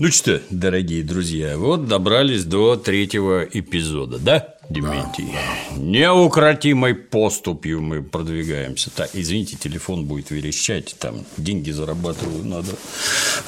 [0.00, 5.26] Ну что, дорогие друзья, вот добрались до третьего эпизода, да, Дементий?
[5.26, 5.32] Да,
[5.72, 5.76] да.
[5.76, 8.90] Неукротимой поступью мы продвигаемся.
[8.90, 12.70] Так, извините, телефон будет верещать, там деньги зарабатываю, надо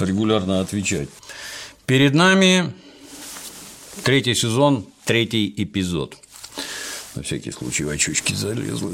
[0.01, 1.09] регулярно отвечать.
[1.87, 2.73] Перед нами
[4.03, 6.17] третий сезон, третий эпизод.
[7.15, 8.93] На всякий случай в очечки залезла.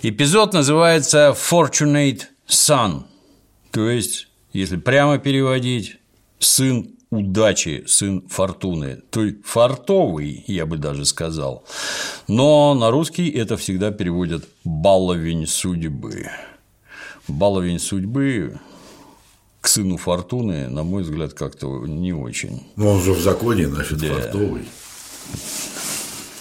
[0.00, 3.02] Эпизод называется Fortunate Son,
[3.70, 5.98] то есть, если прямо переводить,
[6.44, 11.64] сын удачи, сын фортуны, то есть фартовый, я бы даже сказал.
[12.26, 16.30] Но на русский это всегда переводят баловень судьбы.
[17.28, 18.58] Баловень судьбы
[19.60, 22.66] к сыну фортуны, на мой взгляд, как-то не очень.
[22.76, 24.14] Но он же в законе, значит, да.
[24.14, 24.64] фартовый.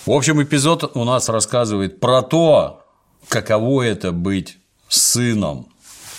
[0.05, 2.83] В общем, эпизод у нас рассказывает про то,
[3.27, 5.70] каково это быть сыном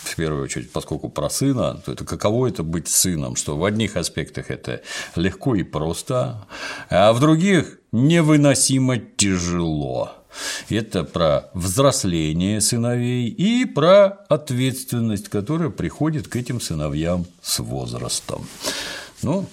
[0.03, 3.97] в первую очередь, поскольку про сына, то это каково это быть сыном, что в одних
[3.97, 4.83] аспектах это
[5.17, 6.47] легко и просто,
[6.91, 10.13] а в других невыносимо тяжело.
[10.69, 18.47] Это про взросление сыновей и про ответственность, которая приходит к этим сыновьям с возрастом.
[19.23, 19.47] Ну,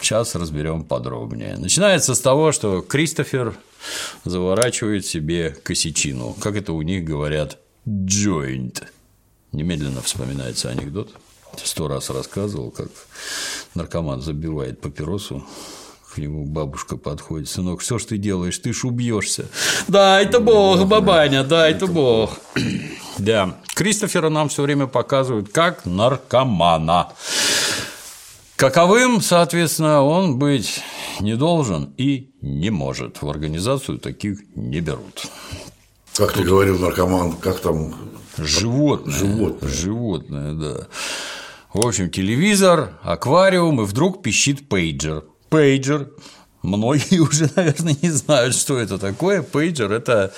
[0.00, 1.56] сейчас разберем подробнее.
[1.56, 3.56] Начинается с того, что Кристофер
[4.24, 8.82] заворачивает себе косячину, как это у них говорят, joint
[9.56, 11.14] Немедленно вспоминается анекдот.
[11.64, 12.88] Сто раз рассказывал, как
[13.74, 15.46] наркоман забивает папиросу,
[16.14, 19.46] к нему бабушка подходит, сынок, что ж ты делаешь, ты ж убьешься.
[19.88, 22.38] Да, это Бог, бабаня, да, это Бог.
[23.16, 27.08] Да, Кристофера нам все время показывают как наркомана.
[28.56, 30.82] Каковым, соответственно, он быть
[31.20, 33.22] не должен и не может.
[33.22, 35.26] В организацию таких не берут.
[36.16, 37.94] Как ты говорил, наркоман, как там
[38.38, 39.14] Животное.
[39.14, 39.70] Животное.
[39.70, 40.86] Животное, да.
[41.72, 45.24] В общем, телевизор, аквариум, и вдруг пищит пейджер.
[45.48, 46.10] Пейджер.
[46.62, 49.42] Многие уже, наверное, не знают, что это такое.
[49.42, 50.32] Пейджер это,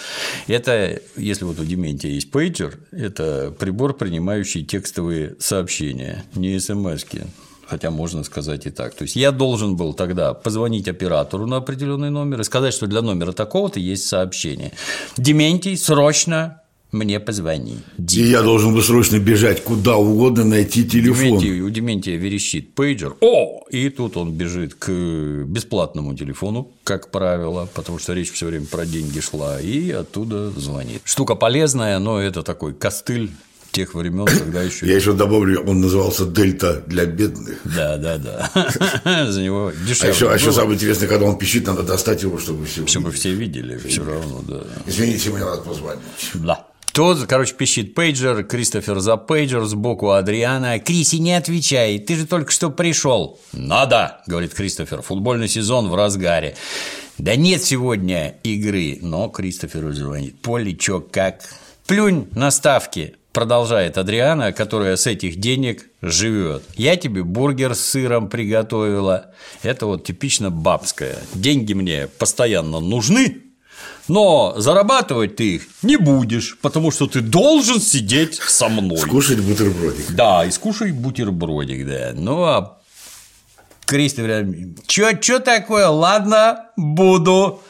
[0.46, 7.26] это, если вот у Дементия есть пейджер, это прибор, принимающий текстовые сообщения, не смс -ки.
[7.68, 8.94] Хотя можно сказать и так.
[8.94, 13.02] То есть я должен был тогда позвонить оператору на определенный номер и сказать, что для
[13.02, 14.72] номера такого-то есть сообщение.
[15.18, 16.62] Дементий, срочно
[16.92, 17.76] мне позвони.
[17.98, 21.38] И я должен был срочно бежать куда угодно, найти телефон.
[21.38, 23.16] Дементий, у Дементия верещит пейджер.
[23.20, 23.64] О!
[23.70, 28.86] И тут он бежит к бесплатному телефону, как правило, потому что речь все время про
[28.86, 31.02] деньги шла, и оттуда звонит.
[31.04, 33.30] Штука полезная, но это такой костыль
[33.72, 34.86] тех времен, когда еще.
[34.86, 37.58] Я еще добавлю, он назывался Дельта для бедных.
[37.64, 38.50] Да, да, да.
[39.30, 40.10] За него дешевле.
[40.10, 42.86] А еще, а еще самое интересное, когда он пищит, надо достать его, чтобы все.
[42.86, 44.62] Чтобы все видели, все равно, да.
[44.86, 46.02] Извините, мне надо позвонить.
[46.34, 46.66] Да.
[46.92, 50.80] Тот, короче, пищит пейджер, Кристофер за пейджер, сбоку Адриана.
[50.80, 53.38] «Криси, не отвечай, ты же только что пришел».
[53.52, 56.56] «Надо»,— говорит Кристофер,— «футбольный сезон в разгаре».
[57.16, 60.40] «Да нет сегодня игры», но Кристоферу звонит.
[60.40, 61.42] «Поле, чё, как?»
[61.86, 66.64] «Плюнь на ставки», продолжает Адриана, которая с этих денег живет.
[66.74, 69.26] Я тебе бургер с сыром приготовила.
[69.62, 71.16] Это вот типично бабское.
[71.34, 73.42] Деньги мне постоянно нужны,
[74.08, 78.98] но зарабатывать ты их не будешь, потому что ты должен сидеть со мной.
[78.98, 80.10] Скушать бутербродик.
[80.10, 82.10] Да, и скушать бутербродик, да.
[82.14, 82.80] Ну, а
[83.86, 84.48] Кристофер,
[84.88, 85.86] чё, чё такое?
[85.86, 87.60] Ладно, буду.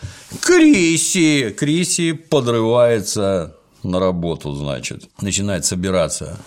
[0.40, 6.38] Криси, Криси подрывается на работу, значит, начинает собираться.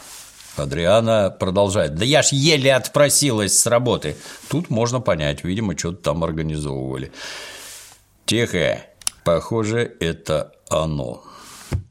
[0.57, 1.95] Адриана продолжает.
[1.95, 4.17] Да я ж еле отпросилась с работы.
[4.49, 7.11] Тут можно понять, видимо, что-то там организовывали.
[8.25, 8.81] Тихо,
[9.23, 11.23] Похоже, это оно.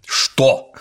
[0.05, 0.73] Что?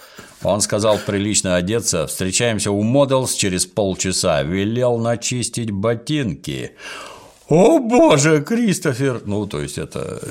[0.42, 2.08] Он сказал прилично одеться.
[2.08, 4.42] Встречаемся у Моделс через полчаса.
[4.42, 6.72] Велел начистить ботинки.
[7.50, 9.22] О боже, Кристофер!
[9.26, 10.22] Ну, то есть это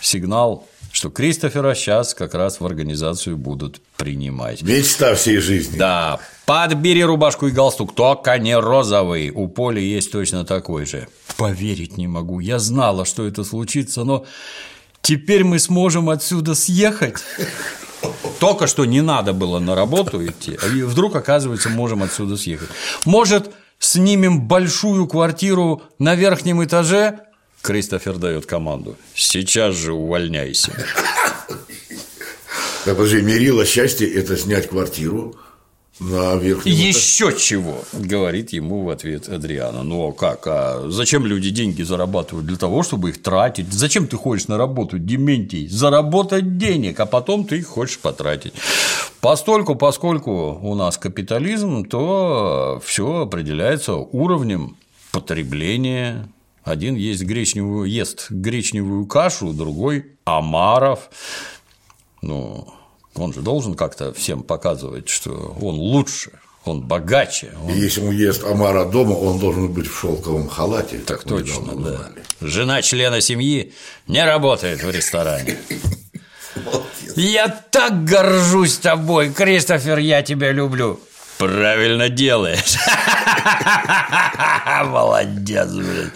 [0.00, 4.62] сигнал, что Кристофера сейчас как раз в организацию будут принимать.
[4.62, 5.76] Мечта всей жизни.
[5.76, 6.20] Да.
[6.46, 9.28] Подбери рубашку и галстук, только не розовый.
[9.28, 11.06] У Поли есть точно такой же.
[11.36, 12.40] Поверить не могу.
[12.40, 14.24] Я знала, что это случится, но
[15.02, 17.16] теперь мы сможем отсюда съехать.
[18.40, 22.70] Только что не надо было на работу идти, а вдруг, оказывается, можем отсюда съехать.
[23.04, 27.20] Может, снимем большую квартиру на верхнем этаже?
[27.62, 28.96] Кристофер дает команду.
[29.14, 30.72] Сейчас же увольняйся.
[32.84, 35.34] Так, подожди, мерило счастье– это снять квартиру,
[35.98, 39.82] на верхнем Еще чего, говорит ему в ответ Адриана.
[39.82, 40.46] Ну а как?
[40.46, 42.46] А зачем люди деньги зарабатывают?
[42.46, 43.72] Для того, чтобы их тратить.
[43.72, 45.66] Зачем ты ходишь на работу, Дементий?
[45.68, 48.52] Заработать денег, а потом ты их хочешь потратить.
[49.20, 54.76] Постольку, поскольку у нас капитализм, то все определяется уровнем
[55.12, 56.28] потребление.
[56.66, 61.08] Один есть гречневую, ест гречневую кашу, другой– омаров.
[62.22, 62.66] Ну,
[63.14, 66.32] он же должен как-то всем показывать, что он лучше,
[66.64, 67.52] он богаче.
[67.62, 67.70] Он...
[67.70, 70.98] И если он ест омара дома, он должен быть в шелковом халате.
[70.98, 71.72] Так точно, да.
[71.72, 72.24] Узнали.
[72.40, 73.72] Жена члена семьи
[74.08, 75.56] не работает в ресторане.
[77.14, 80.98] Я так горжусь тобой, Кристофер, я тебя люблю.
[81.38, 82.76] Правильно делаешь.
[84.86, 86.12] Молодец, блин.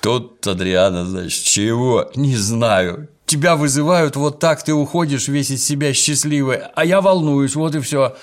[0.00, 2.10] Тут Адриана, значит, чего?
[2.14, 3.08] Не знаю.
[3.26, 7.80] Тебя вызывают, вот так ты уходишь весь из себя счастливый, а я волнуюсь, вот и
[7.80, 8.14] все.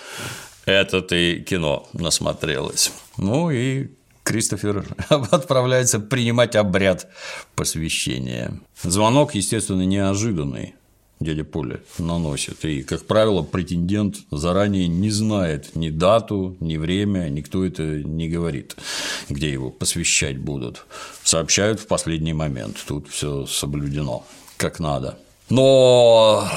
[0.65, 2.91] Это ты кино насмотрелась.
[3.17, 3.89] Ну и
[4.23, 7.07] Кристофер отправляется принимать обряд
[7.55, 8.59] посвящения.
[8.83, 10.75] Звонок, естественно, неожиданный
[11.21, 12.65] дядя Поля наносит.
[12.65, 18.75] И, как правило, претендент заранее не знает ни дату, ни время, никто это не говорит,
[19.29, 20.85] где его посвящать будут.
[21.23, 22.77] Сообщают в последний момент.
[22.87, 24.25] Тут все соблюдено
[24.57, 25.17] как надо.
[25.49, 26.47] Но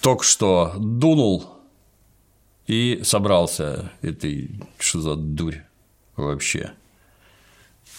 [0.00, 1.46] только что дунул
[2.66, 3.90] и собрался.
[4.02, 4.28] Это
[4.78, 5.62] что за дурь
[6.16, 6.72] вообще?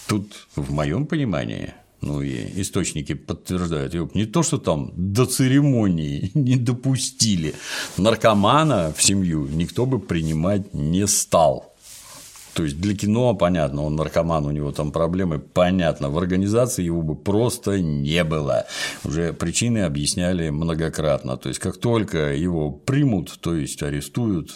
[0.07, 1.73] Тут, в моем понимании,
[2.03, 7.55] ну и источники подтверждают, не то, что там до церемонии не допустили,
[7.97, 11.73] наркомана в семью никто бы принимать не стал.
[12.53, 17.01] То есть для кино, понятно, он наркоман, у него там проблемы, понятно, в организации его
[17.01, 18.65] бы просто не было.
[19.03, 21.37] Уже причины объясняли многократно.
[21.37, 24.51] То есть как только его примут, то есть арестуют,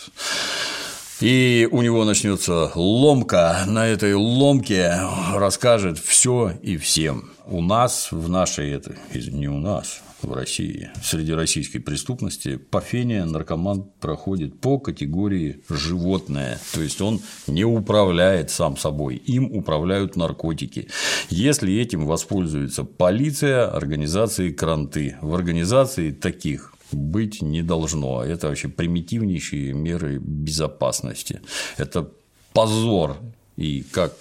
[1.19, 4.99] и у него начнется ломка, на этой ломке
[5.33, 7.31] расскажет все и всем.
[7.49, 13.23] У нас в нашей, это, не у нас, в России, среди российской преступности, по фене
[13.23, 20.89] наркоман проходит по категории животное, то есть он не управляет сам собой, им управляют наркотики.
[21.29, 28.23] Если этим воспользуется полиция, организации кранты, в организации таких быть не должно.
[28.23, 31.41] Это вообще примитивнейшие меры безопасности.
[31.77, 32.09] Это
[32.53, 33.17] позор
[33.55, 34.13] и как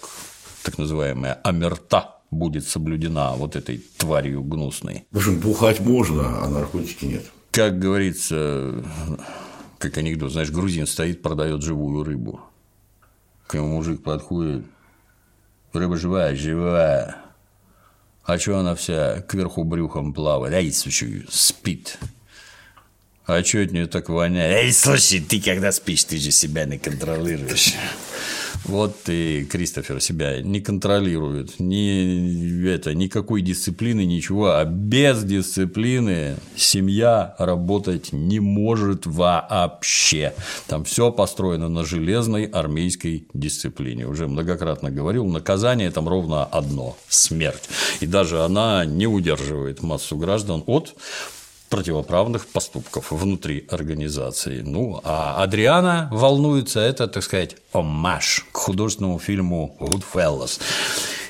[0.63, 5.07] так называемая амерта будет соблюдена вот этой тварью гнусной.
[5.11, 7.25] В общем, бухать можно, а наркотики нет.
[7.51, 8.85] Как говорится,
[9.79, 12.41] как анекдот, знаешь, грузин стоит, продает живую рыбу.
[13.47, 14.65] К нему мужик подходит,
[15.73, 17.17] рыба живая, живая.
[18.25, 20.55] А что она вся кверху брюхом плавает?
[20.55, 21.99] Ай, слушай, спит.
[23.27, 24.65] А что от нее так воняет?
[24.65, 27.75] Эй, слушай, ты когда спишь, ты же себя не контролируешь.
[28.65, 37.37] Вот и Кристофер себя не контролирует, ни, это, никакой дисциплины, ничего, а без дисциплины семья
[37.39, 40.35] работать не может вообще.
[40.67, 44.07] Там все построено на железной армейской дисциплине.
[44.09, 47.69] Уже многократно говорил, наказание там ровно одно– смерть.
[48.01, 50.97] И даже она не удерживает массу граждан от
[51.77, 54.63] противоправных поступков внутри организации.
[54.63, 60.59] Ну, а Адриана волнуется, это, так сказать, омаж к художественному фильму «Goodfellas»,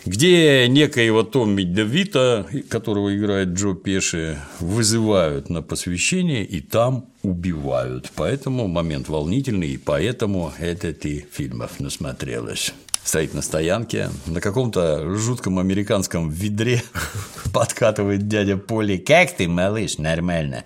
[0.05, 8.13] где некоего Томми Девита, которого играет Джо Пеши, вызывают на посвящение и там убивают.
[8.15, 12.73] Поэтому момент волнительный, и поэтому это ты фильмов насмотрелась
[13.07, 16.83] стоит на стоянке, на каком-то жутком американском ведре
[17.55, 18.99] подкатывает дядя Поли.
[18.99, 20.65] Как ты, малыш, нормально?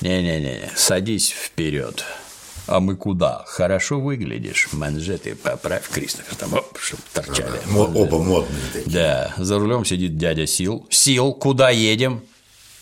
[0.00, 2.04] Не-не-не, садись вперед.
[2.66, 3.42] А мы куда?
[3.46, 4.68] Хорошо выглядишь.
[4.72, 7.58] Манжеты поправь, Кристофер, там, оп, чтобы торчали.
[7.68, 8.92] Ага, оба модные такие.
[8.92, 10.86] Да, за рулем сидит дядя Сил.
[10.90, 12.22] Сил, куда едем?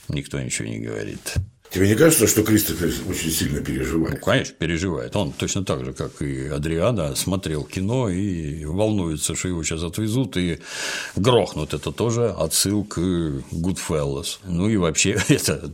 [0.09, 1.35] Никто ничего не говорит.
[1.70, 4.14] Тебе не кажется, что Кристофер очень сильно переживает?
[4.14, 5.14] Ну, конечно, переживает.
[5.16, 10.37] Он точно так же, как и Адриана, смотрел кино и волнуется, что его сейчас отвезут
[10.38, 10.60] и
[11.14, 11.75] грохнут.
[11.75, 14.38] Это тоже отсыл к Goodfellas.
[14.44, 15.70] Ну и вообще, это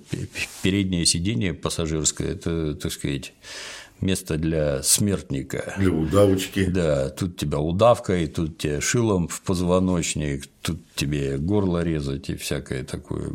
[0.63, 3.33] переднее сиденье пассажирское, это, так сказать,
[4.01, 5.75] место для смертника.
[5.79, 6.65] Для удавочки.
[6.65, 12.37] Да, тут тебя удавка, и тут тебе шилом в позвоночник, тут тебе горло резать и
[12.37, 13.31] всякое такое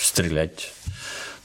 [0.00, 0.72] стрелять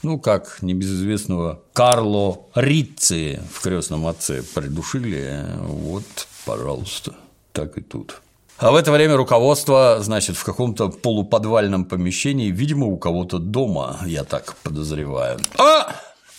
[0.04, 6.04] ну, как небезызвестного Карло Рицци в крестном отце придушили, вот,
[6.44, 7.14] пожалуйста,
[7.52, 8.20] так и тут.
[8.58, 14.22] А в это время руководство, значит, в каком-то полуподвальном помещении, видимо, у кого-то дома, я
[14.22, 15.40] так подозреваю.
[15.58, 15.92] А!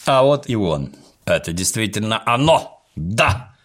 [0.05, 0.91] А вот и он.
[1.25, 2.81] Это действительно оно.
[2.95, 3.55] Да.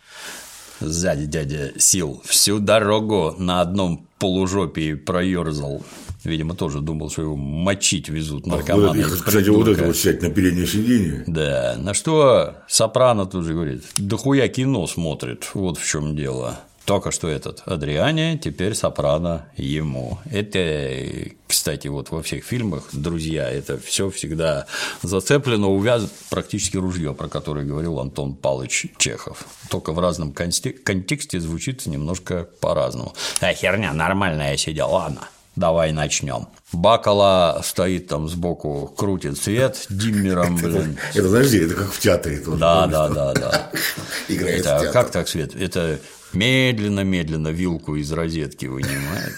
[0.81, 5.83] Сзади дядя Сил всю дорогу на одном полужопии проерзал.
[6.25, 9.03] Видимо, тоже думал, что его мочить везут наркоманы.
[9.03, 11.25] А, кстати, вот это вот сядь на переднее сиденье.
[11.27, 16.61] Да, на что Сопрано тут же говорит, да хуя кино смотрит, вот в чем дело.
[16.85, 20.19] Только что этот Адриане, теперь Сопрано ему.
[20.31, 24.67] Это, кстати, вот во всех фильмах, друзья, это все всегда
[25.03, 29.45] зацеплено, увяз практически ружье, про которое говорил Антон Палыч Чехов.
[29.69, 33.15] Только в разном контексте звучит немножко по-разному.
[33.41, 35.29] А херня нормальная сидел, ладно.
[35.57, 36.47] Давай начнем.
[36.73, 40.97] Бакала стоит там сбоку, крутит свет диммером, блин.
[41.13, 42.39] Это, подожди, это как в театре.
[42.39, 43.71] Тоже, да, да, да, да.
[44.29, 45.55] Играет это, Как так свет?
[45.57, 45.99] Это
[46.33, 49.35] медленно-медленно вилку из розетки вынимает.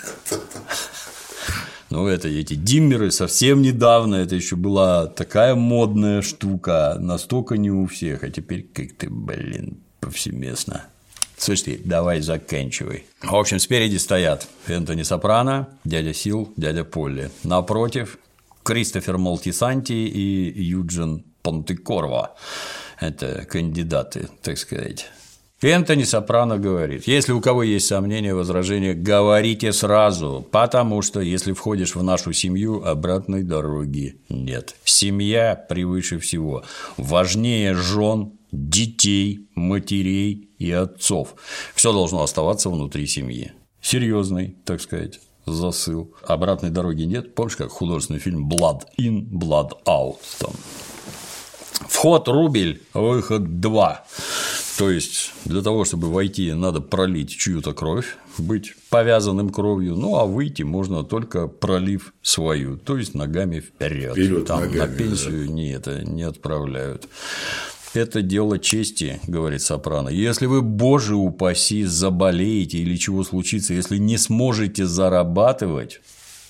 [1.89, 7.87] Ну, это эти диммеры совсем недавно, это еще была такая модная штука, настолько не у
[7.87, 10.87] всех, а теперь как-то, блин, повсеместно.
[11.43, 13.05] Слушайте, давай заканчивай.
[13.21, 17.33] В общем, спереди стоят Энтони Сопрано, дядя Сил, дядя Полли.
[17.43, 18.19] Напротив
[18.63, 22.37] Кристофер Молтисанти и Юджин Понтекорво.
[23.01, 25.11] Это кандидаты, так сказать.
[25.61, 31.97] Энтони Сопрано говорит, если у кого есть сомнения, возражения, говорите сразу, потому что если входишь
[31.97, 34.77] в нашу семью, обратной дороги нет.
[34.85, 36.63] Семья превыше всего.
[36.97, 41.35] Важнее жен, детей, матерей и отцов.
[41.75, 43.53] Все должно оставаться внутри семьи.
[43.81, 46.15] Серьезный, так сказать, засыл.
[46.27, 47.35] Обратной дороги нет.
[47.35, 50.53] Помнишь, как художественный фильм Blood in, Blood out там.
[51.89, 54.05] Вход рубль, выход два.
[54.79, 60.25] То есть для того, чтобы войти, надо пролить чью-то кровь, быть повязанным кровью, ну а
[60.25, 64.13] выйти можно только пролив свою, то есть ногами вперед.
[64.13, 65.53] Вперед Там ногами, на пенсию да.
[65.53, 67.09] не это не отправляют.
[67.95, 70.09] Это дело чести, говорит Сопрано.
[70.09, 76.01] Если вы, боже упаси, заболеете или чего случится, если не сможете зарабатывать,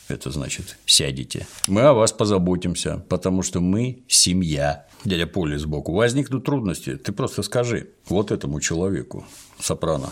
[0.07, 1.47] это значит сядете.
[1.67, 4.87] Мы о вас позаботимся, потому что мы семья.
[5.05, 5.93] Дядя Поли сбоку.
[5.93, 9.27] Возникнут трудности, ты просто скажи вот этому человеку,
[9.59, 10.11] Сопрано.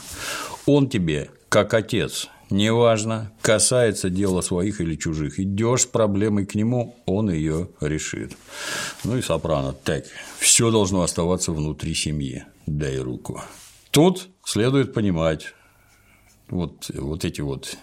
[0.66, 6.96] Он тебе как отец, неважно, касается дела своих или чужих, идешь с проблемой к нему,
[7.06, 8.36] он ее решит.
[9.04, 10.04] Ну и сопрано, так,
[10.38, 13.40] все должно оставаться внутри семьи, дай руку.
[13.90, 15.54] Тут следует понимать,
[16.48, 17.76] вот, вот эти вот.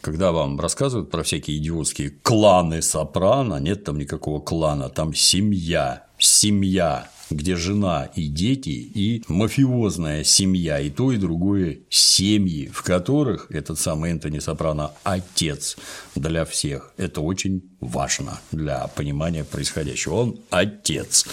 [0.00, 7.10] Когда вам рассказывают про всякие идиотские кланы сопрано, нет там никакого клана, там семья, семья,
[7.30, 13.78] где жена и дети, и мафиозная семья, и то, и другое семьи, в которых этот
[13.78, 15.76] самый Энтони Сопрано– отец
[16.14, 16.92] для всех.
[16.96, 20.14] Это очень важно для понимания происходящего.
[20.14, 21.26] Он отец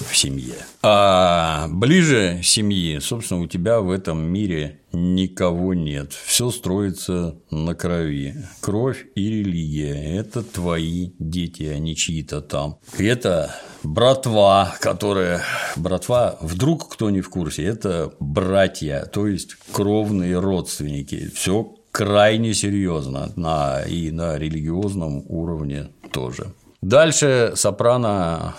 [0.00, 0.56] в семье.
[0.82, 6.12] А ближе семьи, собственно, у тебя в этом мире никого нет.
[6.12, 8.36] Все строится на крови.
[8.60, 12.78] Кровь и религия– это твои дети, а не чьи-то там.
[12.98, 15.42] Это братва, которая…
[15.76, 21.30] Братва, вдруг кто не в курсе, это братья, то есть кровные родственники.
[21.34, 26.52] Все крайне серьезно на, и на религиозном уровне тоже.
[26.80, 28.56] Дальше Сопрано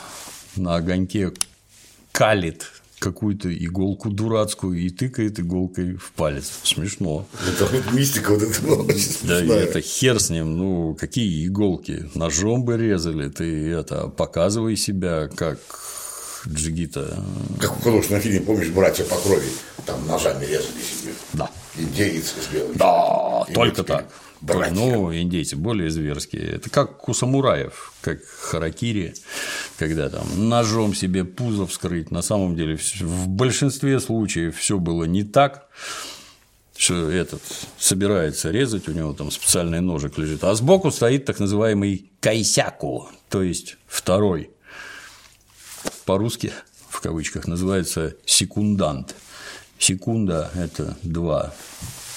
[0.56, 1.34] на огоньке
[2.12, 2.68] калит
[3.00, 6.50] какую-то иголку дурацкую и тыкает иголкой в палец.
[6.64, 7.26] Смешно.
[7.46, 8.86] Это мистика вот это была
[9.24, 10.58] Да, и это хер с ним.
[10.58, 12.10] Ну, какие иголки?
[12.16, 13.28] Ножом бы резали.
[13.28, 15.60] Ты это показывай себя как
[16.48, 17.22] джигита.
[17.60, 19.50] Как в художественном фильме, помнишь, братья по крови,
[19.86, 21.14] там ножами резали себе.
[21.34, 21.50] Да.
[21.76, 22.76] Индеец с белым.
[22.76, 24.08] Да, только так.
[24.42, 24.74] Братья.
[24.74, 26.44] Ну, индейцы более зверские.
[26.56, 29.16] Это как у самураев, как харакири,
[29.78, 32.12] когда там ножом себе пузо вскрыть.
[32.12, 35.70] На самом деле, в большинстве случаев все было не так
[36.76, 37.42] что этот
[37.78, 43.44] собирается резать, у него там специальный ножик лежит, а сбоку стоит так называемый кайсяку, то
[43.44, 44.50] есть второй.
[46.06, 46.52] По-русски,
[46.90, 49.16] в кавычках, называется секундант.
[49.84, 51.54] Секунда– это два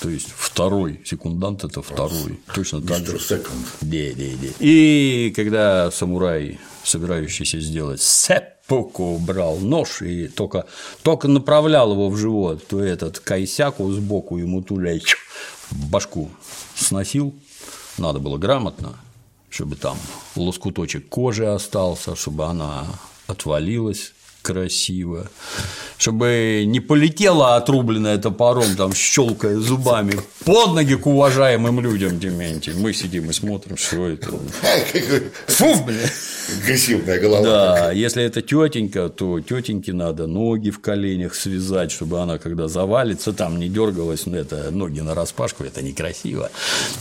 [0.01, 2.39] то есть второй секундант это второй.
[2.55, 3.19] Точно так же.
[3.29, 3.39] Да,
[3.81, 4.49] да, да.
[4.61, 10.67] И когда самурай, собирающийся сделать сеппуку, брал нож и только,
[11.03, 15.01] только направлял его в живот, то этот кайсяку сбоку ему туля
[15.71, 16.31] башку
[16.77, 17.35] сносил.
[17.97, 19.01] Надо было грамотно,
[19.49, 19.97] чтобы там
[20.37, 22.87] лоскуточек кожи остался, чтобы она
[23.27, 24.13] отвалилась
[24.47, 25.29] красиво,
[25.99, 32.73] чтобы не полетела отрубленная топором, там, щелкая зубами под ноги к уважаемым людям, Дементий.
[32.75, 34.31] Мы сидим и смотрим, что это.
[35.49, 36.09] Фу, блин.
[36.63, 37.43] Агрессивная голова.
[37.43, 43.33] Да, если это тетенька, то тетеньке надо ноги в коленях связать, чтобы она, когда завалится,
[43.33, 46.51] там не дергалась, ну, это ноги на распашку, это некрасиво.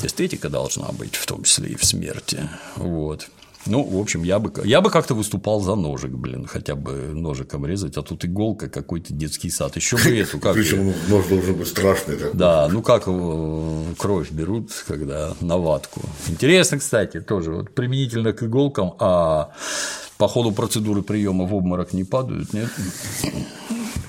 [0.02, 2.40] Эстетика должна быть, в том числе и в смерти.
[2.76, 3.28] Вот.
[3.68, 7.66] Ну, в общем, я бы, я бы как-то выступал за ножик, блин, хотя бы ножиком
[7.66, 9.76] резать, а тут иголка, какой-то детский сад.
[9.76, 10.54] Еще бы эту как.
[10.54, 12.38] Причем нож должен быть страшный такой.
[12.38, 13.06] Да, ну как
[13.98, 16.02] кровь берут, когда на ватку.
[16.28, 19.52] Интересно, кстати, тоже вот применительно к иголкам, а
[20.18, 22.70] по ходу процедуры приема в обморок не падают, нет?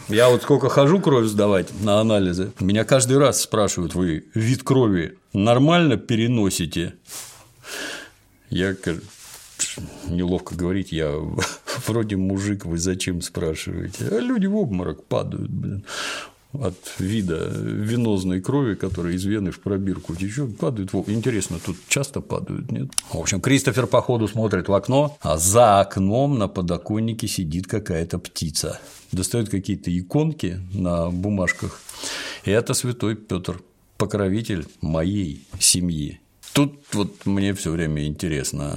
[0.08, 5.18] Я вот сколько хожу кровь сдавать на анализы, меня каждый раз спрашивают, вы вид крови
[5.32, 6.94] нормально переносите?
[8.50, 8.76] Я
[10.08, 11.12] неловко говорить, я
[11.86, 14.08] вроде мужик, вы зачем спрашиваете?
[14.10, 15.84] А люди в обморок падают, блин
[16.62, 20.94] от вида венозной крови, которая из вены в пробирку течет, падают.
[20.94, 22.88] Интересно, тут часто падают, нет?
[23.12, 28.18] В общем, Кристофер по ходу смотрит в окно, а за окном на подоконнике сидит какая-то
[28.18, 28.80] птица.
[29.12, 31.80] Достает какие-то иконки на бумажках.
[32.44, 33.60] И это святой Петр,
[33.96, 36.20] покровитель моей семьи.
[36.56, 38.72] Тут вот мне все время интересно.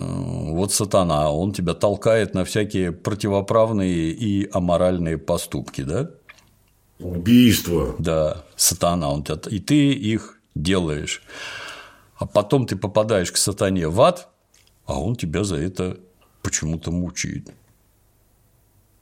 [0.51, 6.11] Вот сатана, он тебя толкает на всякие противоправные и аморальные поступки, да?
[6.99, 7.95] Убийство.
[7.97, 11.23] Да, сатана, он тебя, и ты их делаешь.
[12.17, 14.27] А потом ты попадаешь к сатане в ад,
[14.85, 16.01] а он тебя за это
[16.41, 17.49] почему-то мучает.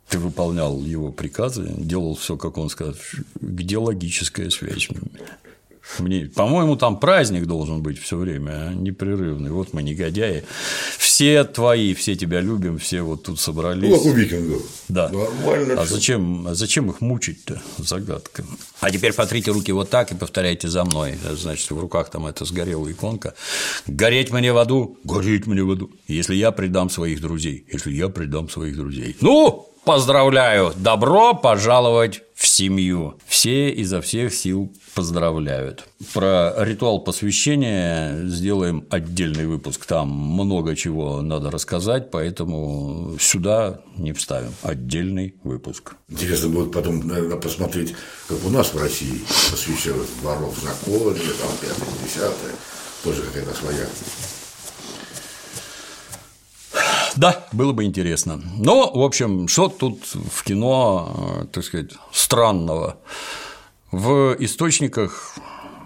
[0.08, 2.94] Ты выполнял его приказы, делал все, как он сказал.
[3.42, 4.88] Где логическая связь?
[6.00, 8.74] Мне, по-моему, там праздник должен быть все время, а?
[8.74, 9.52] непрерывный.
[9.52, 10.44] Вот мы негодяи.
[10.98, 13.90] Все твои, все тебя любим, все вот тут собрались.
[13.90, 14.62] Ну, как у викингов.
[14.90, 15.10] Да.
[15.10, 15.82] Нормально.
[15.82, 17.62] А зачем, а зачем их мучить-то?
[17.78, 18.44] Загадка.
[18.80, 21.18] А теперь потрите руки вот так и повторяйте за мной.
[21.34, 23.34] Значит, в руках там эта сгорела иконка.
[23.88, 25.90] Гореть мне в аду, гореть мне в аду.
[26.08, 29.16] Если я предам своих друзей, если я предам своих друзей.
[29.22, 30.74] Ну, Поздравляю!
[30.76, 33.18] Добро пожаловать в семью.
[33.26, 35.88] Все изо всех сил поздравляют.
[36.14, 39.86] Про ритуал посвящения сделаем отдельный выпуск.
[39.86, 44.52] Там много чего надо рассказать, поэтому сюда не вставим.
[44.62, 45.96] Отдельный выпуск.
[46.10, 47.96] Интересно будет потом, наверное, посмотреть,
[48.28, 52.52] как у нас в России посвящают воров законе, там, пятое, десятое.
[53.06, 53.88] Тоже какая-то своя
[57.18, 58.42] да, было бы интересно.
[58.58, 62.98] Но, в общем, что тут в кино, э, так сказать, странного?
[63.92, 65.38] В источниках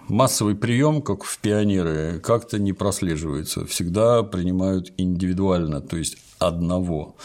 [0.08, 3.66] массовый прием, как в пионеры, как-то не прослеживается.
[3.66, 7.16] Всегда принимают индивидуально, то есть одного.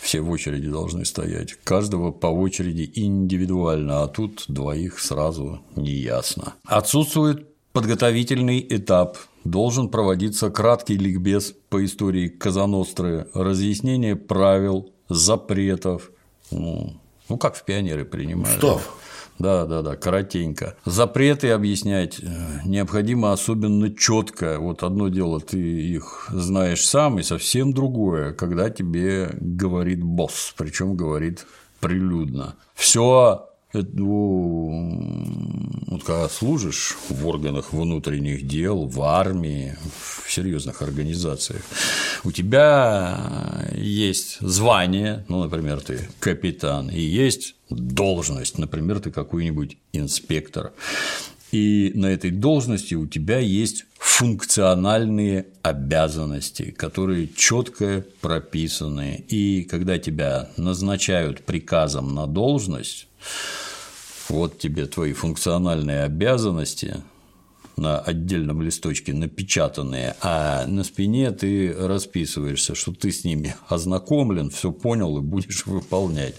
[0.00, 1.54] Все в очереди должны стоять.
[1.64, 6.54] Каждого по очереди индивидуально, а тут двоих сразу не ясно.
[6.64, 16.10] Отсутствует подготовительный этап должен проводиться краткий ликбез по истории Казаностры, разъяснение правил, запретов,
[16.50, 16.94] ну,
[17.28, 18.62] ну как в пионеры принимают.
[18.62, 18.96] Устав.
[19.38, 20.76] Да, да, да, коротенько.
[20.84, 22.26] Запреты объяснять э,
[22.64, 24.60] необходимо особенно четко.
[24.60, 30.94] Вот одно дело, ты их знаешь сам, и совсем другое, когда тебе говорит босс, причем
[30.94, 31.46] говорит
[31.80, 32.54] прилюдно.
[32.74, 33.48] Все
[35.94, 41.62] вот когда служишь в органах внутренних дел, в армии, в серьезных организациях,
[42.24, 50.72] у тебя есть звание, ну, например, ты капитан, и есть должность, например, ты какой-нибудь инспектор.
[51.52, 59.24] И на этой должности у тебя есть функциональные обязанности, которые четко прописаны.
[59.28, 63.06] И когда тебя назначают приказом на должность,
[64.28, 67.02] вот тебе твои функциональные обязанности
[67.76, 74.70] на отдельном листочке напечатанные, а на спине ты расписываешься, что ты с ними ознакомлен, все
[74.70, 76.36] понял и будешь выполнять.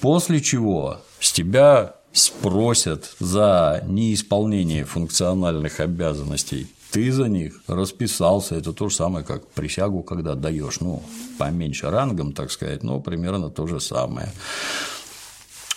[0.00, 6.66] После чего с тебя спросят за неисполнение функциональных обязанностей.
[6.90, 8.54] Ты за них расписался.
[8.54, 11.02] Это то же самое, как присягу, когда даешь, ну,
[11.36, 14.32] поменьше рангом, так сказать, но примерно то же самое.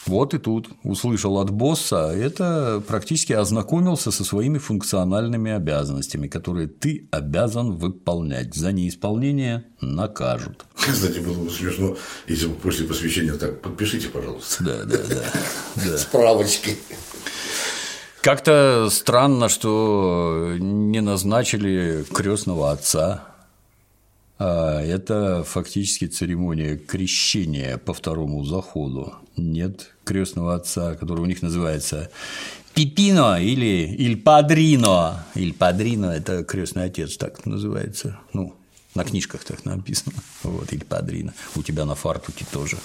[0.05, 7.07] Вот и тут услышал от босса, это практически ознакомился со своими функциональными обязанностями, которые ты
[7.11, 8.55] обязан выполнять.
[8.55, 10.65] За неисполнение накажут.
[10.75, 14.63] Кстати, было бы смешно, если бы после посвящения так подпишите, пожалуйста.
[14.63, 14.97] Да, да,
[15.75, 15.97] да.
[15.97, 16.77] Справочки.
[18.21, 23.28] Как-то странно, что не назначили крестного отца.
[24.39, 29.13] А это фактически церемония крещения по второму заходу.
[29.35, 32.09] Нет крестного отца, который у них называется
[32.73, 35.25] Пипино или Иль Падрино.
[35.35, 38.17] Иль Падрино– это крестный отец, так называется.
[38.31, 38.55] Ну,
[38.95, 40.15] на книжках так написано.
[40.43, 41.33] Вот, Иль Падрино.
[41.57, 42.77] У тебя на фартуке тоже.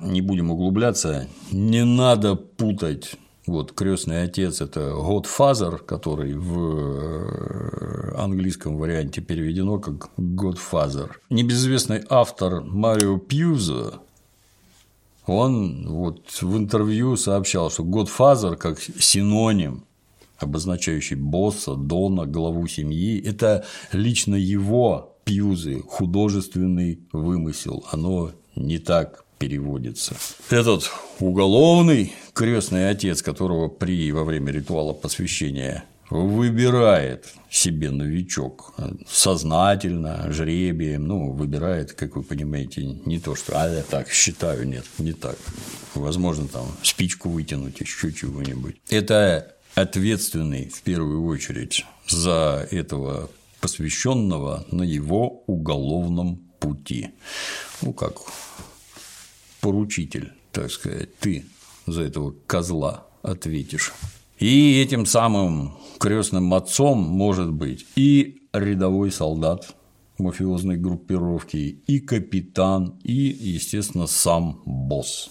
[0.00, 1.28] Не будем углубляться.
[1.52, 3.14] Не надо путать
[3.46, 11.10] Вот крестный отец– это Godfather, который в э, английском варианте переведено как Godfather.
[11.30, 14.00] Небезызвестный автор Марио Пьюза
[15.26, 19.84] он вот в интервью сообщал, что Godfather как синоним
[20.38, 27.84] обозначающий босса, дона, главу семьи, это лично его Пьюзы художественный вымысел.
[27.90, 30.16] Оно не так переводится.
[30.50, 38.74] Этот уголовный крестный отец, которого при во время ритуала посвящения выбирает себе новичок
[39.08, 44.84] сознательно, жребием, ну, выбирает, как вы понимаете, не то, что, а я так считаю, нет,
[44.98, 45.36] не так.
[45.94, 48.76] Возможно, там спичку вытянуть, еще чего-нибудь.
[48.88, 57.10] Это ответственный, в первую очередь, за этого посвященного на его уголовном пути.
[57.82, 58.14] Ну, как
[59.66, 61.44] поручитель, так сказать, ты
[61.88, 63.92] за этого козла ответишь.
[64.38, 69.74] И этим самым крестным отцом может быть и рядовой солдат
[70.18, 75.30] мафиозной группировки, и капитан, и, естественно, сам босс.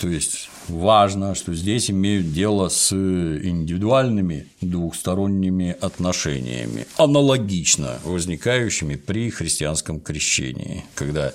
[0.00, 10.00] То есть важно, что здесь имеют дело с индивидуальными двухсторонними отношениями, аналогично возникающими при христианском
[10.00, 11.32] крещении, когда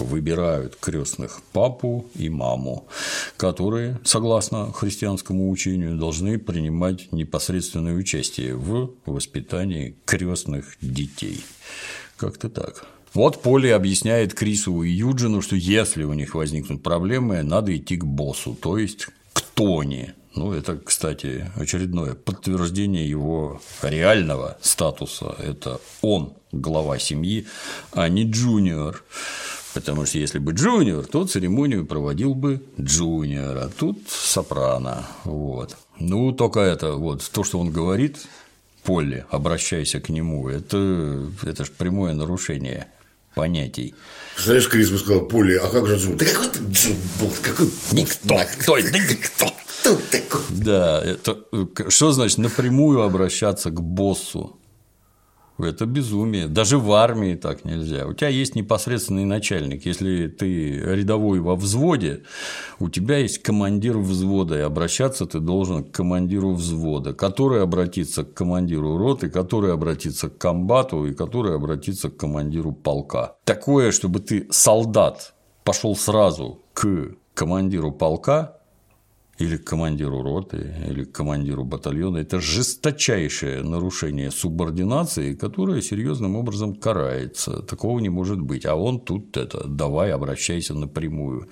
[0.00, 2.86] выбирают крестных папу и маму,
[3.36, 11.44] которые, согласно христианскому учению, должны принимать непосредственное участие в воспитании крестных детей.
[12.16, 12.86] Как-то так.
[13.14, 18.04] Вот Поли объясняет Крису и Юджину, что если у них возникнут проблемы, надо идти к
[18.04, 20.14] боссу, то есть к Тони.
[20.34, 25.34] Ну, это, кстати, очередное подтверждение его реального статуса.
[25.38, 27.46] Это он глава семьи,
[27.92, 29.02] а не джуниор.
[29.78, 35.06] Потому что если бы джуниор, то церемонию проводил бы джуниор, а тут сопрано.
[35.22, 35.76] Вот.
[36.00, 38.26] Ну, только это вот то, что он говорит,
[38.82, 42.88] Полли, обращайся к нему, это, это же прямое нарушение
[43.36, 43.94] понятий.
[44.36, 46.16] Знаешь, Крис бы сказал, Полли, а как же Джун?
[46.16, 47.32] Да какой ты Джун был?
[47.40, 47.68] Какой...
[47.92, 48.40] Никто.
[48.60, 48.76] Кто?
[48.82, 49.46] Да никто.
[49.80, 50.40] Кто такой?
[50.50, 51.38] Да, это,
[51.88, 54.57] что значит напрямую обращаться к боссу?
[55.58, 56.46] Это безумие.
[56.46, 58.06] Даже в армии так нельзя.
[58.06, 59.86] У тебя есть непосредственный начальник.
[59.86, 62.22] Если ты рядовой во взводе,
[62.78, 68.34] у тебя есть командир взвода, и обращаться ты должен к командиру взвода, который обратится к
[68.34, 73.34] командиру роты, который обратится к комбату и который обратится к командиру полка.
[73.44, 78.57] Такое, чтобы ты солдат пошел сразу к командиру полка,
[79.38, 82.18] или к командиру роты, или к командиру батальона.
[82.18, 87.62] Это жесточайшее нарушение субординации, которое серьезным образом карается.
[87.62, 88.66] Такого не может быть.
[88.66, 91.48] А он тут это давай обращайся напрямую.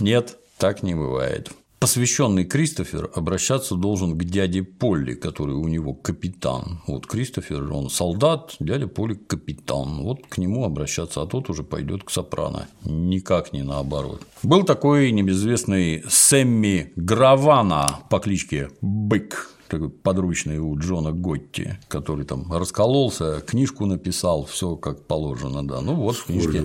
[0.00, 1.50] Нет, так не бывает.
[1.80, 6.80] Посвященный Кристофер обращаться должен к дяде Полли, который у него капитан.
[6.88, 10.02] Вот Кристофер, он солдат, дядя Полли капитан.
[10.02, 12.66] Вот к нему обращаться, а тот уже пойдет к сопрано.
[12.84, 14.22] Никак не наоборот.
[14.42, 22.50] Был такой небезвестный Сэмми Гравана по кличке Бык такой подручный у Джона Готти, который там
[22.52, 25.80] раскололся, книжку написал, все как положено, да.
[25.80, 26.64] Ну вот в книжке.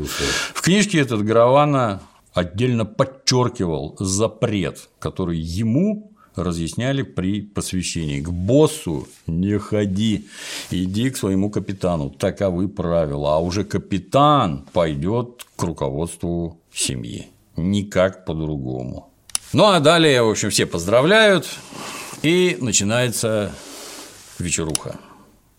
[0.53, 2.01] В книжке этот Гравана
[2.33, 8.19] отдельно подчеркивал запрет, который ему разъясняли при посвящении.
[8.21, 10.27] К боссу не ходи,
[10.71, 12.09] иди к своему капитану.
[12.09, 13.35] Таковы правила.
[13.35, 17.27] А уже капитан пойдет к руководству семьи.
[17.55, 19.11] Никак по-другому.
[19.53, 21.47] Ну а далее, в общем, все поздравляют,
[22.23, 23.51] и начинается
[24.39, 24.95] вечеруха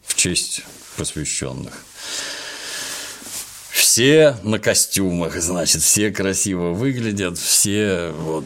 [0.02, 0.64] в честь
[0.96, 1.84] посвященных.
[3.94, 8.44] Все на костюмах, значит, все красиво выглядят, все вот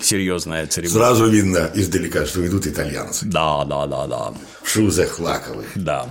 [0.00, 0.98] серьезная церемония.
[0.98, 3.26] Сразу видно издалека, что идут итальянцы.
[3.26, 4.34] Да, да, да, да.
[4.62, 5.66] В шузах лаковых.
[5.74, 6.06] Да.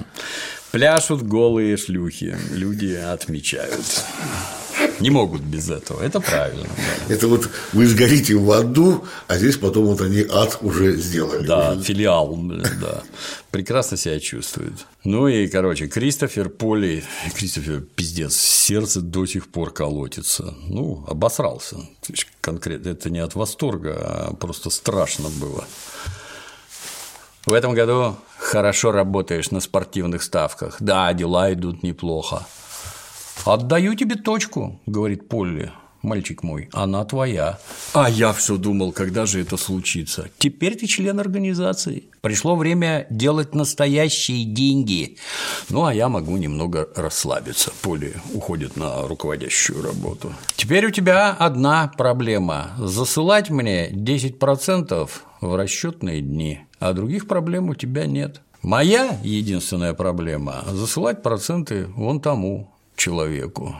[0.71, 4.03] Пляшут голые шлюхи, люди отмечают.
[4.99, 6.67] Не могут без этого, это правильно.
[7.07, 7.13] Да.
[7.13, 11.47] Это вот вы сгорите в аду, а здесь потом вот они ад уже сделали.
[11.47, 11.83] Да, уже.
[11.83, 12.37] филиал,
[12.79, 13.01] да.
[13.49, 14.73] Прекрасно себя чувствует.
[15.03, 20.53] Ну и, короче, Кристофер Поли, Кристофер, пиздец, сердце до сих пор колотится.
[20.67, 21.77] Ну, обосрался.
[22.39, 25.65] Конкретно это не от восторга, а просто страшно было.
[27.45, 30.77] В этом году хорошо работаешь на спортивных ставках.
[30.79, 32.45] Да, дела идут неплохо.
[33.45, 35.71] «Отдаю тебе точку»,– говорит Полли.
[36.03, 37.59] мальчик мой, она твоя.
[37.93, 40.29] А я все думал, когда же это случится.
[40.37, 42.05] Теперь ты член организации.
[42.21, 45.17] Пришло время делать настоящие деньги.
[45.69, 47.71] Ну, а я могу немного расслабиться.
[47.81, 50.33] Поле уходит на руководящую работу.
[50.55, 55.09] Теперь у тебя одна проблема– засылать мне 10%
[55.41, 58.41] в расчетные дни, а других проблем у тебя нет.
[58.61, 63.75] Моя единственная проблема– засылать проценты вон тому человеку.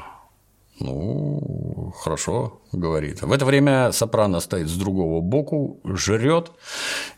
[0.80, 3.22] Ну, хорошо, говорит.
[3.22, 6.52] В это время Сопрано стоит с другого боку, жрет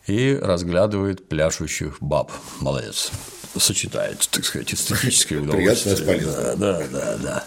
[0.06, 2.32] и разглядывает пляшущих баб.
[2.60, 3.12] Молодец.
[3.56, 5.96] Сочетает, так сказать, эстетическое удовольствие.
[5.96, 7.44] Приятно да, да, да, да.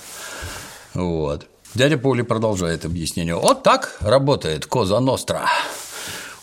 [0.95, 1.47] Вот.
[1.75, 3.35] Дядя Поли продолжает объяснение.
[3.35, 5.47] Вот так работает Коза Ностра.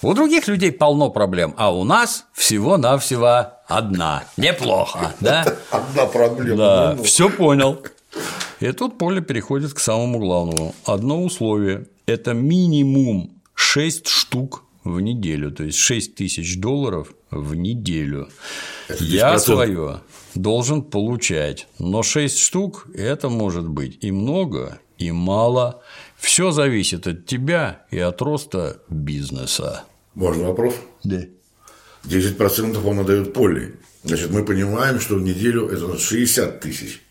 [0.04, 4.26] У других людей полно проблем, а у нас всего-навсего одна.
[4.36, 5.46] Неплохо, да?
[5.72, 6.58] Одна проблема.
[6.58, 7.82] Да, ну, все понял.
[8.60, 10.76] И тут поле переходит к самому главному.
[10.86, 18.28] Одно условие– это минимум 6 штук в неделю, то есть 6 тысяч долларов в неделю.
[19.00, 19.40] Я 10%.
[19.40, 20.02] свое
[20.36, 25.82] должен получать, но 6 штук– это может быть и много, и мало.
[26.18, 29.86] Все зависит от тебя и от роста бизнеса.
[30.16, 30.76] Можно вопрос?
[31.04, 31.24] Да.
[32.06, 33.76] 10% он отдает поле.
[34.04, 37.02] Значит, мы понимаем, что в неделю это 60 тысяч.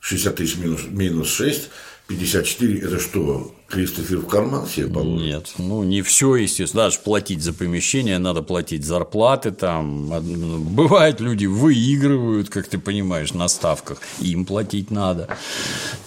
[0.00, 1.70] 60 тысяч минус, минус 6,
[2.08, 5.26] 54– это что, Кристофер в карман себе положит?
[5.26, 6.84] Нет, ну не все, естественно.
[6.84, 10.08] Даже платить за помещение, надо платить зарплаты там.
[10.74, 13.98] Бывает, люди выигрывают, как ты понимаешь, на ставках.
[14.20, 15.28] Им платить надо.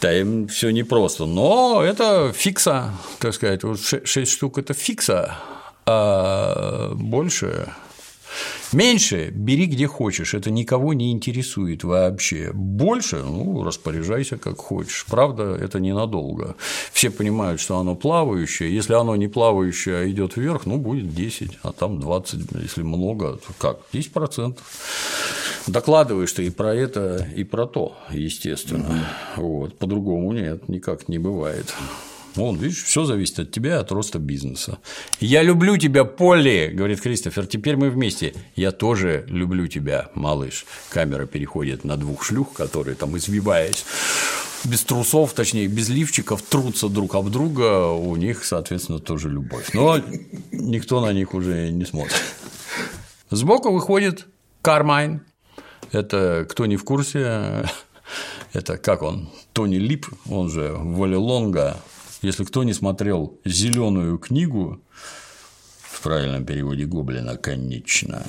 [0.01, 1.25] Да, им все непросто.
[1.25, 3.63] Но это фикса, так сказать.
[3.63, 5.37] Вот 6 штук это фикса,
[5.85, 7.67] а больше
[8.73, 12.51] Меньше бери где хочешь, это никого не интересует вообще.
[12.53, 15.05] Больше, ну, распоряжайся как хочешь.
[15.09, 16.55] Правда, это ненадолго.
[16.91, 18.73] Все понимают, что оно плавающее.
[18.73, 23.37] Если оно не плавающее, а идет вверх, ну, будет 10, а там 20, если много,
[23.37, 23.79] то как?
[23.93, 24.57] 10%.
[25.67, 29.07] Докладываешь ты и про это, и про то, естественно.
[29.35, 29.77] Вот.
[29.77, 31.73] По-другому нет, никак не бывает.
[32.35, 34.79] Вон, видишь, все зависит от тебя, от роста бизнеса.
[35.19, 37.47] Я люблю тебя, Полли, говорит Кристофер.
[37.47, 38.33] Теперь мы вместе.
[38.55, 40.65] Я тоже люблю тебя, малыш.
[40.89, 43.85] Камера переходит на двух шлюх, которые там извиваясь
[44.65, 49.69] без трусов, точнее, без лифчиков, трутся друг об друга, у них, соответственно, тоже любовь.
[49.73, 50.01] Но
[50.51, 52.21] никто на них уже не смотрит.
[53.29, 54.27] Сбоку выходит
[54.61, 55.21] Кармайн.
[55.91, 57.69] Это, кто не в курсе,
[58.53, 61.77] это как он, Тони Лип, он же Валилонга.
[62.25, 64.81] Если кто не смотрел зеленую книгу,
[65.79, 68.25] в правильном переводе Гоблина, конечно,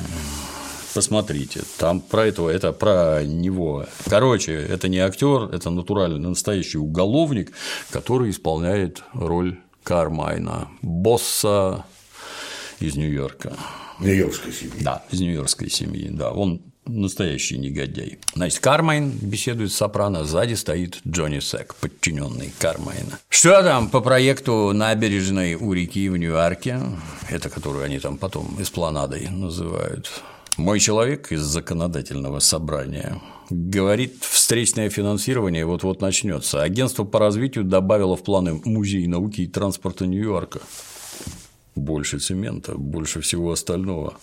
[0.92, 1.62] посмотрите.
[1.78, 3.87] Там про этого, это про него.
[4.04, 7.52] Короче, это не актер, это натуральный, настоящий уголовник,
[7.90, 11.87] который исполняет роль Кармайна, босса
[12.78, 13.56] из Нью-Йорка.
[14.00, 14.82] Нью-Йоркской семьи.
[14.82, 16.32] Да, из нью-йоркской семьи, да.
[16.32, 18.18] Он настоящий негодяй.
[18.35, 23.18] Значит, Кармайн беседует с Сопрано, сзади стоит Джонни Сек, подчиненный Кармайна.
[23.29, 26.81] Что там по проекту набережной у реки в Нью-Йорке?
[27.29, 30.11] Это которую они там потом эспланадой называют.
[30.57, 33.20] Мой человек из законодательного собрания
[33.51, 36.62] говорит, встречное финансирование вот-вот начнется.
[36.62, 40.61] Агентство по развитию добавило в планы музей науки и транспорта Нью-Йорка.
[41.75, 44.14] Больше цемента, больше всего остального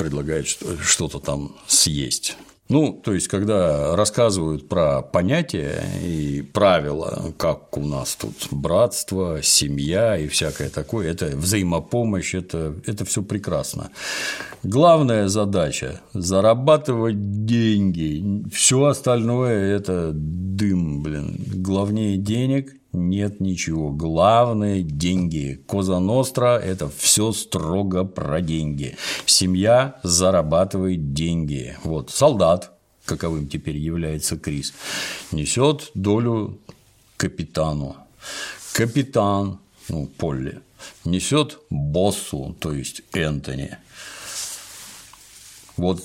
[0.00, 2.36] предлагает что- что-то там съесть.
[2.70, 10.16] Ну, то есть, когда рассказывают про понятия и правила, как у нас тут братство, семья
[10.16, 13.90] и всякое такое, это взаимопомощь, это, это все прекрасно.
[14.62, 18.44] Главная задача– зарабатывать деньги.
[18.52, 21.44] Все остальное– это дым, блин.
[21.56, 23.90] Главнее денег нет ничего.
[23.90, 25.62] Главное– деньги.
[25.66, 28.96] Коза Ностра– это все строго про деньги.
[29.26, 31.76] Семья зарабатывает деньги.
[31.84, 32.72] Вот солдат,
[33.04, 34.72] каковым теперь является Крис,
[35.32, 36.58] несет долю
[37.16, 37.96] капитану.
[38.72, 40.60] Капитан, ну, Полли,
[41.04, 43.76] несет боссу, то есть Энтони.
[45.80, 46.02] Вот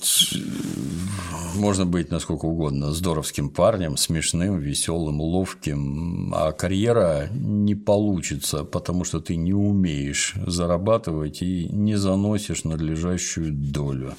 [1.55, 9.19] можно быть насколько угодно здоровским парнем, смешным, веселым, ловким, а карьера не получится, потому что
[9.19, 14.15] ты не умеешь зарабатывать и не заносишь надлежащую долю.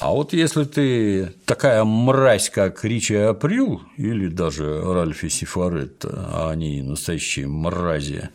[0.00, 6.82] А вот если ты такая мразь, как Ричи Април или даже Ральфи Сифаретто, а они
[6.82, 8.30] настоящие мрази,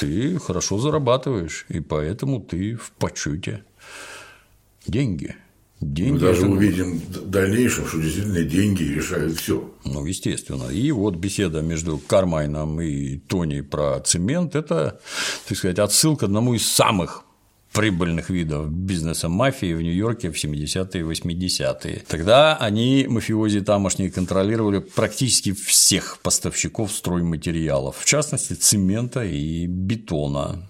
[0.00, 3.62] ты хорошо зарабатываешь, и поэтому ты в почете.
[4.86, 5.34] Деньги.
[5.80, 6.50] Деньги Мы даже это...
[6.50, 9.70] увидим в дальнейшем, что действительно деньги решают все.
[9.84, 10.70] Ну, естественно.
[10.70, 15.00] И вот беседа между Кармайном и Тони про цемент– это,
[15.46, 17.24] так сказать, отсылка к одному из самых
[17.76, 22.04] прибыльных видов бизнеса мафии в Нью-Йорке в 70-е и 80-е.
[22.08, 30.66] Тогда они, мафиози тамошние, контролировали практически всех поставщиков стройматериалов, в частности, цемента и бетона.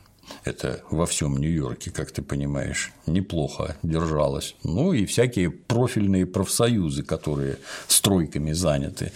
[0.46, 4.54] Это во всем Нью-Йорке, как ты понимаешь, неплохо держалось.
[4.62, 9.10] Ну и всякие профильные профсоюзы, которые стройками заняты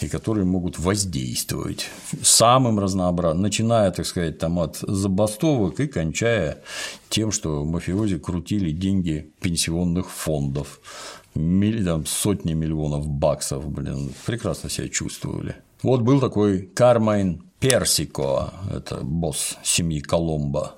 [0.00, 1.88] и которые могут воздействовать
[2.22, 6.62] самым разнообразным, начиная, так сказать, там от забастовок и кончая
[7.08, 10.80] тем, что мафиози крутили деньги пенсионных фондов
[11.34, 15.56] там, сотни миллионов баксов, блин, прекрасно себя чувствовали.
[15.82, 20.74] Вот был такой Кармайн Персико, это босс семьи Коломбо,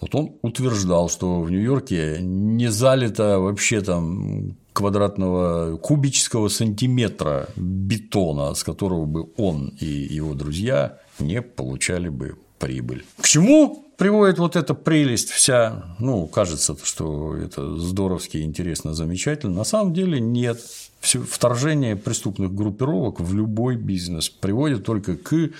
[0.00, 8.62] вот он утверждал, что в Нью-Йорке не залито вообще там квадратного кубического сантиметра бетона, с
[8.62, 13.04] которого бы он и его друзья не получали бы прибыль.
[13.20, 15.96] К чему приводит вот эта прелесть вся?
[15.98, 19.56] Ну, кажется, что это здоровски, интересно, замечательно.
[19.56, 20.60] На самом деле нет
[21.00, 25.50] вторжение преступных группировок в любой бизнес приводит только к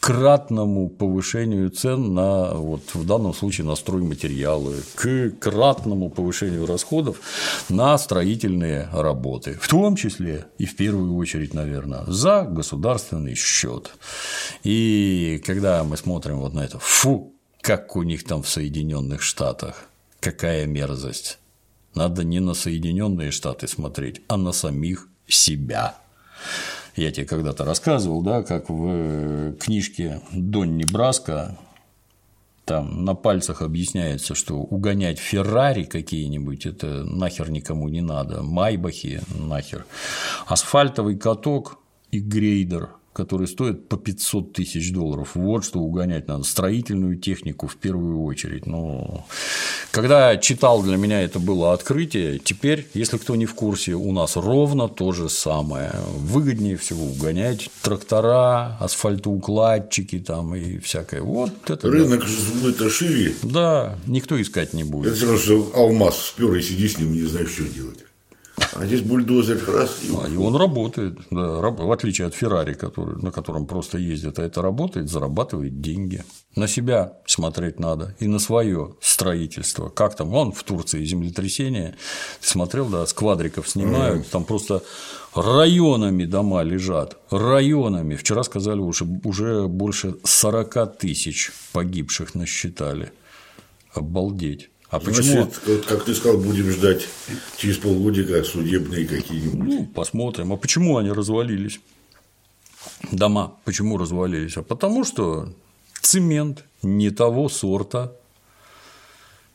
[0.00, 7.20] кратному повышению цен на, вот, в данном случае, на стройматериалы, к кратному повышению расходов
[7.68, 13.92] на строительные работы, в том числе и в первую очередь, наверное, за государственный счет.
[14.64, 19.88] И когда мы смотрим вот на это, фу, как у них там в Соединенных Штатах,
[20.20, 21.38] какая мерзость
[21.98, 25.96] надо не на Соединенные Штаты смотреть, а на самих себя.
[26.96, 31.58] Я тебе когда-то рассказывал, да, как в книжке Донни Браска
[32.64, 39.84] там на пальцах объясняется, что угонять Феррари какие-нибудь это нахер никому не надо, Майбахи нахер,
[40.46, 41.78] асфальтовый каток
[42.10, 45.30] и грейдер которые стоят по 500 тысяч долларов.
[45.34, 46.44] Вот что угонять надо.
[46.44, 48.64] Строительную технику в первую очередь.
[48.64, 49.26] Но
[49.90, 52.38] когда читал, для меня это было открытие.
[52.38, 55.92] Теперь, если кто не в курсе, у нас ровно то же самое.
[56.16, 61.22] Выгоднее всего угонять трактора, асфальтоукладчики там и всякое.
[61.22, 62.60] Вот это Рынок да.
[62.62, 63.34] будет шире.
[63.42, 65.08] Да, никто искать не будет.
[65.08, 67.98] Это все равно, что алмаз спер и сиди с ним, не знаешь, что делать.
[68.72, 69.98] А здесь бульдозер раз.
[70.02, 70.14] И...
[70.14, 74.44] А, и он работает, да, в отличие от Феррари, который, на котором просто ездят, а
[74.44, 76.24] это работает, зарабатывает деньги.
[76.56, 79.88] На себя смотреть надо и на свое строительство.
[79.88, 81.96] Как там, он в Турции землетрясение,
[82.40, 84.30] смотрел, да, с квадриков снимают, mm.
[84.30, 84.82] там просто
[85.34, 88.16] районами дома лежат, районами.
[88.16, 93.12] Вчера сказали, уже, уже больше 40 тысяч погибших насчитали.
[93.94, 94.70] Обалдеть.
[94.90, 95.42] А почему?
[95.42, 97.06] Значит, как ты сказал, будем ждать
[97.58, 99.68] через полгодика судебные какие-нибудь.
[99.68, 100.52] Ну, посмотрим.
[100.52, 101.80] А почему они развалились?
[103.12, 104.56] Дома почему развалились?
[104.56, 105.52] А потому что
[106.00, 108.12] цемент не того сорта,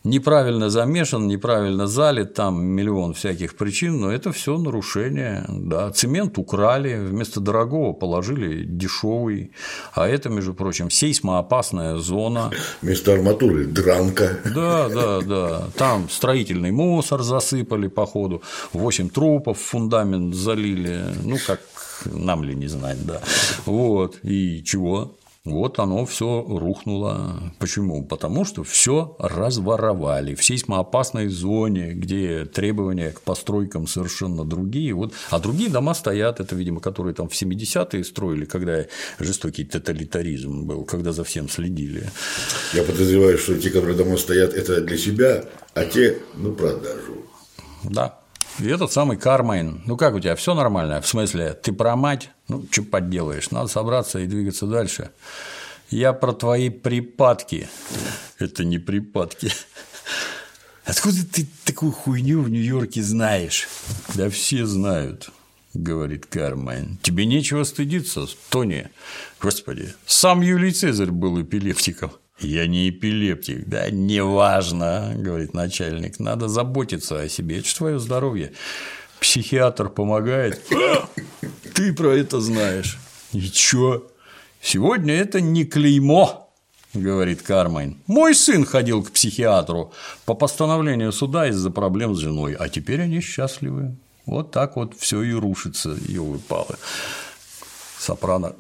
[0.04, 5.46] неправильно замешан, неправильно залит, там миллион всяких причин, но это все нарушение.
[5.48, 5.92] Да.
[5.92, 9.52] Цемент украли, вместо дорогого положили дешевый,
[9.94, 12.52] а это, между прочим, сейсмоопасная зона.
[12.82, 14.40] Вместо арматуры дранка.
[14.54, 15.68] Да, да, да.
[15.78, 18.42] Там строительный мусор засыпали по ходу,
[18.74, 21.60] 8 трупов фундамент залили, ну как
[22.06, 23.22] нам ли не знать, да.
[23.66, 24.20] Вот.
[24.24, 25.16] И чего?
[25.46, 27.52] Вот оно все рухнуло.
[27.60, 28.06] Почему?
[28.06, 34.94] Потому что все разворовали в сейсмоопасной зоне, где требования к постройкам совершенно другие.
[34.94, 38.86] Вот, а другие дома стоят, это, видимо, которые там в 70-е строили, когда
[39.20, 42.10] жестокий тоталитаризм был, когда за всем следили.
[42.74, 47.18] Я подозреваю, что те, которые дома стоят, это для себя, а те, ну, продажу.
[47.84, 48.23] Да,
[48.60, 51.02] и этот самый Кармайн, ну как у тебя, все нормально?
[51.02, 52.30] В смысле, ты про мать?
[52.48, 53.52] Ну, что подделаешь?
[53.52, 55.12] Надо собраться и двигаться дальше.
[55.90, 57.68] Я про твои припадки.
[58.40, 59.52] Это не припадки.
[60.86, 63.68] Откуда ты такую хуйню в Нью-Йорке знаешь?
[64.16, 65.30] Да все знают,
[65.74, 66.98] говорит Кармайн.
[67.02, 68.90] Тебе нечего стыдиться, Тони.
[69.40, 72.12] Господи, сам Юлий Цезарь был эпилептиком.
[72.44, 78.54] Я не эпилептик, да, неважно, говорит начальник, надо заботиться о себе, это же твое здоровье.
[79.20, 80.62] Психиатр помогает.
[81.74, 83.00] Ты про это знаешь.
[83.32, 84.06] И чё?
[84.62, 86.50] Сегодня это не клеймо,
[86.94, 87.98] говорит Кармайн.
[88.08, 89.94] Мой сын ходил к психиатру
[90.26, 93.96] по постановлению суда из-за проблем с женой, а теперь они счастливы.
[94.26, 96.76] Вот так вот все и рушится, ее палы.
[97.98, 98.54] Сопрано.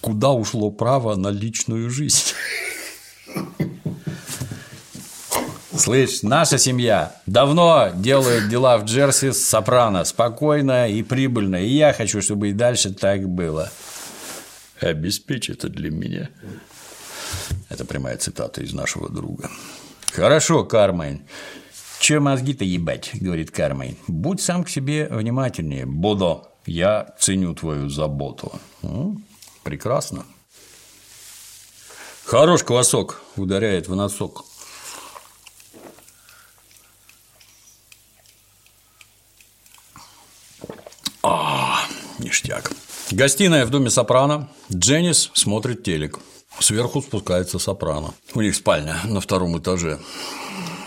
[0.00, 2.32] Куда ушло право на личную жизнь?
[5.76, 11.92] Слышь, наша семья давно делает дела в Джерси с Сопрано спокойно и прибыльно, и я
[11.92, 13.70] хочу, чтобы и дальше так было.
[14.80, 16.30] Обеспечь это для меня.
[17.68, 19.50] Это прямая цитата из нашего друга.
[20.12, 21.22] Хорошо, Кармен.
[21.98, 23.96] Че мозги-то ебать, говорит Кармен.
[24.06, 25.86] Будь сам к себе внимательнее.
[25.86, 26.46] Буду.
[26.66, 28.52] Я ценю твою заботу.
[29.64, 30.24] Прекрасно.
[32.34, 34.44] Хорош квасок, ударяет в носок.
[41.22, 41.78] А,
[42.18, 42.72] ништяк.
[43.12, 44.48] Гостиная в доме Сопрано.
[44.72, 46.18] Дженнис смотрит телек.
[46.58, 48.14] Сверху спускается Сопрано.
[48.34, 50.00] У них спальня на втором этаже.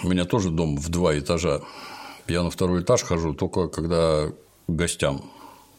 [0.03, 1.61] У меня тоже дом в два этажа.
[2.27, 4.33] Я на второй этаж хожу только когда
[4.67, 5.31] гостям,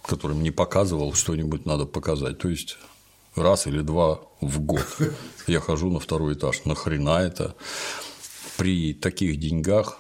[0.03, 2.39] которым не показывал, что-нибудь надо показать.
[2.39, 2.79] То есть
[3.37, 4.87] раз или два в год
[5.47, 6.65] я хожу на второй этаж.
[6.65, 7.55] Нахрена это?
[8.57, 9.99] При таких деньгах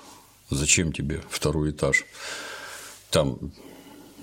[0.50, 2.04] зачем тебе второй этаж?
[3.10, 3.38] Там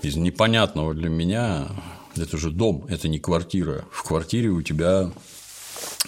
[0.02, 1.68] из непонятного для меня
[2.16, 3.84] это же дом, это не квартира.
[3.90, 5.10] В квартире у тебя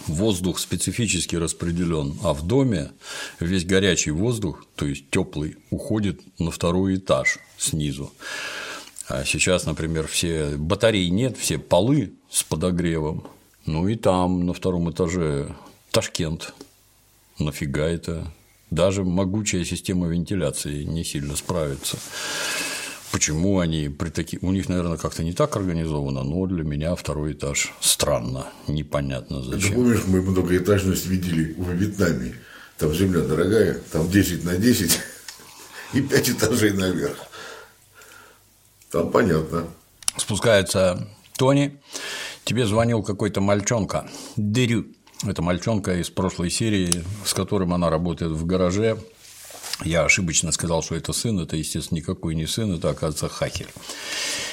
[0.07, 2.93] воздух специфически распределен, а в доме
[3.41, 8.13] весь горячий воздух, то есть теплый, уходит на второй этаж снизу.
[9.09, 13.27] А сейчас, например, все батареи нет, все полы с подогревом.
[13.69, 15.55] Ну и там на втором этаже
[15.91, 16.55] Ташкент.
[17.39, 18.33] Нафига это?
[18.71, 21.99] Даже могучая система вентиляции не сильно справится.
[23.13, 24.43] Почему они при таких...
[24.43, 29.69] У них, наверное, как-то не так организовано, но для меня второй этаж странно, непонятно зачем.
[29.69, 32.37] Ты помнишь, мы многоэтажность видели в Вьетнаме.
[32.79, 34.99] Там земля дорогая, там 10 на 10
[35.93, 37.19] и 5 этажей наверх.
[38.91, 39.69] Там понятно.
[40.17, 41.07] Спускается
[41.37, 41.79] Тони,
[42.49, 44.87] тебе звонил какой-то мальчонка, Дерю.
[45.27, 48.99] Это мальчонка из прошлой серии, с которым она работает в гараже,
[49.85, 53.69] я ошибочно сказал, что это сын, это, естественно, никакой не сын, это, оказывается, хакер.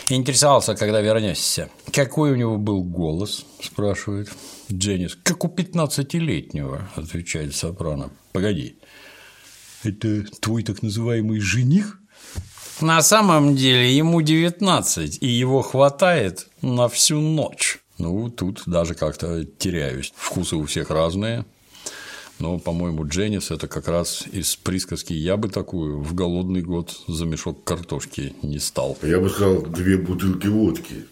[0.10, 1.70] Интересовался, когда вернешься.
[1.92, 4.30] Какой у него был голос, спрашивает
[4.72, 5.18] Дженнис.
[5.24, 8.12] Как у 15-летнего, отвечает Сопрано.
[8.34, 8.78] Погоди,
[9.84, 12.00] это твой так называемый жених?
[12.82, 17.80] На самом деле ему 19, и его хватает на всю ночь.
[17.98, 20.14] Ну, тут даже как-то теряюсь.
[20.16, 21.46] Вкусы у всех разные.
[22.40, 27.26] Но, по-моему, Дженнис– это как раз из присказки «я бы такую в голодный год за
[27.26, 28.98] мешок картошки не стал».
[29.02, 31.06] Я бы сказал, две бутылки водки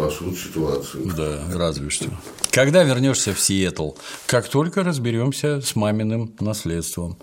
[0.00, 1.12] спасут ситуацию.
[1.14, 2.06] Да, разве что.
[2.50, 3.90] Когда вернешься в Сиэтл,
[4.26, 7.18] как только разберемся с маминым наследством.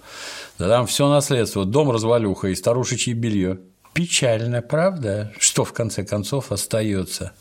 [0.59, 3.59] Да там все наследство, дом развалюха и старушечье белье.
[3.93, 5.33] Печально, правда?
[5.39, 7.33] Что в конце концов остается?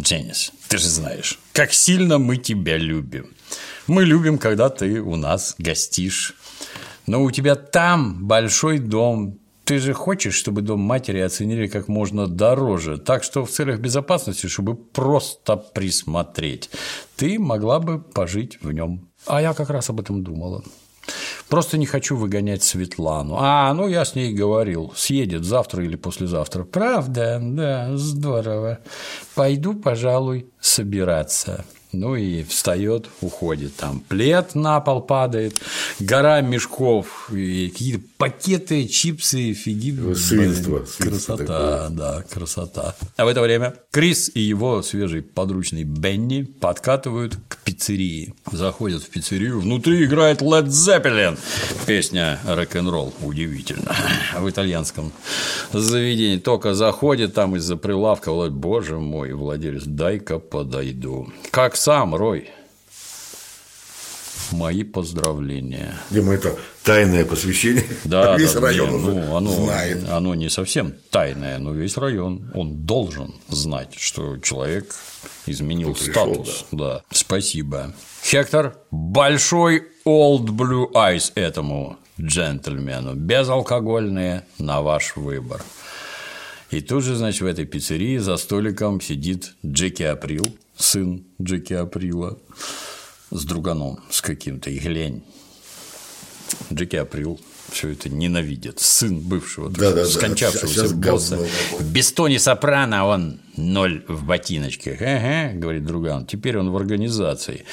[0.00, 3.34] Дженнис, ты же знаешь, как сильно мы тебя любим.
[3.86, 6.34] Мы любим, когда ты у нас гостишь.
[7.06, 9.38] Но у тебя там большой дом.
[9.64, 14.46] Ты же хочешь, чтобы дом матери оценили как можно дороже, так что в целях безопасности,
[14.46, 16.70] чтобы просто присмотреть,
[17.16, 19.08] ты могла бы пожить в нем.
[19.26, 20.62] А я как раз об этом думала.
[21.48, 23.36] Просто не хочу выгонять Светлану.
[23.38, 26.64] А, ну я с ней говорил, съедет завтра или послезавтра.
[26.64, 27.38] Правда?
[27.40, 28.80] Да, здорово.
[29.34, 31.64] Пойду, пожалуй, собираться.
[31.92, 33.76] Ну и встает, уходит.
[33.76, 35.60] Там плед на пол падает,
[35.98, 39.96] гора мешков, и какие-то пакеты, чипсы, фиги.
[40.14, 40.84] Свинство.
[40.98, 42.94] Красота, да, красота.
[43.16, 48.34] А в это время Крис и его свежий подручный Бенни подкатывают к пиццерии.
[48.52, 51.38] Заходят в пиццерию, внутри играет Led Zeppelin.
[51.86, 53.14] Песня рок-н-ролл.
[53.22, 53.94] Удивительно.
[54.38, 55.12] В итальянском
[55.72, 61.32] заведении только заходит там из-за прилавка, боже мой, владелец, дай-ка подойду.
[61.50, 62.50] Как сам, Рой.
[64.50, 65.94] Мои поздравления.
[66.10, 67.84] Дима, это тайное посвящение.
[68.04, 70.08] Да, весь да, район не, ну, оно, знает.
[70.08, 74.94] оно не совсем тайное, но весь район, он должен знать, что человек
[75.46, 76.66] изменил Кто пришел, статус.
[76.72, 77.02] Да.
[77.10, 77.94] Спасибо.
[78.24, 83.14] Хектор, большой Old Blue Eyes этому джентльмену.
[83.14, 85.62] Безалкогольные на ваш выбор.
[86.70, 90.44] И тут же, значит, в этой пиццерии за столиком сидит Джеки Април,
[90.78, 92.38] сын Джеки Априла,
[93.30, 95.22] с друганом, с каким-то, и глянь.
[96.72, 97.38] Джеки Април
[97.70, 98.80] все это ненавидит.
[98.80, 100.06] Сын бывшего, Да, да, да.
[100.06, 101.38] скончавшегося Сейчас босса.
[101.80, 105.02] Без Тони Сопрано он ноль в ботиночках.
[105.02, 106.24] Ага, говорит друган.
[106.24, 107.64] Теперь он в организации.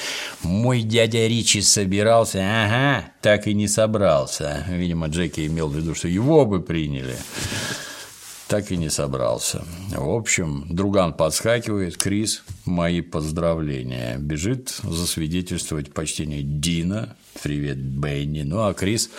[0.42, 2.40] Мой дядя Ричи собирался.
[2.40, 4.66] Ага, так и не собрался.
[4.68, 7.16] Видимо, Джеки имел в виду, что его бы приняли.
[8.48, 9.64] Так и не собрался.
[9.90, 14.18] В общем, друган подскакивает, Крис мои поздравления.
[14.18, 17.16] Бежит засвидетельствовать почтение Дина.
[17.42, 18.42] Привет, Бенни.
[18.42, 19.10] Ну, а Крис...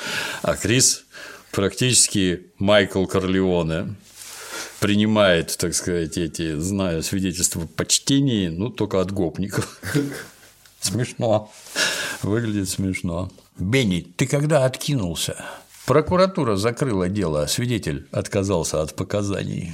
[0.44, 1.04] А Крис
[1.52, 3.96] практически Майкл Корлеоне
[4.80, 9.82] принимает, так сказать, эти, знаю, свидетельства почтения, ну, только от гопников.
[10.80, 11.52] Смешно.
[12.22, 13.30] Выглядит смешно.
[13.60, 15.44] Бенни, ты когда откинулся?
[15.88, 19.72] Прокуратура закрыла дело, свидетель отказался от показаний.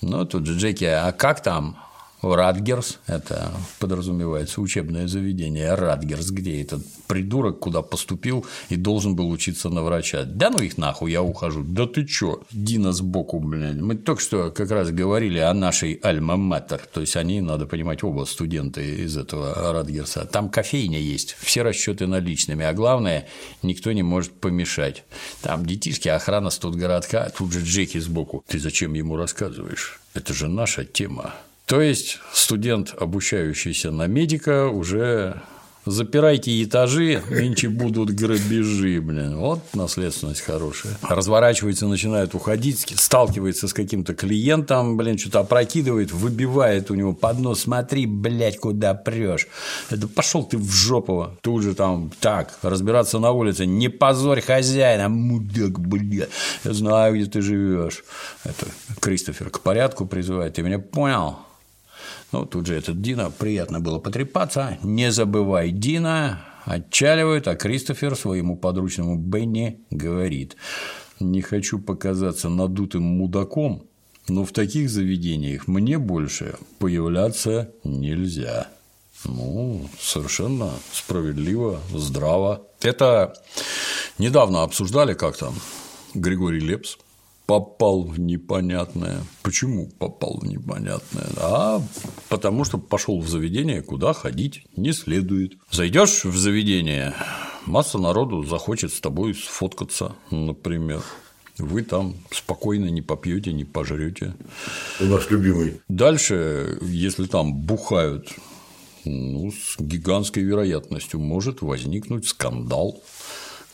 [0.00, 1.76] Ну, тут же Джеки, а как там?
[2.22, 3.50] Радгерс, это
[3.80, 10.24] подразумевается учебное заведение, Радгерс, где этот придурок куда поступил и должен был учиться на врача.
[10.24, 11.64] Да ну их нахуй, я ухожу.
[11.64, 12.42] Да ты чё?
[12.52, 13.76] Дина сбоку, блядь.
[13.76, 18.24] Мы только что как раз говорили о нашей альма-матер, то есть они, надо понимать, оба
[18.24, 20.24] студенты из этого Радгерса.
[20.24, 23.26] Там кофейня есть, все расчеты наличными, а главное,
[23.62, 25.04] никто не может помешать.
[25.42, 28.44] Там детишки, охрана студгородка, тут же Джеки сбоку.
[28.46, 30.00] Ты зачем ему рассказываешь?
[30.14, 31.34] Это же наша тема.
[31.72, 35.40] То есть студент, обучающийся на медика, уже
[35.84, 39.38] Запирайте этажи, нынче будут грабежи, блин.
[39.38, 40.92] Вот наследственность хорошая.
[41.02, 47.62] Разворачивается, начинает уходить, сталкивается с каким-то клиентом, блин, что-то опрокидывает, выбивает у него под нос.
[47.62, 49.48] Смотри, блядь, куда прешь.
[49.90, 51.30] Это пошел ты в жопу.
[51.40, 53.66] Тут же там так, разбираться на улице.
[53.66, 56.28] Не позорь хозяина, мудак, блядь.
[56.64, 58.04] Я знаю, где ты живешь.
[58.44, 58.66] Это
[59.00, 60.54] Кристофер к порядку призывает.
[60.54, 61.38] Ты меня понял?
[62.32, 64.78] Ну, тут же этот Дина, приятно было потрепаться.
[64.82, 70.56] Не забывай Дина, отчаливают, а Кристофер своему подручному Бенни говорит.
[71.20, 73.84] Не хочу показаться надутым мудаком,
[74.28, 78.68] но в таких заведениях мне больше появляться нельзя.
[79.24, 82.66] Ну, совершенно справедливо, здраво.
[82.80, 83.34] Это
[84.18, 85.52] недавно обсуждали как-то
[86.14, 86.96] Григорий Лепс
[87.52, 89.18] попал в непонятное.
[89.42, 91.26] Почему попал в непонятное?
[91.36, 91.82] А
[92.30, 95.58] потому что пошел в заведение, куда ходить не следует.
[95.70, 97.12] Зайдешь в заведение,
[97.66, 101.02] масса народу захочет с тобой сфоткаться, например.
[101.58, 104.34] Вы там спокойно не попьете, не пожрете.
[104.98, 105.82] У нас любимый.
[105.88, 108.32] Дальше, если там бухают,
[109.04, 113.02] ну, с гигантской вероятностью может возникнуть скандал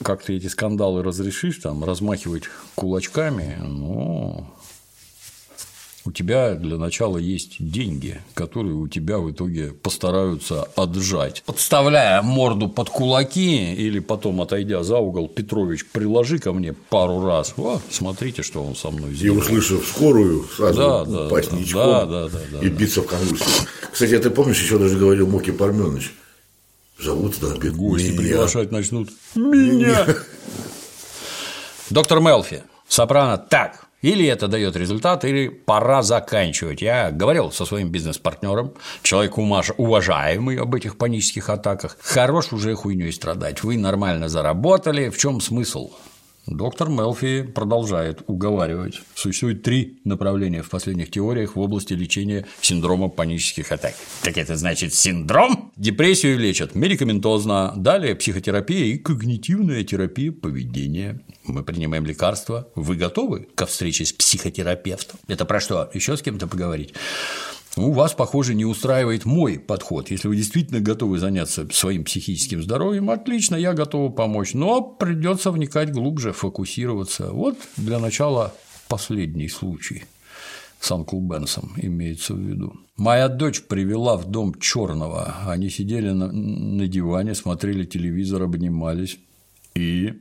[0.03, 2.44] как ты эти скандалы разрешишь, там, размахивать
[2.74, 4.46] кулачками, ну,
[6.09, 11.42] у тебя для начала есть деньги, которые у тебя в итоге постараются отжать.
[11.44, 17.53] Подставляя морду под кулаки или потом, отойдя за угол, Петрович, приложи ко мне пару раз.
[17.59, 19.36] О, смотрите, что он со мной сделал.
[19.36, 23.07] И услышав скорую, сразу да, упасть да, ничком да, да, да, да, и биться да.
[23.07, 23.68] в конвульсиях.
[23.92, 26.14] Кстати, ты помнишь, еще даже говорил Моки Парменович,
[26.99, 28.18] Зовут на обед Гости меня.
[28.18, 29.11] приглашать начнут.
[29.36, 30.07] Меня.
[31.90, 33.86] Доктор Мелфи, сопрано так.
[34.03, 36.82] Или это дает результат, или пора заканчивать.
[36.82, 41.96] Я говорил со своим бизнес-партнером, человек уважаемый об этих панических атаках.
[42.01, 43.64] Хорош уже хуйней страдать.
[43.64, 45.09] Вы нормально заработали.
[45.09, 45.92] В чем смысл?
[46.51, 49.03] Доктор Мелфи продолжает уговаривать.
[49.14, 53.94] Существует три направления в последних теориях в области лечения синдрома панических атак.
[54.22, 55.72] Так это значит синдром?
[55.76, 61.20] Депрессию лечат медикаментозно, далее психотерапия и когнитивная терапия поведения.
[61.44, 62.68] Мы принимаем лекарства.
[62.74, 65.18] Вы готовы ко встрече с психотерапевтом?
[65.28, 65.90] Это про что?
[65.92, 66.94] Еще с кем-то поговорить?
[67.78, 70.10] У вас, похоже, не устраивает мой подход.
[70.10, 74.54] Если вы действительно готовы заняться своим психическим здоровьем, отлично, я готова помочь.
[74.54, 77.30] Но придется вникать глубже, фокусироваться.
[77.32, 78.54] Вот для начала
[78.88, 80.04] последний случай
[80.80, 82.74] с Анкл Бенсом имеется в виду.
[82.96, 85.36] Моя дочь привела в дом черного.
[85.46, 89.18] Они сидели на, на диване, смотрели телевизор, обнимались.
[89.74, 90.14] И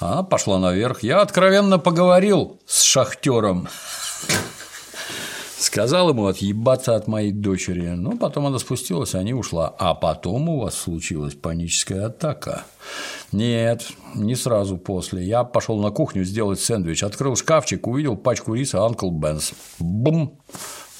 [0.00, 1.02] она пошла наверх.
[1.02, 3.68] Я откровенно поговорил с шахтером.
[5.58, 7.88] Сказал ему отъебаться от моей дочери.
[7.88, 9.74] Ну, потом она спустилась, они ушла.
[9.78, 12.62] А потом у вас случилась паническая атака.
[13.32, 15.24] Нет, не сразу после.
[15.24, 19.52] Я пошел на кухню сделать сэндвич, открыл шкафчик, увидел пачку риса Uncle Ben's.
[19.80, 20.38] Бум!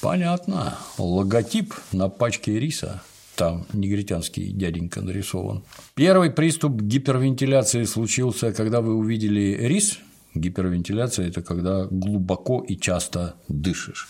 [0.01, 0.77] Понятно.
[0.97, 3.01] Логотип на пачке риса.
[3.37, 5.63] Там негритянский дяденька нарисован.
[5.93, 9.99] Первый приступ гипервентиляции случился, когда вы увидели рис
[10.35, 14.07] Гипервентиляция– это когда глубоко и часто дышишь.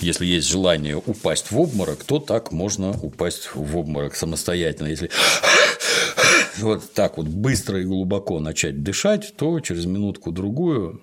[0.00, 4.88] Если есть желание упасть в обморок, то так можно упасть в обморок самостоятельно.
[4.88, 5.10] Если
[6.58, 11.00] вот так вот быстро и глубоко начать дышать, то через минутку-другую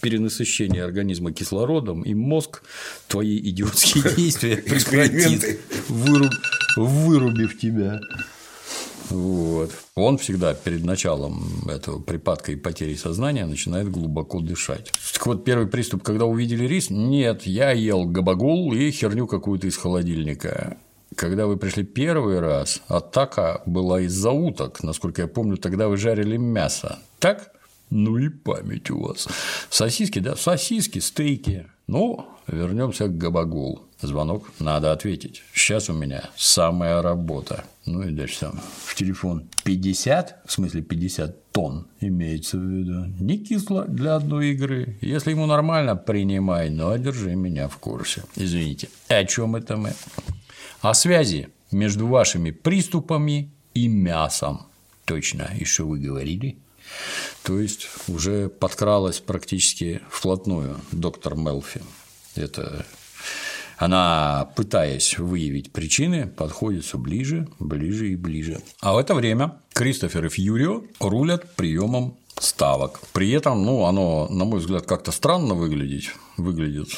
[0.00, 2.62] перенасыщение организма кислородом, и мозг
[3.08, 8.00] твои идиотские действия прекратит, вырубив тебя.
[9.10, 9.70] Вот.
[9.94, 14.92] Он всегда перед началом этого припадка и потери сознания начинает глубоко дышать.
[15.14, 19.76] Так вот, первый приступ, когда увидели рис, нет, я ел габагул и херню какую-то из
[19.76, 20.76] холодильника.
[21.16, 24.82] Когда вы пришли первый раз, атака была из-за уток.
[24.82, 26.98] Насколько я помню, тогда вы жарили мясо.
[27.18, 27.52] Так?
[27.90, 29.26] Ну и память у вас.
[29.70, 31.66] Сосиски, да, сосиски, стейки.
[31.88, 33.80] Ну, вернемся к габагул.
[34.02, 35.42] Звонок надо ответить.
[35.54, 37.64] Сейчас у меня самая работа.
[37.86, 43.06] Ну и дальше там в телефон 50, в смысле 50 тонн имеется в виду.
[43.18, 44.98] Не кисло для одной игры.
[45.00, 48.22] Если ему нормально, принимай, но держи меня в курсе.
[48.36, 49.94] Извините, о чем это мы?
[50.82, 54.66] О связи между вашими приступами и мясом.
[55.06, 55.48] Точно.
[55.64, 56.58] Что вы говорили?
[57.42, 61.82] То есть уже подкралась практически вплотную доктор Мелфи.
[62.34, 62.84] Это
[63.78, 68.60] она, пытаясь выявить причины, подходит все ближе, ближе и ближе.
[68.80, 73.00] А в это время Кристофер и Фьюрио рулят приемом ставок.
[73.12, 76.12] При этом, ну, оно, на мой взгляд, как-то странно выглядит.
[76.36, 76.88] Выглядит.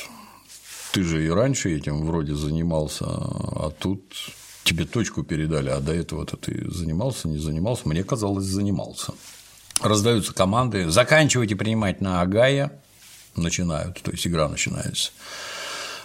[0.92, 4.02] Ты же и раньше этим вроде занимался, а тут
[4.64, 7.88] тебе точку передали, а до этого-то ты занимался, не занимался?
[7.88, 9.12] Мне казалось, занимался
[9.82, 12.80] раздаются команды, заканчивайте принимать на Агая,
[13.36, 15.12] начинают, то есть игра начинается.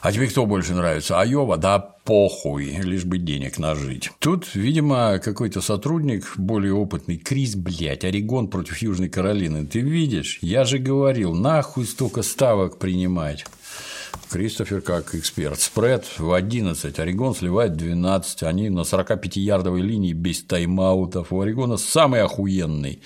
[0.01, 1.19] А тебе кто больше нравится?
[1.19, 1.57] Айова?
[1.57, 4.11] Да похуй, лишь бы денег нажить.
[4.19, 9.65] Тут, видимо, какой-то сотрудник, более опытный, Крис, блядь, Орегон против Южной Каролины.
[9.65, 10.37] Ты видишь?
[10.41, 13.45] Я же говорил, нахуй столько ставок принимать.
[14.29, 15.59] Кристофер как эксперт.
[15.59, 21.31] Спред в 11, Орегон сливает 12, они на 45-ярдовой линии без тайм-аутов.
[21.31, 23.01] У Орегона самый охуенный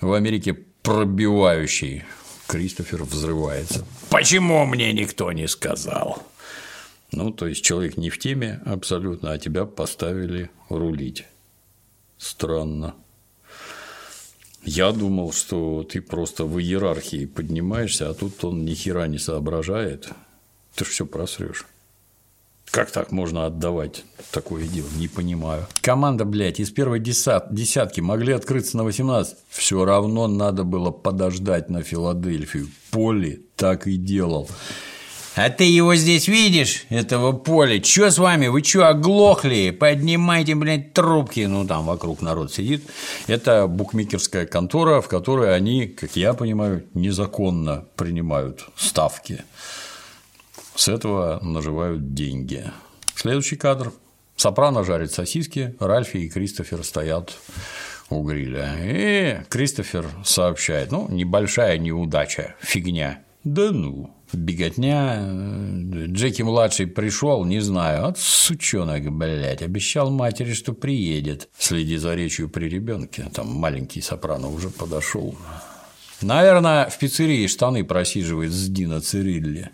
[0.00, 2.04] в Америке пробивающий.
[2.46, 3.84] Кристофер взрывается.
[4.08, 6.22] Почему мне никто не сказал?
[7.12, 11.26] Ну, то есть человек не в теме абсолютно, а тебя поставили рулить.
[12.18, 12.94] Странно.
[14.62, 20.10] Я думал, что ты просто в иерархии поднимаешься, а тут он ни хера не соображает.
[20.74, 21.66] Ты же все просрешь.
[22.70, 24.86] Как так можно отдавать такое дело?
[24.96, 25.66] Не понимаю.
[25.80, 29.36] Команда, блядь, из первой десятки могли открыться на 18.
[29.48, 32.68] Все равно надо было подождать на Филадельфию.
[32.90, 34.48] Поли так и делал.
[35.36, 37.80] А ты его здесь видишь, этого поля?
[37.80, 38.48] Чё с вами?
[38.48, 39.70] Вы чё, оглохли?
[39.70, 41.40] Поднимайте, блядь, трубки.
[41.40, 42.84] Ну, там вокруг народ сидит.
[43.26, 49.44] Это букмекерская контора, в которой они, как я понимаю, незаконно принимают ставки.
[50.74, 52.64] С этого наживают деньги.
[53.14, 53.92] Следующий кадр.
[54.36, 57.36] Сопрано жарит сосиски, Ральфи и Кристофер стоят
[58.08, 58.74] у гриля.
[58.82, 63.22] И Кристофер сообщает, ну, небольшая неудача, фигня.
[63.44, 65.18] Да ну, беготня.
[66.06, 71.48] Джеки-младший пришел, не знаю, от сучонок, блядь, обещал матери, что приедет.
[71.58, 73.30] Следи за речью при ребенке.
[73.34, 75.34] Там маленький сопрано уже подошел.
[76.20, 79.70] Наверное, в пиццерии штаны просиживает с Дина Цирилли.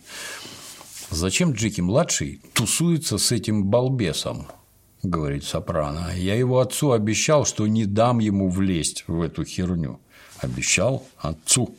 [1.10, 4.46] Зачем Джеки-младший тусуется с этим балбесом?
[5.02, 6.10] говорит Сопрано.
[6.16, 10.00] Я его отцу обещал, что не дам ему влезть в эту херню.
[10.38, 11.74] Обещал отцу.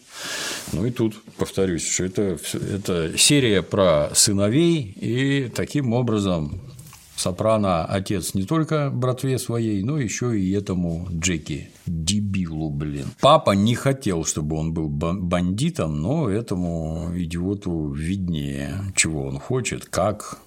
[0.73, 6.59] Ну и тут повторюсь, что это, это серия про сыновей, и таким образом
[7.15, 13.07] Сопрано отец не только братве своей, но еще и этому Джеки, дебилу, блин.
[13.19, 20.39] Папа не хотел, чтобы он был бандитом, но этому идиоту виднее, чего он хочет, как.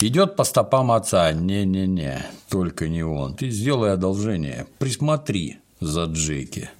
[0.00, 1.32] Идет по стопам отца.
[1.32, 3.34] Не-не-не, только не он.
[3.34, 6.70] Ты сделай одолжение, присмотри за Джеки.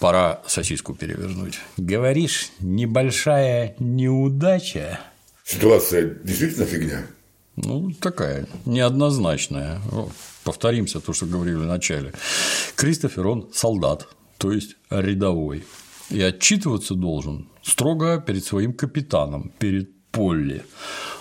[0.00, 1.58] Пора сосиску перевернуть.
[1.76, 5.00] Говоришь, небольшая неудача–
[5.48, 7.06] Ситуация действительно фигня?
[7.64, 9.80] Ну, такая, неоднозначная.
[10.44, 12.12] Повторимся то, что говорили в начале.
[12.76, 14.06] Кристофер, он солдат,
[14.38, 15.64] то есть рядовой.
[16.10, 20.64] И отчитываться должен строго перед своим капитаном, перед Полли.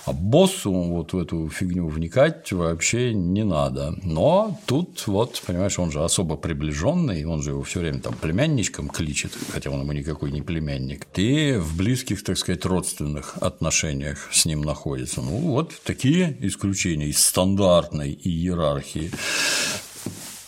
[0.08, 3.94] А боссу вот в эту фигню вникать вообще не надо.
[4.04, 8.88] Но тут вот, понимаешь, он же особо приближенный, он же его все время там племянничком
[8.88, 11.04] кличет, хотя он ему никакой не племянник.
[11.04, 15.22] Ты в близких, так сказать, родственных отношениях с ним находится.
[15.22, 19.12] Ну, вот такие исключения из стандартной иерархии.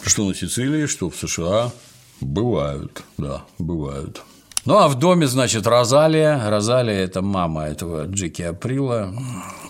[0.05, 1.73] Что на Сицилии, что в США
[2.21, 4.23] бывают, да, бывают.
[4.65, 6.49] Ну, а в доме, значит, Розалия.
[6.49, 9.13] Розалия– это мама этого Джеки Априла.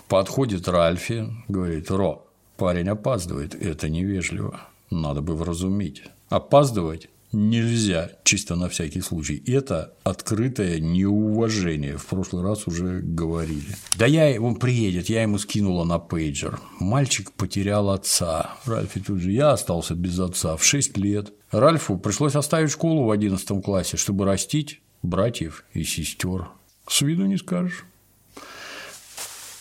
[0.08, 2.26] Подходит Ральфи, говорит, Ро,
[2.56, 4.60] парень опаздывает, это невежливо,
[4.90, 6.02] надо бы вразумить.
[6.28, 9.42] Опаздывать нельзя, чисто на всякий случай.
[9.46, 11.96] Это открытое неуважение.
[11.96, 13.76] В прошлый раз уже говорили.
[13.96, 16.60] Да я, он приедет, я ему скинула на пейджер.
[16.78, 18.56] Мальчик потерял отца.
[18.64, 21.32] Ральфи тут же, я остался без отца в 6 лет.
[21.50, 26.48] Ральфу пришлось оставить школу в 11 классе, чтобы растить братьев и сестер.
[26.88, 27.84] С виду не скажешь.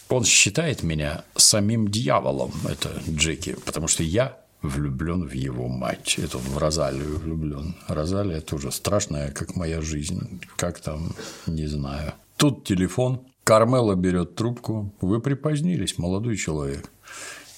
[0.09, 6.17] Он считает меня самим дьяволом, это Джеки, потому что я влюблен в его мать.
[6.17, 7.75] Это он в Розалию влюблен.
[7.87, 10.41] Розалия тоже страшная, как моя жизнь.
[10.55, 11.13] Как там,
[11.47, 12.13] не знаю.
[12.37, 13.21] Тут телефон.
[13.43, 14.93] Кармела берет трубку.
[15.01, 16.89] Вы припозднились, молодой человек.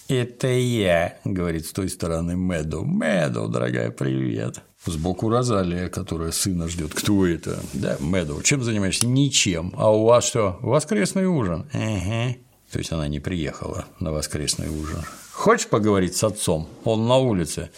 [0.08, 2.84] Это я, говорит с той стороны Мэдоу.
[2.86, 4.62] Мэдоу, дорогая, привет.
[4.86, 6.94] Сбоку Розалия, которая сына ждет.
[6.94, 7.60] Кто это?
[7.74, 8.42] Да, Мэдоу.
[8.42, 9.08] Чем занимаешься?
[9.08, 9.74] Ничем.
[9.78, 10.58] А у вас что?
[10.62, 11.68] Воскресный ужин.
[11.72, 12.36] Ага.
[12.72, 15.00] То есть она не приехала на воскресный ужин.
[15.42, 16.70] Хочешь поговорить с отцом?
[16.84, 17.72] Он на улице.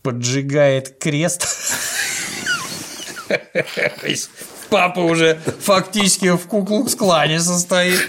[0.00, 1.46] Поджигает крест.
[4.70, 8.00] Папа уже фактически в куклукс-клане состоит.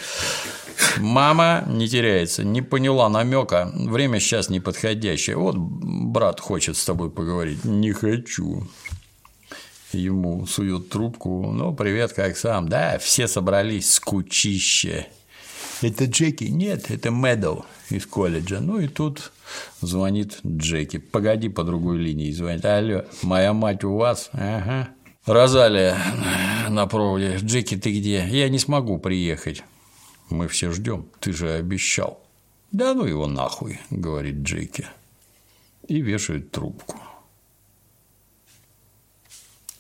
[0.96, 3.70] Мама не теряется, не поняла намека.
[3.76, 5.36] Время сейчас неподходящее.
[5.36, 7.66] Вот брат хочет с тобой поговорить.
[7.66, 8.70] Не хочу.
[9.92, 11.52] Ему сует трубку.
[11.52, 12.70] Ну, привет, как сам?
[12.70, 15.08] Да, все собрались, скучище.
[15.82, 16.44] Это Джеки?
[16.44, 18.60] Нет, это Мэдоу из колледжа.
[18.60, 19.32] Ну и тут
[19.82, 21.00] звонит Джеки.
[21.00, 22.64] Погоди, по другой линии звонит.
[22.66, 24.30] Алло, моя мать у вас?
[24.34, 24.90] Ага.
[25.26, 25.98] Розалия
[26.70, 27.38] на проводе.
[27.38, 28.28] Джеки, ты где?
[28.28, 29.64] Я не смогу приехать.
[30.30, 31.08] Мы все ждем.
[31.20, 32.22] Ты же обещал.
[32.72, 34.88] Да ну его нахуй, говорит Джеки.
[35.88, 37.00] И вешает трубку.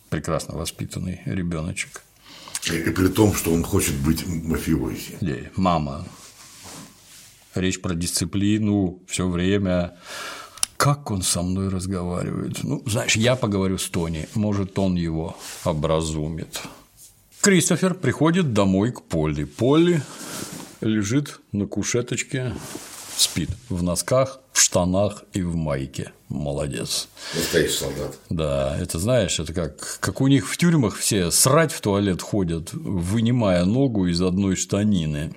[0.10, 2.04] Прекрасно воспитанный ребеночек.
[2.68, 5.52] И при том, что он хочет быть мафиози.
[5.56, 6.06] Мама.
[7.56, 9.98] Речь про дисциплину все время.
[10.78, 12.64] Как он со мной разговаривает?
[12.64, 16.62] Ну, знаешь, я поговорю с Тони, может, он его образумит.
[17.42, 19.44] Кристофер приходит домой к Полли.
[19.44, 20.02] Полли
[20.82, 22.54] лежит на кушеточке,
[23.22, 26.12] спит в носках, в штанах и в майке.
[26.28, 27.10] Молодец.
[27.36, 28.18] Настоящий солдат.
[28.30, 32.72] Да, это знаешь, это как, как у них в тюрьмах все срать в туалет ходят,
[32.74, 35.34] вынимая ногу из одной штанины.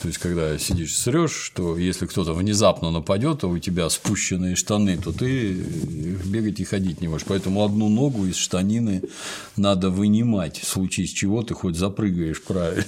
[0.00, 4.98] То есть, когда сидишь срешь, что если кто-то внезапно нападет, а у тебя спущенные штаны,
[4.98, 7.26] то ты бегать и ходить не можешь.
[7.26, 9.02] Поэтому одну ногу из штанины
[9.56, 12.84] надо вынимать, в случае с чего ты хоть запрыгаешь правильно.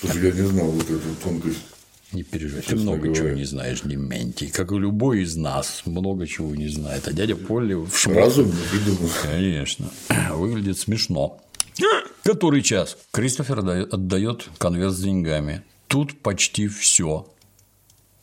[0.00, 1.73] Слушай, я не знал вот эту тонкость.
[2.14, 3.14] Не переживай, ты много говоря.
[3.14, 4.48] чего не знаешь, Дементий.
[4.48, 7.08] Как и любой из нас, много чего не знает.
[7.08, 8.20] А дядя Полли в шмотке.
[8.20, 9.10] Разумно придумал.
[9.22, 9.90] Конечно.
[10.30, 11.40] Выглядит смешно.
[12.22, 12.96] Который час?
[13.10, 15.62] Кристофер отдает конверт с деньгами.
[15.88, 17.26] Тут почти все.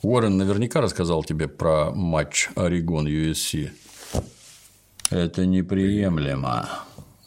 [0.01, 3.69] Уоррен наверняка рассказал тебе про матч Орегон USC.
[5.09, 6.69] Это неприемлемо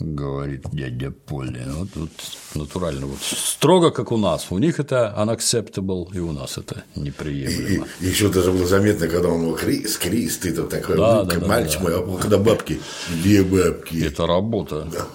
[0.01, 1.63] говорит дядя Полли.
[1.67, 2.11] Вот тут
[2.55, 4.47] натурально, вот строго как у нас.
[4.51, 7.87] У них это unacceptable, и у нас это неприемлемо.
[8.01, 11.39] И, и еще даже было заметно, когда он Крис, Крис, ты там такой, да, да,
[11.39, 12.81] да, мальчик да, мой, а когда бабки,
[13.11, 14.05] где бабки?
[14.05, 14.89] Это работа.
[14.93, 15.07] Да.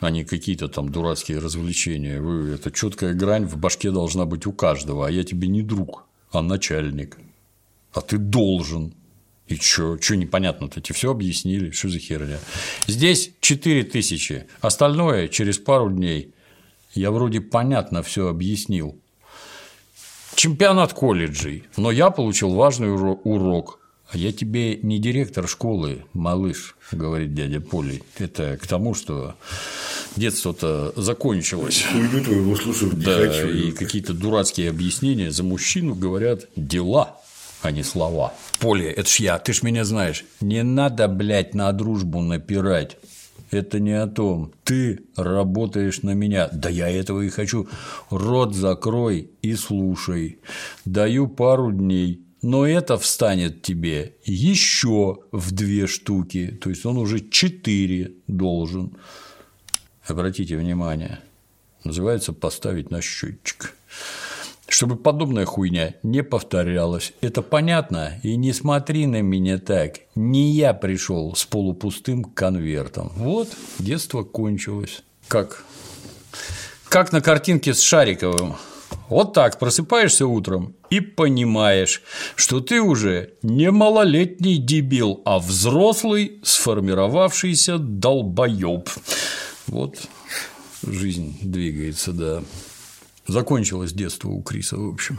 [0.00, 2.20] А не какие-то там дурацкие развлечения.
[2.20, 6.06] Вы, это четкая грань в башке должна быть у каждого, а я тебе не друг,
[6.32, 7.18] а начальник.
[7.92, 8.94] А ты должен
[9.48, 10.80] и что, что непонятно-то?
[10.80, 12.38] Тебе все объяснили, что за херня.
[12.86, 16.34] Здесь 4 тысячи, остальное через пару дней.
[16.94, 18.98] Я вроде понятно все объяснил.
[20.34, 23.78] Чемпионат колледжей, но я получил важный урок.
[24.08, 28.02] А я тебе не директор школы, малыш, говорит дядя Поли.
[28.18, 29.36] Это к тому, что
[30.16, 31.86] детство-то закончилось.
[31.94, 37.21] Уйду твоего слушать да, и какие-то дурацкие объяснения за мужчину говорят дела
[37.62, 38.34] а не слова.
[38.58, 40.24] Поле, это ж я, ты ж меня знаешь.
[40.40, 42.98] Не надо, блядь, на дружбу напирать.
[43.50, 44.52] Это не о том.
[44.64, 46.48] Ты работаешь на меня.
[46.52, 47.68] Да я этого и хочу.
[48.10, 50.38] Рот закрой и слушай.
[50.84, 52.22] Даю пару дней.
[52.40, 56.58] Но это встанет тебе еще в две штуки.
[56.60, 58.96] То есть он уже четыре должен.
[60.06, 61.20] Обратите внимание.
[61.84, 63.76] Называется поставить на счетчик
[64.72, 67.12] чтобы подобная хуйня не повторялась.
[67.20, 68.18] Это понятно?
[68.22, 70.00] И не смотри на меня так.
[70.14, 73.12] Не я пришел с полупустым конвертом.
[73.16, 75.02] Вот, детство кончилось.
[75.28, 75.64] Как?
[76.88, 78.56] Как на картинке с Шариковым.
[79.10, 82.02] Вот так просыпаешься утром и понимаешь,
[82.34, 88.88] что ты уже не малолетний дебил, а взрослый сформировавшийся долбоеб.
[89.66, 89.98] Вот
[90.82, 92.42] жизнь двигается, да.
[93.32, 95.18] Закончилось детство у Криса, в общем.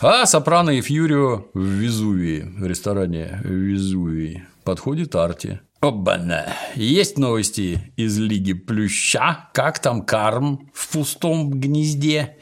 [0.00, 4.44] А Сопрано и Фьюрио в Везувии, в ресторане Везувии.
[4.64, 5.60] Подходит Арти.
[5.80, 6.46] Обана.
[6.74, 9.48] Есть новости из Лиги Плюща?
[9.54, 12.36] Как там карм в пустом гнезде?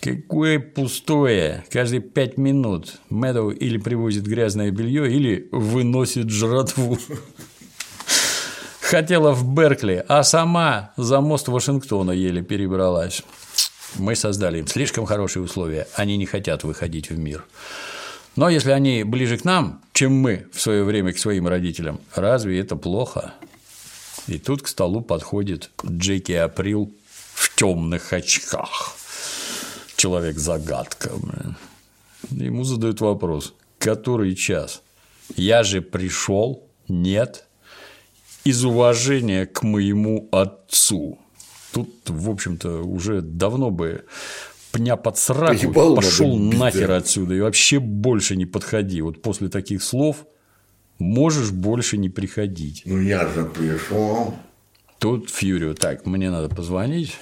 [0.00, 1.66] Какое пустое?
[1.70, 6.96] Каждые пять минут Мэдоу или привозит грязное белье, или выносит жратву.
[8.80, 13.22] Хотела в Беркли, а сама за мост Вашингтона еле перебралась.
[13.98, 17.44] Мы создали им слишком хорошие условия, они не хотят выходить в мир.
[18.36, 22.60] Но если они ближе к нам, чем мы в свое время к своим родителям, разве
[22.60, 23.32] это плохо?
[24.26, 26.92] И тут к столу подходит Джеки Април
[27.32, 28.96] в темных очках.
[29.96, 31.12] Человек-загадка.
[32.30, 34.82] Ему задают вопрос, который час?
[35.36, 36.68] Я же пришел?
[36.88, 37.46] Нет.
[38.44, 41.18] Из уважения к моему отцу.
[41.76, 44.06] Тут, в общем-то, уже давно бы
[44.72, 46.96] пня под сраку, пошел нахер да.
[46.96, 49.02] отсюда и вообще больше не подходи.
[49.02, 50.24] Вот после таких слов
[50.98, 52.80] можешь больше не приходить.
[52.86, 54.34] Ну я же пришел.
[54.98, 57.12] Тут Фьюрио, так, мне надо позвонить,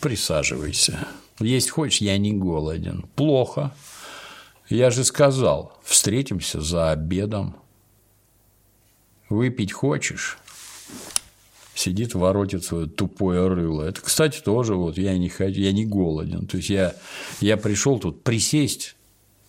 [0.00, 1.06] присаживайся.
[1.38, 3.04] Есть хочешь, я не голоден.
[3.14, 3.72] Плохо.
[4.68, 7.54] Я же сказал, встретимся за обедом.
[9.28, 10.36] Выпить хочешь?
[11.74, 13.82] Сидит, воротит свое тупое рыло.
[13.82, 16.46] Это, кстати, тоже вот я не хочу, я не голоден.
[16.46, 16.94] То есть я,
[17.40, 18.96] я пришел тут присесть,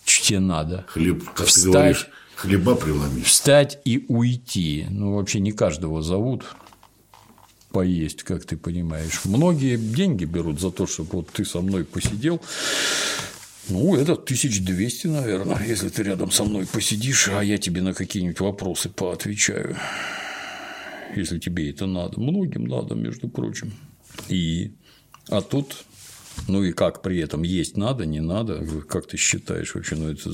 [0.05, 0.85] тебе надо.
[0.87, 3.25] Хлеб, как встать, ты говоришь, хлеба преломить.
[3.25, 4.85] Встать и уйти.
[4.89, 6.45] Ну, вообще не каждого зовут
[7.71, 9.21] поесть, как ты понимаешь.
[9.25, 12.41] Многие деньги берут за то, чтобы вот ты со мной посидел.
[13.69, 18.39] Ну, это 1200, наверное, если ты рядом со мной посидишь, а я тебе на какие-нибудь
[18.39, 19.77] вопросы поотвечаю
[21.15, 22.19] если тебе это надо.
[22.19, 23.71] Многим надо, между прочим.
[24.29, 24.73] И,
[25.29, 25.85] а тут
[26.47, 30.31] ну и как при этом есть надо, не надо, как ты считаешь вообще, ну это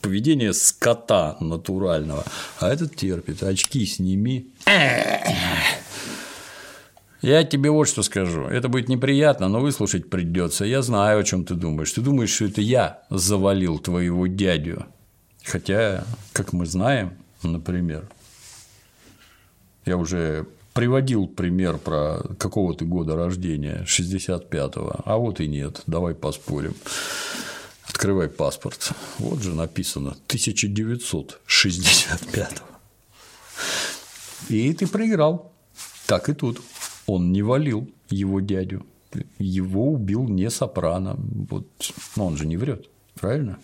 [0.00, 2.24] поведение скота натурального,
[2.58, 4.50] а этот терпит, очки сними.
[7.22, 8.46] Я тебе вот что скажу.
[8.46, 10.64] Это будет неприятно, но выслушать придется.
[10.64, 11.92] Я знаю, о чем ты думаешь.
[11.92, 14.86] Ты думаешь, что это я завалил твоего дядю.
[15.44, 17.12] Хотя, как мы знаем,
[17.44, 18.08] например,
[19.84, 26.14] я уже приводил пример про какого ты года рождения, 65-го, а вот и нет, давай
[26.14, 26.74] поспорим.
[27.88, 28.92] Открывай паспорт.
[29.18, 32.62] Вот же написано 1965.
[34.48, 35.52] И ты проиграл.
[36.06, 36.60] Так и тут.
[37.06, 38.86] Он не валил его дядю.
[39.38, 41.16] Его убил не Сопрано.
[41.50, 41.66] Вот,
[42.16, 42.88] но он же не врет,
[43.20, 43.58] правильно?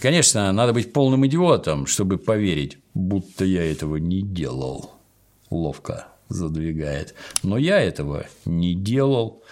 [0.00, 4.93] Конечно, надо быть полным идиотом, чтобы поверить, будто я этого не делал
[5.50, 7.14] ловко задвигает.
[7.42, 9.42] Но я этого не делал.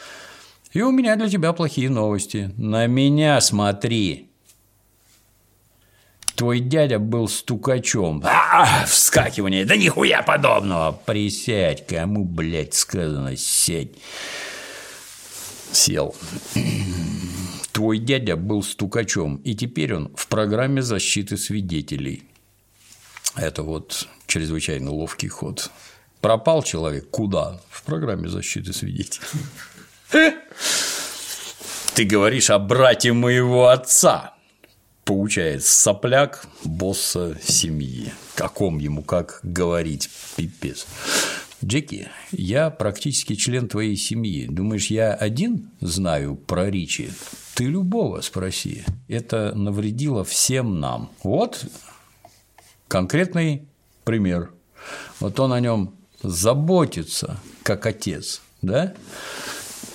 [0.73, 2.53] И у меня для тебя плохие новости.
[2.57, 4.31] На меня смотри.
[6.35, 8.23] Твой дядя был стукачом.
[8.25, 9.65] А, вскакивание.
[9.65, 10.93] Да нихуя подобного.
[11.05, 11.87] Присядь.
[11.87, 13.91] Кому, блядь, сказано сядь.
[15.73, 16.15] Сел.
[17.73, 22.25] Твой дядя был стукачом, и теперь он в программе защиты свидетелей.
[23.37, 25.71] Это вот чрезвычайно ловкий ход.
[26.21, 27.61] Пропал человек куда?
[27.71, 29.27] В программе защиты свидетелей.
[31.95, 34.35] Ты говоришь о брате моего отца.
[35.05, 38.13] Получает сопляк босса семьи.
[38.35, 40.09] Каком ему как говорить?
[40.37, 40.87] Пипец.
[41.65, 44.47] Джеки, я практически член твоей семьи.
[44.47, 47.11] Думаешь, я один знаю про Ричи?
[47.55, 48.85] Ты любого спроси.
[49.09, 51.11] Это навредило всем нам.
[51.23, 51.65] Вот
[52.93, 53.67] конкретный
[54.05, 54.51] пример.
[55.19, 58.93] Вот он о нем заботится как отец, да?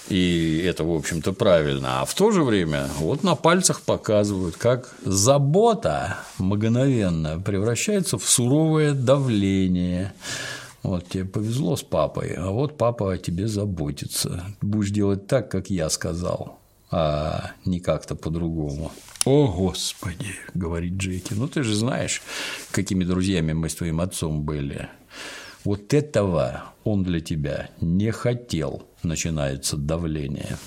[0.09, 2.01] И это, в общем-то, правильно.
[2.01, 8.93] А в то же время вот на пальцах показывают, как забота мгновенно превращается в суровое
[8.93, 10.13] давление.
[10.81, 14.43] Вот тебе повезло с папой, а вот папа о тебе заботится.
[14.59, 16.57] Будешь делать так, как я сказал,
[16.89, 18.91] а не как-то по-другому.
[19.25, 22.21] О, Господи, говорит Джеки, ну ты же знаешь,
[22.71, 24.88] какими друзьями мы с твоим отцом были.
[25.65, 30.57] Вот этого он для тебя не хотел, начинается давление.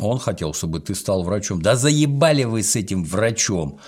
[0.00, 1.62] Он хотел, чтобы ты стал врачом.
[1.62, 3.78] Да заебали вы с этим врачом.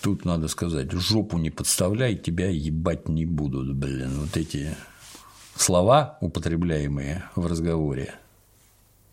[0.00, 4.20] Тут надо сказать, жопу не подставляй, тебя ебать не будут, блин.
[4.20, 4.76] Вот эти
[5.56, 8.14] слова, употребляемые в разговоре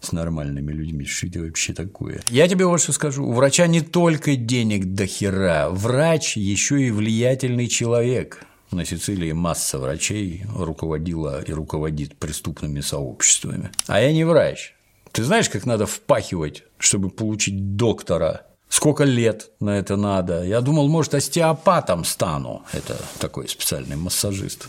[0.03, 1.05] с нормальными людьми.
[1.05, 2.21] Что это вообще такое?
[2.29, 3.25] Я тебе вот что скажу.
[3.25, 5.69] У врача не только денег до хера.
[5.69, 8.45] Врач еще и влиятельный человек.
[8.71, 13.71] На Сицилии масса врачей руководила и руководит преступными сообществами.
[13.87, 14.73] А я не врач.
[15.11, 18.47] Ты знаешь, как надо впахивать, чтобы получить доктора?
[18.67, 20.43] Сколько лет на это надо?
[20.43, 22.63] Я думал, может, остеопатом стану.
[22.73, 24.67] Это такой специальный массажист.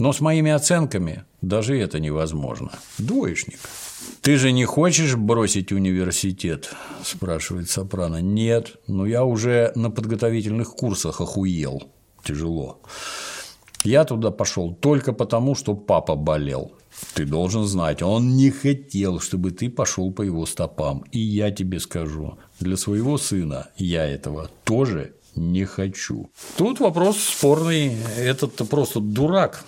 [0.00, 2.72] Но с моими оценками даже это невозможно.
[2.98, 3.60] Двоечник.
[4.22, 6.70] «Ты же не хочешь бросить университет?»–
[7.04, 8.20] спрашивает Сопрано.
[8.20, 11.82] «Нет, но я уже на подготовительных курсах охуел.
[12.24, 12.80] Тяжело.
[13.84, 16.72] Я туда пошел только потому, что папа болел.
[17.14, 21.04] Ты должен знать, он не хотел, чтобы ты пошел по его стопам.
[21.12, 26.30] И я тебе скажу, для своего сына я этого тоже не хочу.
[26.56, 27.96] Тут вопрос спорный.
[28.18, 29.64] Этот-то просто дурак,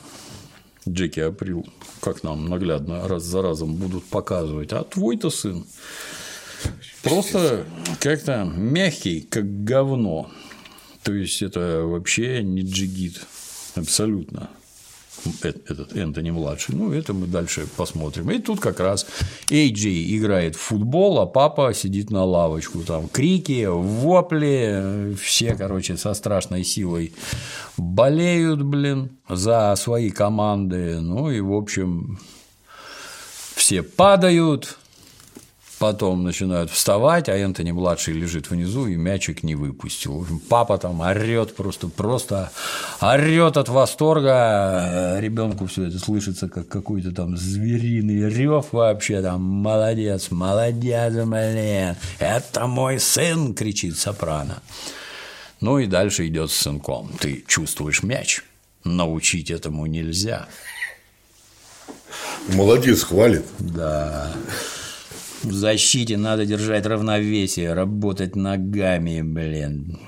[0.93, 1.67] Джеки Април,
[2.01, 4.73] как нам наглядно раз за разом будут показывать.
[4.73, 5.67] А твой-то сын
[7.03, 7.65] просто
[8.01, 10.31] как-то мягкий, как говно.
[11.03, 13.21] То есть это вообще не джигит.
[13.75, 14.51] Абсолютно
[15.43, 16.75] этот Энтони младший.
[16.75, 18.31] Ну, это мы дальше посмотрим.
[18.31, 19.07] И тут как раз
[19.51, 22.81] Эйджи играет в футбол, а папа сидит на лавочку.
[22.81, 27.13] Там крики, вопли, все, короче, со страшной силой
[27.77, 31.01] болеют, блин, за свои команды.
[31.01, 32.19] Ну и, в общем,
[33.55, 34.79] все падают,
[35.79, 40.27] Потом начинают вставать, а Энтони младший лежит внизу и мячик не выпустил.
[40.49, 42.51] Папа там орет просто, просто
[43.01, 45.19] орет от восторга.
[45.21, 49.41] Ребенку все это слышится как какой-то там звериный рев вообще там.
[49.41, 51.95] Молодец, молодец, блин.
[52.19, 54.61] Это мой сын, кричит сопрано.
[55.61, 57.11] Ну и дальше идет с сынком.
[57.21, 58.43] Ты чувствуешь мяч.
[58.83, 60.49] Научить этому нельзя.
[62.49, 63.45] Молодец, хвалит.
[63.59, 64.33] Да.
[65.43, 69.99] В защите надо держать равновесие, работать ногами, блин.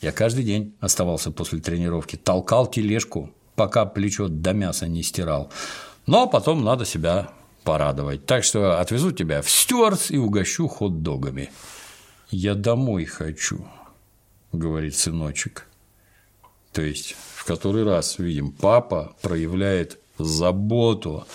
[0.00, 5.50] Я каждый день оставался после тренировки, толкал тележку, пока плечо до мяса не стирал.
[6.06, 7.30] Но потом надо себя
[7.64, 8.24] порадовать.
[8.24, 11.50] Так что отвезу тебя в Стюартс и угощу хот-догами.
[12.30, 13.66] Я домой хочу,
[14.52, 15.66] говорит сыночек.
[16.72, 21.26] То есть, в который раз видим, папа проявляет заботу.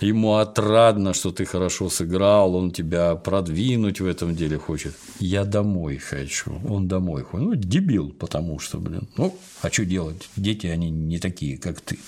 [0.00, 4.94] Ему отрадно, что ты хорошо сыграл, он тебя продвинуть в этом деле хочет.
[5.20, 7.46] Я домой хочу, он домой хочет.
[7.46, 10.28] Ну, дебил, потому что, блин, ну, а что делать?
[10.36, 11.98] Дети, они не такие, как ты.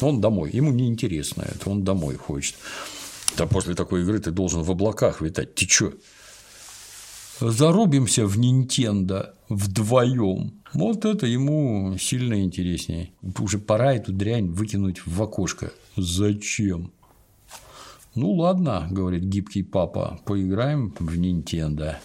[0.00, 2.56] Он домой, ему не интересно это, он домой хочет.
[3.36, 5.54] Да после такой игры ты должен в облаках витать.
[5.54, 5.92] Ты чё?
[7.40, 10.55] Зарубимся в Нинтендо вдвоем.
[10.72, 13.10] Вот это ему сильно интереснее.
[13.38, 15.72] Уже пора эту дрянь выкинуть в окошко.
[15.96, 16.92] Зачем?
[18.14, 21.96] Ну ладно, говорит гибкий папа, поиграем в Нинтендо.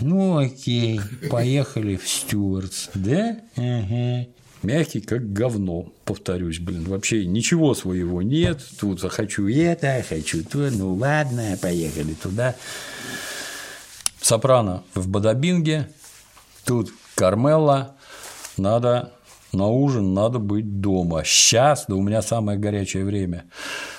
[0.00, 1.00] Ну окей,
[1.30, 3.40] поехали в Стюартс, да?
[3.56, 4.26] Ага.
[4.62, 10.94] Мягкий, как говно, повторюсь, блин, вообще ничего своего нет, тут хочу это, хочу то, ну
[10.94, 12.54] ладно, поехали туда.
[14.20, 15.88] Сопрано в Бадабинге,
[16.64, 17.96] тут Кармелла,
[18.56, 19.12] надо
[19.52, 21.24] на ужин, надо быть дома.
[21.24, 23.44] Сейчас, да у меня самое горячее время.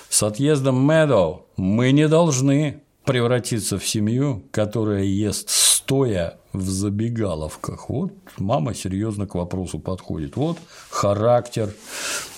[0.08, 7.88] С отъездом Мэдоу мы не должны превратиться в семью, которая ест стоя в забегаловках.
[7.88, 10.36] Вот мама серьезно к вопросу подходит.
[10.36, 10.58] Вот
[10.88, 11.74] характер,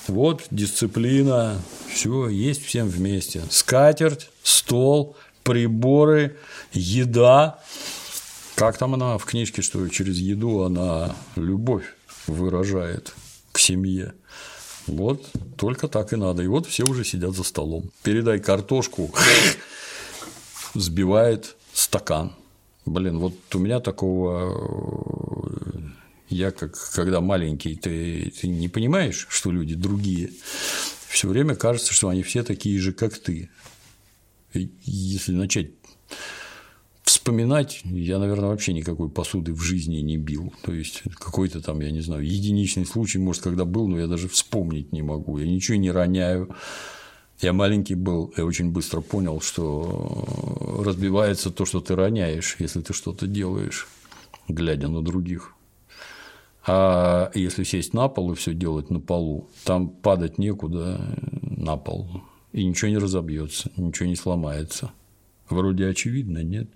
[0.09, 1.57] вот дисциплина,
[1.93, 3.43] все есть всем вместе.
[3.51, 6.39] Скатерть, стол, приборы,
[6.73, 7.61] еда.
[8.57, 11.85] Как там она в книжке, что через еду она любовь
[12.27, 13.13] выражает
[13.53, 14.15] к семье.
[14.87, 16.43] Вот только так и надо.
[16.43, 17.91] И вот все уже сидят за столом.
[18.03, 19.15] Передай картошку,
[20.75, 22.33] сбивает стакан.
[22.87, 25.37] Блин, вот у меня такого
[26.31, 30.31] я как когда маленький, ты, ты не понимаешь, что люди другие.
[31.09, 33.51] Все время кажется, что они все такие же, как ты.
[34.55, 35.73] И если начать
[37.27, 40.55] вспоминать, я, наверное, вообще никакой посуды в жизни не бил.
[40.63, 44.29] То есть какой-то там, я не знаю, единичный случай, может, когда был, но я даже
[44.29, 45.37] вспомнить не могу.
[45.39, 46.55] Я ничего не роняю.
[47.41, 50.25] Я маленький был, я очень быстро понял, что
[50.85, 53.89] разбивается то, что ты роняешь, если ты что-то делаешь,
[54.47, 55.53] глядя на других.
[56.65, 61.01] А если сесть на пол и все делать на полу, там падать некуда
[61.43, 62.23] на пол,
[62.53, 64.93] и ничего не разобьется, ничего не сломается.
[65.49, 66.69] Вроде очевидно, нет?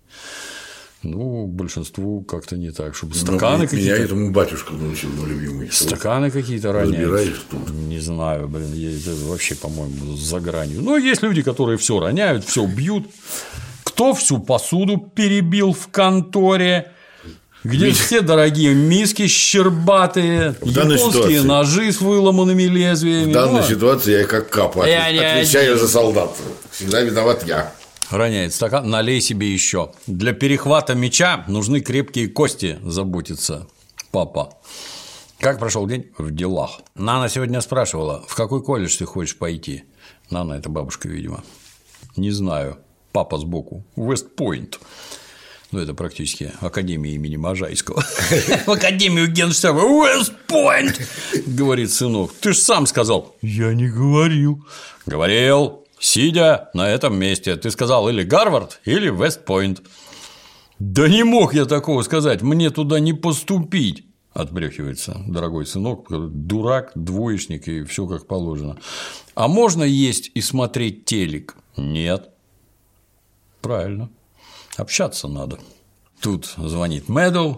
[1.02, 3.94] Ну, большинству как-то не так, чтобы ну, стаканы какие-то.
[3.94, 5.70] Меня этому батюшка научил, мой любимый.
[5.72, 7.40] Стаканы какие-то роняют.
[7.88, 10.82] Не знаю, блин, это вообще, по-моему, за гранью.
[10.82, 13.06] Но есть люди, которые все роняют, все бьют.
[13.82, 16.92] Кто всю посуду перебил в конторе?
[17.64, 17.98] Где Мис...
[17.98, 23.30] все дорогие миски щербатые, в японские ножи с выломанными лезвиями.
[23.30, 26.34] В данной ну, ситуации я как капа я отвечаю за солдат.
[26.70, 27.72] Всегда виноват я
[28.10, 29.92] роняет стакан, налей себе еще.
[30.06, 33.66] Для перехвата мяча нужны крепкие кости, заботится
[34.10, 34.54] папа.
[35.38, 36.80] Как прошел день в делах?
[36.94, 39.84] Нана сегодня спрашивала, в какой колледж ты хочешь пойти?
[40.28, 41.42] Нана– это бабушка, видимо.
[42.16, 42.78] Не знаю.
[43.12, 43.84] Папа сбоку.
[43.96, 44.78] Вестпойнт.
[45.72, 48.02] Ну, это практически Академия имени Можайского.
[48.66, 49.80] В Академию Генштаба.
[49.80, 51.00] Вестпойнт!
[51.46, 52.32] Говорит сынок.
[52.40, 53.36] Ты же сам сказал.
[53.40, 54.64] Я не говорил.
[55.06, 55.86] Говорил.
[56.00, 57.54] Сидя на этом месте.
[57.56, 59.82] Ты сказал или Гарвард, или Вестпойнт.
[60.78, 62.40] Да не мог я такого сказать.
[62.40, 64.06] Мне туда не поступить.
[64.32, 68.78] Отбрехивается дорогой сынок, дурак, двоечник и все как положено.
[69.34, 71.56] А можно есть и смотреть телек?
[71.76, 72.30] Нет.
[73.60, 74.08] Правильно.
[74.76, 75.58] Общаться надо.
[76.20, 77.54] Тут звонит Медл,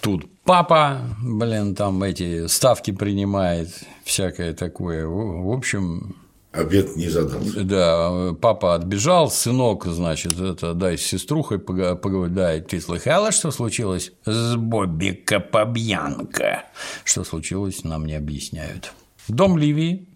[0.00, 3.68] тут папа, блин, там эти ставки принимает,
[4.04, 5.06] всякое такое.
[5.06, 6.16] В общем,
[6.54, 7.64] Обед не задался.
[7.64, 14.12] Да, папа отбежал, сынок, значит, это, дай с сеструхой поговорить, да, ты слыхала, что случилось
[14.24, 16.62] с Бобби Капабьянко?
[17.02, 18.92] Что случилось, нам не объясняют.
[19.26, 20.06] Дом Ливии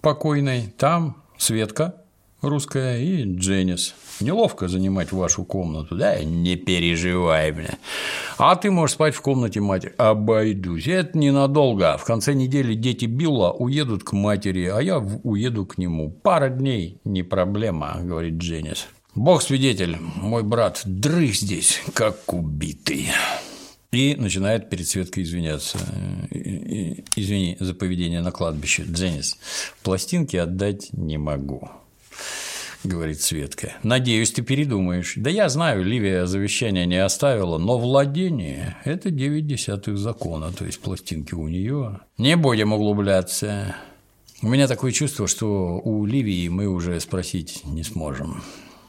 [0.00, 1.96] покойной, там Светка,
[2.40, 3.94] русская, и Дженнис.
[4.20, 6.22] Неловко занимать вашу комнату, да?
[6.22, 7.78] Не переживай, бля.
[8.36, 9.94] А ты можешь спать в комнате матери.
[9.96, 10.88] Обойдусь.
[10.88, 11.96] Это ненадолго.
[11.98, 16.10] В конце недели дети Билла уедут к матери, а я уеду к нему.
[16.10, 18.88] Пара дней– не проблема, говорит Дженнис.
[19.14, 23.08] Бог свидетель, мой брат дрых здесь, как убитый.
[23.90, 25.78] И начинает перед Светкой извиняться.
[26.30, 29.38] Извини за поведение на кладбище, Дженнис.
[29.82, 31.68] Пластинки отдать не могу.–
[32.84, 33.74] говорит Светка.
[33.82, 35.14] «Надеюсь, ты передумаешь.
[35.16, 40.80] Да я знаю, Ливия завещание не оставила, но владение– это девять десятых закона, то есть
[40.80, 42.00] пластинки у нее.
[42.18, 43.76] Не будем углубляться.
[44.40, 48.42] У меня такое чувство, что у Ливии мы уже спросить не сможем.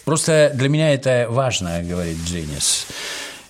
[0.05, 2.87] Просто для меня это важно, говорит Дженнис.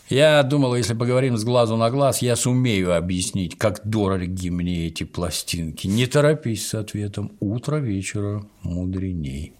[0.09, 5.03] Я думала, если поговорим с глазу на глаз, я сумею объяснить, как дороги мне эти
[5.03, 5.85] пластинки.
[5.85, 7.33] Не торопись с ответом.
[7.39, 9.53] Утро вечера мудреней.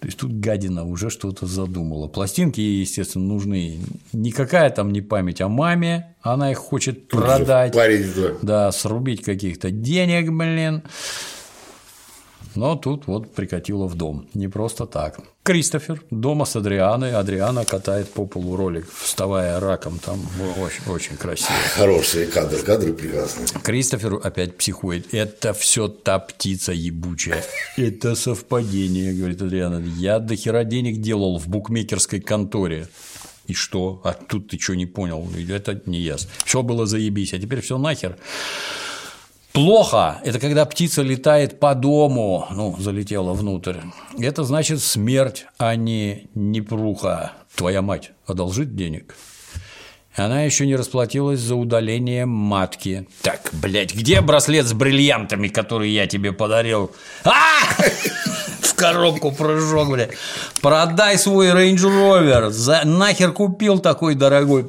[0.00, 2.06] То есть тут гадина уже что-то задумала.
[2.06, 3.80] Пластинки ей, естественно, нужны
[4.12, 8.06] не какая там не память о маме, она их хочет тут продать, парень,
[8.42, 10.82] да, срубить каких-то денег, блин.
[12.58, 14.26] Но тут вот прикатило в дом.
[14.34, 15.20] Не просто так.
[15.44, 17.12] Кристофер дома с Адрианой.
[17.12, 20.00] Адриана катает по полу ролик, вставая раком.
[20.00, 20.20] Там
[20.58, 21.52] очень, очень красиво.
[21.76, 23.46] Хорошие кадры, кадры прекрасные.
[23.62, 25.14] Кристофер опять психует.
[25.14, 27.44] Это все та птица ебучая.
[27.76, 29.80] Это совпадение, говорит Адриана.
[29.96, 32.88] Я до хера денег делал в букмекерской конторе.
[33.46, 34.00] И что?
[34.02, 35.28] А тут ты что не понял?
[35.48, 36.28] Это не ясно.
[36.44, 38.18] Все было заебись, а теперь все нахер.
[39.52, 43.78] Плохо– это когда птица летает по дому, ну, залетела внутрь.
[44.18, 47.32] Это значит смерть, а не непруха.
[47.56, 49.16] Твоя мать одолжит денег?
[50.14, 53.08] Она еще не расплатилась за удаление матки.
[53.22, 56.90] Так, блядь, где браслет с бриллиантами, который я тебе подарил?
[57.24, 57.60] А!
[58.60, 60.10] В коробку прыжок, блядь.
[60.60, 62.50] Продай свой Range Rover.
[62.50, 62.82] За...
[62.84, 64.66] Нахер купил такой дорогой.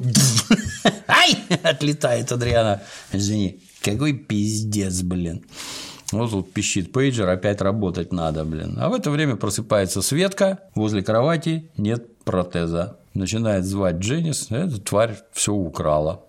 [1.08, 1.36] Ай!
[1.64, 2.82] Отлетает Адриана.
[3.12, 3.60] Извини.
[3.82, 5.44] Какой пиздец, блин.
[6.12, 8.76] Вот тут пищит пейджер, опять работать надо, блин.
[8.78, 12.96] А в это время просыпается Светка, возле кровати нет протеза.
[13.14, 16.24] Начинает звать Дженнис, эта тварь все украла.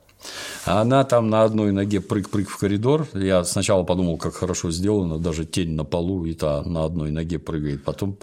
[0.66, 3.08] А она там на одной ноге прыг-прыг в коридор.
[3.14, 7.40] Я сначала подумал, как хорошо сделано, даже тень на полу, и та на одной ноге
[7.40, 7.84] прыгает.
[7.84, 8.18] Потом,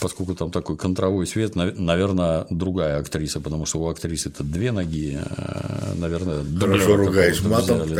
[0.00, 5.18] поскольку там такой контровой свет, наверное, другая актриса, потому что у актрисы это две ноги,
[5.20, 7.82] э, наверное, Хорошо ругаюсь матом.
[7.82, 7.94] Взяли,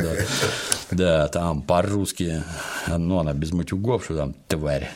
[0.90, 0.96] да.
[0.96, 2.42] да, там по-русски,
[2.88, 4.90] ну, она без матюгов, что там тварь.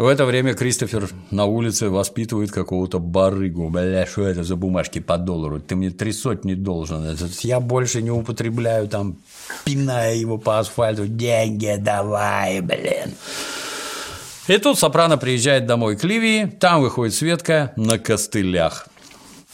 [0.00, 3.68] В это время Кристофер на улице воспитывает какого-то барыгу.
[3.68, 5.60] Бля, что это за бумажки по доллару?
[5.60, 7.04] Ты мне три сотни должен.
[7.42, 9.18] Я больше не употребляю, там,
[9.66, 11.06] пиная его по асфальту.
[11.06, 13.12] Деньги давай, блин.
[14.48, 18.88] И тут Сопрано приезжает домой к Ливии, там выходит Светка на костылях.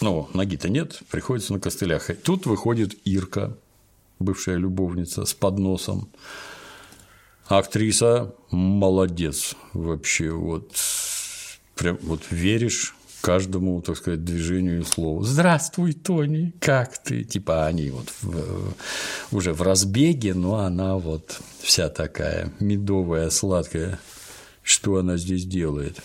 [0.01, 2.09] Ну, ноги-то нет, приходится на костылях.
[2.11, 3.57] И тут выходит Ирка,
[4.21, 6.09] бывшая любовница, с подносом.
[7.49, 10.73] Актриса молодец вообще, вот
[11.77, 15.23] прям вот веришь каждому, так сказать, движению и слову.
[15.23, 17.25] Здравствуй, Тони, как ты?
[17.25, 18.75] Типа они вот в,
[19.31, 24.01] уже в разбеге, но она вот вся такая медовая, сладкая.
[24.63, 26.01] Что она здесь делает?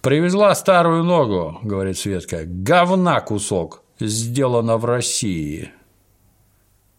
[0.00, 2.42] Привезла старую ногу, говорит Светка.
[2.44, 5.72] Говна кусок, сделано в России.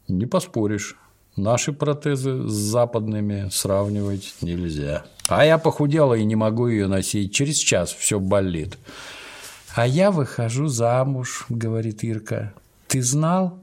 [0.10, 0.98] Не поспоришь.
[1.40, 5.06] Наши протезы с западными сравнивать нельзя.
[5.30, 7.34] А я похудела и не могу ее носить.
[7.34, 8.78] Через час все болит.
[9.74, 12.54] А я выхожу замуж, говорит Ирка.
[12.88, 13.58] Ты знал?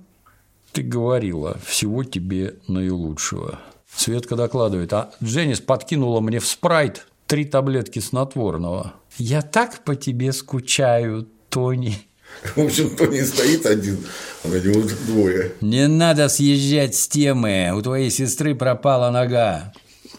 [0.73, 3.61] Ты говорила, всего тебе наилучшего.
[3.95, 8.95] Светка докладывает, а Дженнис подкинула мне в спрайт три таблетки снотворного.
[9.19, 12.06] Я так по тебе скучаю, Тони.
[12.57, 13.99] В общем, Тони стоит один,
[14.45, 15.53] а на него двое.
[15.61, 17.73] Не надо съезжать с темы.
[17.75, 19.73] У твоей сестры пропала нога.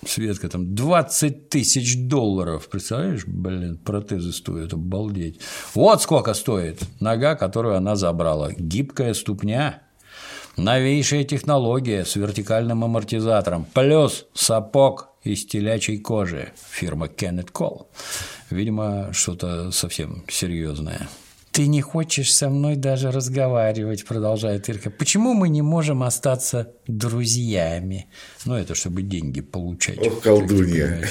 [0.05, 2.69] Светка, там 20 тысяч долларов.
[2.69, 5.39] Представляешь, блин, протезы стоят, обалдеть.
[5.73, 8.51] Вот сколько стоит нога, которую она забрала.
[8.53, 9.83] Гибкая ступня.
[10.55, 13.67] Новейшая технология с вертикальным амортизатором.
[13.73, 16.51] Плюс сапог из телячьей кожи.
[16.71, 17.85] Фирма Kenneth Cole.
[18.49, 21.07] Видимо, что-то совсем серьезное.
[21.57, 24.91] «Ты не хочешь со мной даже разговаривать»,– продолжает Ирка.
[24.91, 28.05] «Почему мы не можем остаться друзьями?»
[28.45, 29.97] Ну, это чтобы деньги получать.
[30.05, 31.03] Ох, колдунья.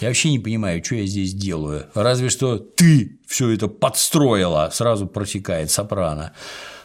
[0.00, 1.86] Я вообще не понимаю, что я здесь делаю.
[1.94, 6.32] Разве что ты все это подстроила, сразу просекает сопрано.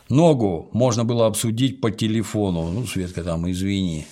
[0.10, 2.72] Ногу можно было обсудить по телефону.
[2.72, 4.07] Ну, Светка, там, извини.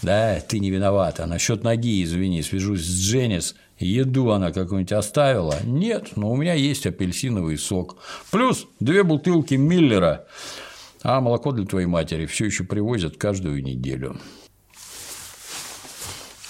[0.00, 1.26] Да, ты не виновата.
[1.26, 3.56] Насчет ноги, извини, свяжусь с Дженнис.
[3.78, 5.56] Еду она какую-нибудь оставила?
[5.64, 7.96] Нет, но у меня есть апельсиновый сок.
[8.30, 10.26] Плюс две бутылки Миллера.
[11.02, 14.18] А молоко для твоей матери все еще привозят каждую неделю.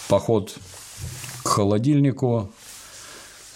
[0.09, 0.57] Поход
[1.43, 2.53] к холодильнику.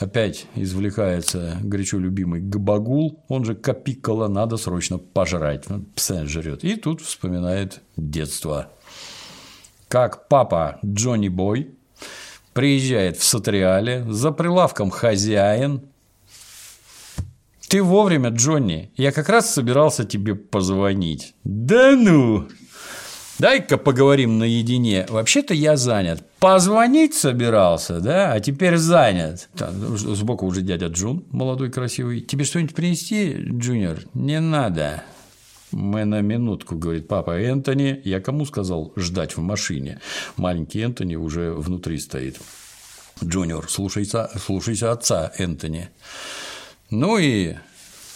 [0.00, 5.68] Опять извлекается горячо любимый габагул, он же капикола, надо срочно пожрать.
[5.68, 6.64] Ну, постоянно жрет.
[6.64, 8.70] И тут вспоминает детство
[9.90, 11.74] как папа Джонни Бой
[12.52, 15.82] приезжает в Сатриале, за прилавком хозяин.
[17.68, 21.34] Ты вовремя, Джонни, я как раз собирался тебе позвонить.
[21.44, 22.48] Да ну!
[23.38, 25.06] Дай-ка поговорим наедине.
[25.08, 26.22] Вообще-то я занят.
[26.40, 29.48] Позвонить собирался, да, а теперь занят.
[29.56, 32.20] Так, сбоку уже дядя Джун, молодой красивый.
[32.20, 34.00] Тебе что-нибудь принести, Джуниор?
[34.12, 35.04] Не надо.
[35.72, 38.00] Мы на минутку, говорит папа Энтони.
[38.04, 40.00] Я кому сказал ждать в машине?
[40.36, 42.40] Маленький Энтони уже внутри стоит.
[43.22, 45.90] Джуниор, слушайся, слушайся отца Энтони.
[46.90, 47.54] Ну и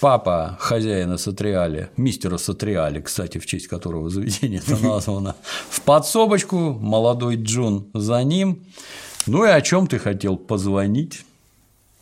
[0.00, 5.36] папа хозяина Сатриали, мистера Сатриали, кстати, в честь которого заведение это названо,
[5.70, 8.64] в подсобочку, молодой Джун за ним.
[9.26, 11.24] Ну и о чем ты хотел позвонить?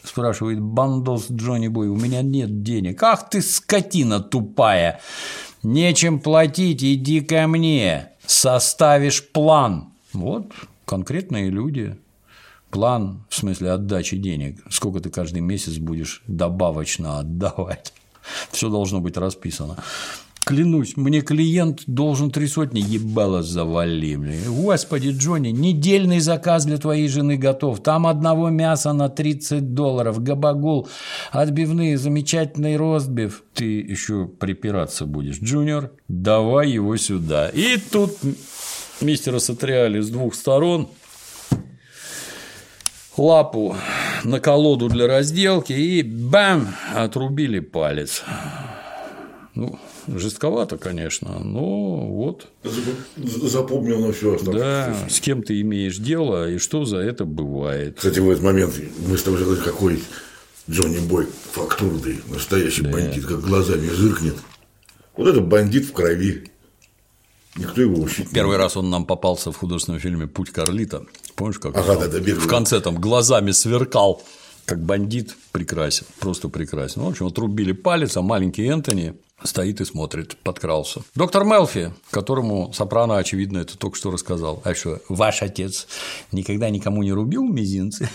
[0.05, 1.89] Спрашивает Бандос Джонни Бой.
[1.89, 3.03] У меня нет денег.
[3.03, 5.01] Ах ты скотина тупая!
[5.63, 8.11] Нечем платить, иди ко мне.
[8.27, 9.93] Составишь план.
[10.13, 10.53] Вот
[10.85, 11.97] конкретные люди.
[12.71, 14.63] План в смысле отдачи денег.
[14.71, 17.93] Сколько ты каждый месяц будешь добавочно отдавать.
[18.51, 19.77] Все должно быть расписано.
[20.45, 24.17] Клянусь, мне клиент должен три сотни ебало завали.
[24.49, 27.81] Господи, Джонни, недельный заказ для твоей жены готов.
[27.81, 30.89] Там одного мяса на 30 долларов, габагул,
[31.31, 33.45] отбивные, замечательный ростбиф.
[33.55, 35.39] Ты еще припираться будешь.
[35.41, 37.49] Джуниор, давай его сюда.
[37.49, 38.19] И тут
[39.01, 40.89] мистера Сатриали с двух сторон
[43.17, 43.77] лапу
[44.25, 48.23] на колоду для разделки и бам, отрубили палец.
[49.55, 52.49] Ну, жестковато, конечно, но вот.
[53.17, 57.97] Запомнил на все Да, с кем ты имеешь дело и что за это бывает.
[57.97, 58.75] Кстати, в этот момент
[59.07, 60.03] мы с тобой сказали, какой
[60.71, 62.91] Джонни Бой фактурный, настоящий да.
[62.91, 64.37] бандит, как глазами зыркнет.
[65.17, 66.49] Вот это бандит в крови.
[67.57, 71.05] Никто его вообще Первый раз он нам попался в художественном фильме «Путь Карлита».
[71.35, 74.23] Помнишь, как ага, да, да, в конце там глазами сверкал
[74.65, 77.03] как бандит прекрасен, просто прекрасен.
[77.03, 81.03] В общем, отрубили палец, а маленький Энтони стоит и смотрит, подкрался.
[81.15, 84.63] Доктор Мелфи, которому Сопрано, очевидно, это только что рассказал.
[84.65, 85.89] А что, ваш отец
[86.31, 88.09] никогда никому не рубил мизинцы?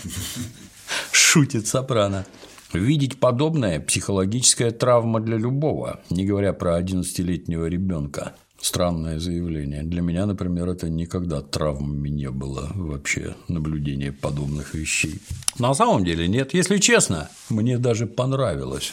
[1.12, 2.26] Шутит Сопрано.
[2.72, 8.34] Видеть подобное– психологическая травма для любого, не говоря про 11-летнего ребенка.
[8.60, 9.84] Странное заявление.
[9.84, 15.20] Для меня, например, это никогда травмами не было вообще наблюдение подобных вещей.
[15.58, 16.54] На самом деле нет.
[16.54, 18.92] Если честно, мне даже понравилось.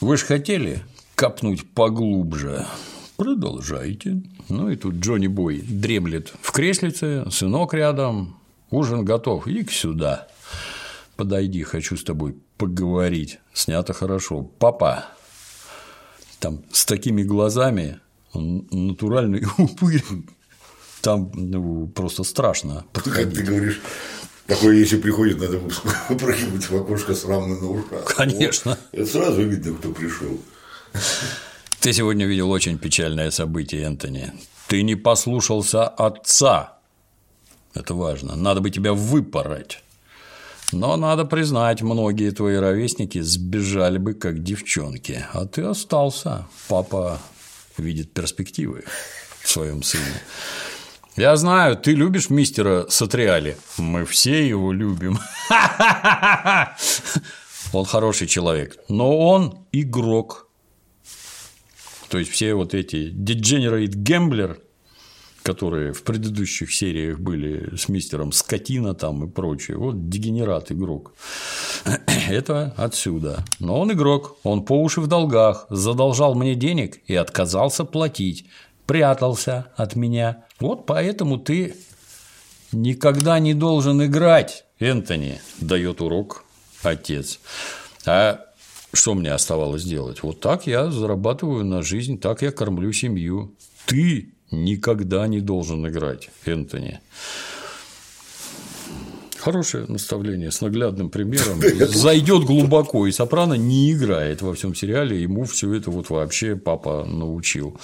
[0.00, 0.82] Вы же хотели
[1.16, 2.66] копнуть поглубже.
[3.16, 4.22] Продолжайте.
[4.48, 8.36] Ну и тут Джонни Бой дремлет в креслице, сынок рядом,
[8.70, 10.28] ужин готов, иди сюда.
[11.16, 13.38] Подойди, хочу с тобой поговорить.
[13.52, 14.42] Снято хорошо.
[14.42, 15.06] Папа,
[16.44, 18.00] там с такими глазами,
[18.34, 20.04] он натуральный упырь,
[21.00, 22.84] там ну, просто страшно.
[22.92, 23.80] Как ты говоришь,
[24.46, 25.58] такое, если приходит, надо
[26.10, 28.04] выпрыгивать в окошко срамно на ушах.
[28.14, 28.72] Конечно.
[28.92, 30.38] Вот, это сразу видно, кто пришел.
[31.80, 34.30] Ты сегодня видел очень печальное событие, Энтони.
[34.68, 36.76] Ты не послушался отца.
[37.72, 38.36] Это важно.
[38.36, 39.82] Надо бы тебя выпороть.
[40.72, 46.46] Но надо признать, многие твои ровесники сбежали бы как девчонки, а ты остался.
[46.68, 47.20] Папа
[47.76, 48.84] видит перспективы
[49.42, 50.22] в своем сыне.
[51.16, 53.56] Я знаю, ты любишь мистера Сатриали.
[53.78, 55.18] Мы все его любим.
[57.72, 60.48] Он хороший человек, но он игрок.
[62.08, 64.60] То есть все вот эти degenerate gambler,
[65.44, 69.76] которые в предыдущих сериях были с мистером Скотина там и прочее.
[69.76, 71.12] Вот дегенерат игрок.
[72.28, 73.44] Это отсюда.
[73.60, 78.46] Но он игрок, он по уши в долгах, задолжал мне денег и отказался платить,
[78.86, 80.44] прятался от меня.
[80.60, 81.76] Вот поэтому ты
[82.72, 86.44] никогда не должен играть, Энтони, дает урок
[86.82, 87.38] отец.
[88.06, 88.40] А
[88.94, 90.22] что мне оставалось делать?
[90.22, 93.54] Вот так я зарабатываю на жизнь, так я кормлю семью.
[93.84, 97.00] Ты никогда не должен играть, Энтони.
[99.38, 101.60] Хорошее наставление с наглядным примером.
[101.88, 107.04] Зайдет глубоко, и Сопрано не играет во всем сериале, ему все это вот вообще папа
[107.04, 107.78] научил.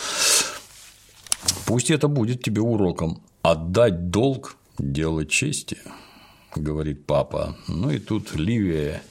[1.66, 3.22] Пусть это будет тебе уроком.
[3.42, 5.78] Отдать долг– дело чести,
[6.55, 7.56] говорит папа.
[7.68, 9.02] Ну и тут Ливия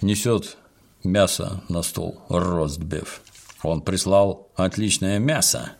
[0.00, 0.56] несет
[1.04, 3.20] мясо на стол, ростбиф.
[3.62, 5.72] Он прислал отличное мясо.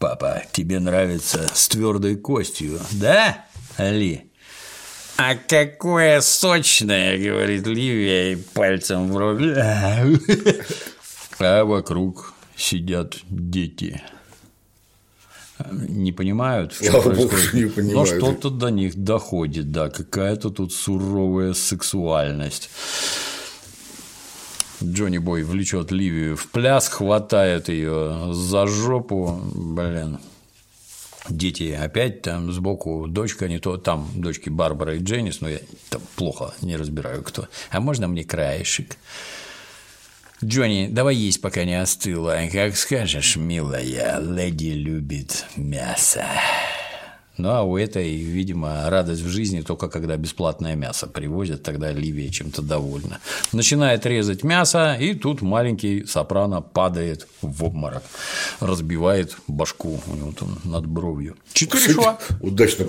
[0.00, 3.44] Папа, тебе нравится с твердой костью, да,
[3.76, 4.32] Ли?
[5.18, 9.54] А какое сочное, говорит Ливия и пальцем в брови.
[11.38, 14.02] А вокруг сидят дети
[15.70, 17.52] не понимают, в чем происходит.
[17.52, 17.96] Не понимаю.
[17.98, 22.70] Но что-то до них доходит, да, какая-то тут суровая сексуальность.
[24.82, 30.18] Джонни Бой влечет Ливию в пляс, хватает ее за жопу, блин.
[31.28, 35.58] Дети опять там сбоку дочка, не то там дочки Барбара и Дженнис, но я
[35.90, 37.48] там плохо не разбираю кто.
[37.70, 38.96] А можно мне краешек?
[40.42, 42.38] Джонни, давай есть, пока не остыло.
[42.50, 46.24] Как скажешь, милая, леди любит мясо.
[47.40, 52.30] Ну, а у этой, видимо, радость в жизни только когда бесплатное мясо привозят, тогда Ливия
[52.30, 53.18] чем-то довольна.
[53.52, 58.02] Начинает резать мясо, и тут маленький сопрано падает в обморок,
[58.60, 61.36] разбивает башку у него там над бровью.
[61.54, 62.18] Четыре шва.
[62.40, 62.84] Удачно,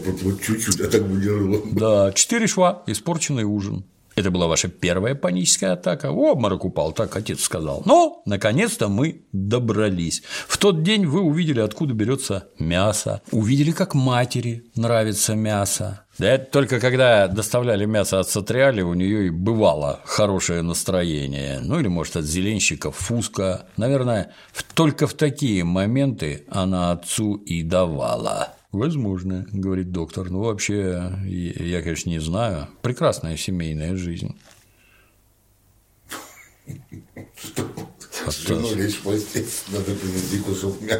[0.46, 1.62] чуть-чуть, а так бы не рыло.
[1.72, 3.86] Да, четыре шва, испорченный ужин.
[4.16, 6.12] Это была ваша первая паническая атака.
[6.12, 7.82] В обморок упал, так отец сказал.
[7.86, 10.22] Но, наконец-то мы добрались.
[10.48, 13.22] В тот день вы увидели, откуда берется мясо.
[13.32, 16.06] Увидели, как матери нравится мясо.
[16.18, 21.60] Да это только когда доставляли мясо от Сатриали, у нее и бывало хорошее настроение.
[21.62, 23.66] Ну или, может, от зеленщика Фуска.
[23.78, 24.34] Наверное,
[24.76, 28.56] только в такие моменты она отцу и давала.
[28.72, 30.30] Возможно, говорит доктор.
[30.30, 32.70] Ну, вообще, я, конечно, не знаю.
[32.82, 34.38] Прекрасная семейная жизнь.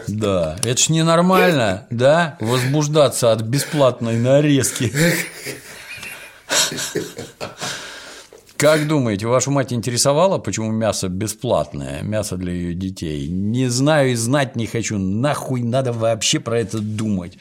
[0.08, 4.92] Да, это ж ненормально, да, возбуждаться от бесплатной нарезки.
[8.62, 13.28] Как думаете, вашу мать интересовало, почему мясо бесплатное, мясо для ее детей?
[13.28, 17.40] Не знаю и знать не хочу, нахуй надо вообще про это думать.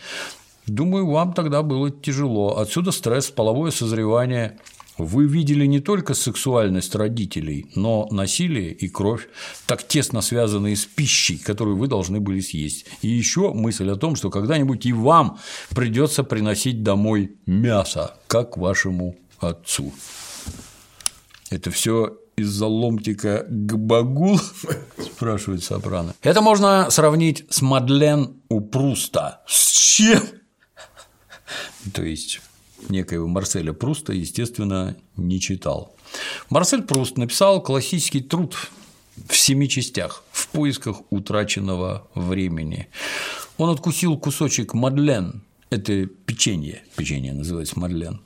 [0.66, 2.56] Думаю, вам тогда было тяжело.
[2.56, 4.56] Отсюда стресс, половое созревание.
[4.96, 9.28] Вы видели не только сексуальность родителей, но насилие и кровь,
[9.66, 12.86] так тесно связанные с пищей, которую вы должны были съесть.
[13.02, 15.38] И еще мысль о том, что когда-нибудь и вам
[15.74, 19.92] придется приносить домой мясо, как вашему отцу.
[21.50, 24.40] Это все из-за ломтика гбагул?
[24.98, 26.14] спрашивает Сопрано.
[26.22, 29.42] Это можно сравнить с Мадлен у Пруста.
[29.46, 30.22] С чем?
[31.92, 32.40] То есть
[32.88, 35.94] некоего Марселя Пруста, естественно, не читал.
[36.48, 38.56] Марсель Пруст написал классический труд
[39.28, 42.88] в семи частях в поисках утраченного времени.
[43.58, 48.22] Он откусил кусочек Мадлен, это печенье, печенье называется Мадлен,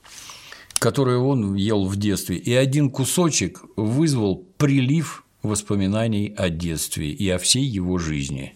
[0.84, 7.38] которые он ел в детстве, и один кусочек вызвал прилив воспоминаний о детстве и о
[7.38, 8.54] всей его жизни.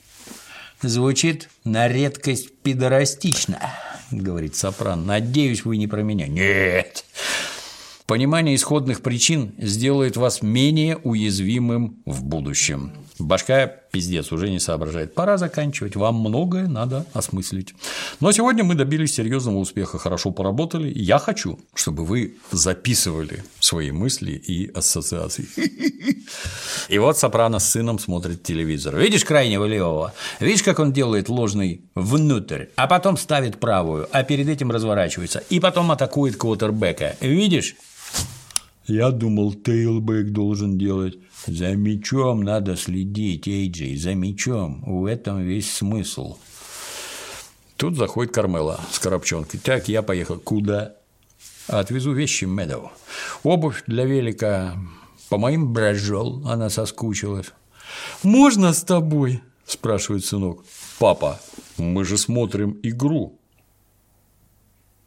[0.82, 3.59] Звучит на редкость пидорастично,
[4.10, 5.06] говорит Сопран.
[5.06, 6.26] Надеюсь, вы не про меня.
[6.26, 7.06] Нет.
[8.05, 12.92] Понимание исходных причин сделает вас менее уязвимым в будущем.
[13.18, 15.15] Башка пиздец, уже не соображает.
[15.15, 17.74] Пора заканчивать, вам многое надо осмыслить.
[18.20, 20.93] Но сегодня мы добились серьезного успеха, хорошо поработали.
[20.94, 25.48] Я хочу, чтобы вы записывали свои мысли и ассоциации.
[26.89, 28.97] И вот Сопрано с сыном смотрит телевизор.
[28.97, 30.15] Видишь крайнего левого?
[30.40, 35.60] Видишь, как он делает ложный внутрь, а потом ставит правую, а перед этим разворачивается, и
[35.60, 37.16] потом атакует квотербека.
[37.20, 37.77] Видишь?
[38.86, 41.19] Я думал, тейлбэк должен делать.
[41.48, 44.82] За мячом надо следить, Эйджей, за мячом.
[44.86, 46.36] В этом весь смысл.
[47.76, 49.60] Тут заходит Кармела с коробчонкой.
[49.60, 50.38] Так, я поехал.
[50.38, 50.96] Куда?
[51.66, 52.92] Отвезу вещи Медоу.
[53.42, 54.76] Обувь для велика
[55.28, 57.52] по моим брожел, она соскучилась.
[58.22, 60.64] «Можно с тобой?»– спрашивает сынок.
[60.98, 61.40] «Папа,
[61.76, 63.38] мы же смотрим игру».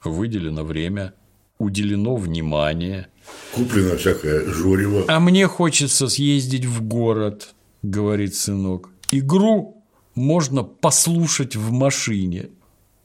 [0.03, 1.13] Выделено время,
[1.57, 3.07] уделено внимание.
[3.53, 5.05] Куплено всякое жорево.
[5.07, 7.53] А мне хочется съездить в город,
[7.83, 8.89] говорит сынок.
[9.11, 9.83] Игру
[10.15, 12.49] можно послушать в машине.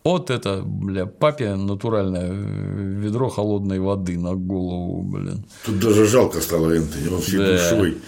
[0.04, 5.44] Вот это, бля, папе натуральное ведро холодной воды на голову, блин.
[5.64, 7.52] Тут даже жалко стало Энтони, он всей да.
[7.52, 7.98] душой.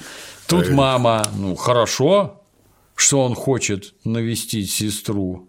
[0.47, 2.45] Тут а мама, ну хорошо,
[2.95, 5.49] что он хочет навестить сестру.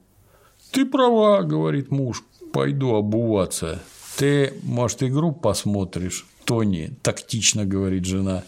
[0.72, 3.80] Ты права, говорит муж, пойду обуваться.
[4.18, 6.26] Ты, может, игру посмотришь?
[6.50, 8.44] Тони, тактично говорит жена.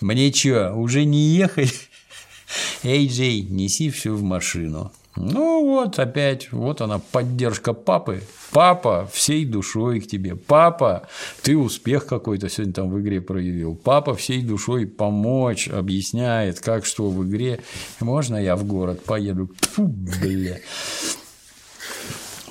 [0.00, 1.90] Мне чё, уже не ехать?
[2.84, 4.92] Эй, Джей, неси все в машину.
[5.16, 8.22] Ну вот опять, вот она поддержка папы.
[8.52, 10.36] Папа всей душой к тебе.
[10.36, 11.08] Папа,
[11.42, 13.74] ты успех какой-то сегодня там в игре проявил.
[13.74, 17.58] Папа всей душой помочь, объясняет, как что в игре.
[17.98, 19.50] Можно я в город поеду?
[19.72, 20.60] Фу, бля.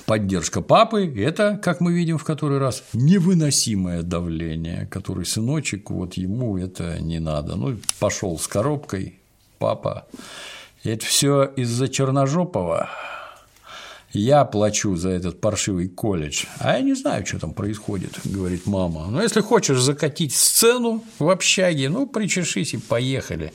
[0.05, 6.57] Поддержка папы– это, как мы видим в который раз, невыносимое давление, который сыночек, вот ему
[6.57, 7.55] это не надо.
[7.55, 9.19] Ну, пошел с коробкой,
[9.59, 10.05] папа,
[10.83, 12.89] это все из-за Черножопова.
[14.11, 19.07] Я плачу за этот паршивый колледж, а я не знаю, что там происходит, говорит мама.
[19.09, 23.53] Но если хочешь закатить сцену в общаге, ну, причешись и поехали.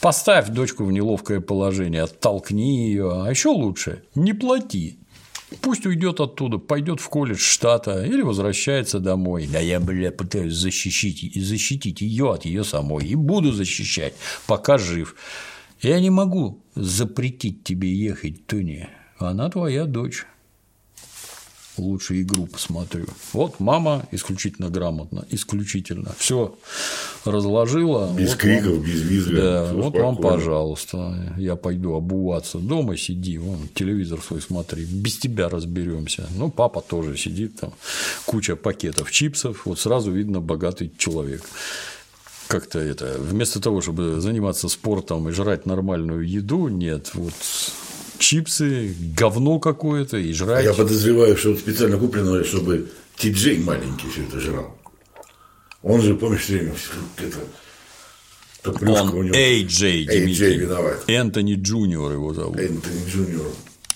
[0.00, 4.99] Поставь дочку в неловкое положение, оттолкни ее, а еще лучше не плати.
[5.60, 9.48] Пусть уйдет оттуда, пойдет в колледж штата или возвращается домой.
[9.52, 14.14] Да я, бля, пытаюсь защитить, защитить ее от ее самой и буду защищать,
[14.46, 15.16] пока жив.
[15.80, 18.88] Я не могу запретить тебе ехать, Тони.
[19.18, 20.24] Она твоя дочь.
[21.80, 23.06] Лучше игру посмотрю.
[23.32, 26.12] Вот мама исключительно грамотно, исключительно.
[26.18, 26.54] Все
[27.24, 28.12] разложила.
[28.14, 29.36] Без вот криков, вам, без визга.
[29.36, 30.06] Да, вот спокойно.
[30.06, 31.34] вам, пожалуйста.
[31.38, 32.58] Я пойду обуваться.
[32.58, 34.84] Дома сиди, вон, телевизор свой смотри.
[34.84, 36.28] Без тебя разберемся.
[36.36, 37.72] Ну, папа тоже сидит там.
[38.26, 39.64] Куча пакетов чипсов.
[39.64, 41.42] Вот сразу видно богатый человек
[42.46, 47.32] как-то это, вместо того, чтобы заниматься спортом и жрать нормальную еду, нет, вот
[48.20, 50.64] чипсы, говно какое-то и жрать.
[50.64, 54.78] Я подозреваю, что специально куплено, чтобы Ти-Джей маленький все это жрал.
[55.82, 56.74] Он же, помнишь, все время
[57.16, 57.38] это,
[58.62, 61.04] он AJ, Джей виноват.
[61.08, 62.58] Энтони Джуниор его зовут.
[62.58, 63.46] Энтони Джуниор.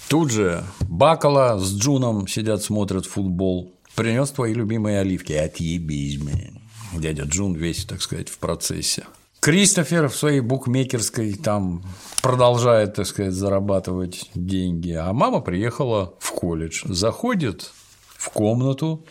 [0.09, 3.75] Тут же Бакала с Джуном сидят, смотрят футбол.
[3.95, 5.35] Принес твои любимые оливки.
[5.35, 6.65] Отъебись, блин
[7.01, 9.05] дядя Джун весь, так сказать, в процессе.
[9.45, 11.85] Кристофер в своей букмекерской там
[12.23, 17.71] продолжает, так сказать, зарабатывать деньги, а мама приехала в колледж, заходит
[18.17, 19.05] в комнату,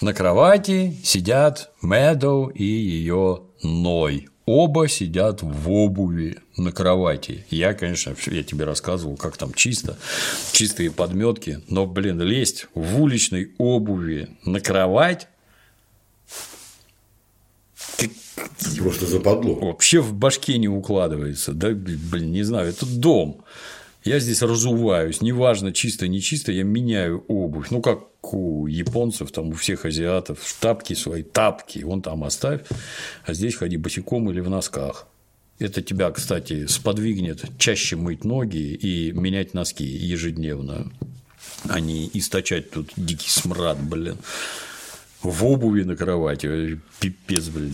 [0.00, 4.28] на кровати сидят Мэдоу и ее Ной.
[4.46, 7.46] Оба сидят в обуви на кровати.
[7.50, 9.98] Я, конечно, я тебе рассказывал, как там чисто,
[10.52, 15.26] чистые подметки, но, блин, лезть в уличной обуви на кровать
[18.78, 19.54] Просто западло.
[19.54, 21.52] Вообще в башке не укладывается.
[21.52, 23.44] Да, блин, не знаю, это дом.
[24.04, 27.70] Я здесь разуваюсь, неважно, чисто, не чисто, я меняю обувь.
[27.70, 32.60] Ну, как у японцев, там, у всех азиатов, тапки свои, тапки, вон там оставь,
[33.24, 35.06] а здесь ходи босиком или в носках.
[35.58, 40.92] Это тебя, кстати, сподвигнет чаще мыть ноги и менять носки ежедневно,
[41.68, 44.18] а не источать тут дикий смрад, блин
[45.24, 46.78] в обуви на кровати.
[47.00, 47.72] Пипец, блин.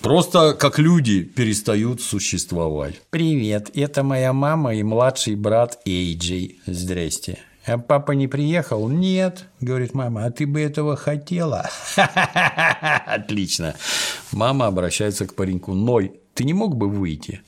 [0.00, 3.00] Просто как люди перестают существовать.
[3.10, 6.60] Привет, это моя мама и младший брат Эйджей.
[6.66, 7.38] Здрасте.
[7.66, 8.88] А папа не приехал?
[8.88, 11.68] Нет, говорит мама, а ты бы этого хотела?
[13.06, 13.74] Отлично.
[14.32, 15.74] Мама обращается к пареньку.
[15.74, 17.42] Ной, ты не мог бы выйти?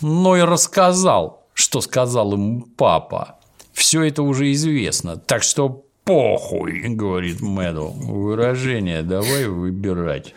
[0.00, 3.38] Ной рассказал, что сказал ему папа.
[3.72, 7.90] Все это уже известно, так что похуй, говорит Мэдоу.
[7.90, 10.34] Выражение давай выбирать.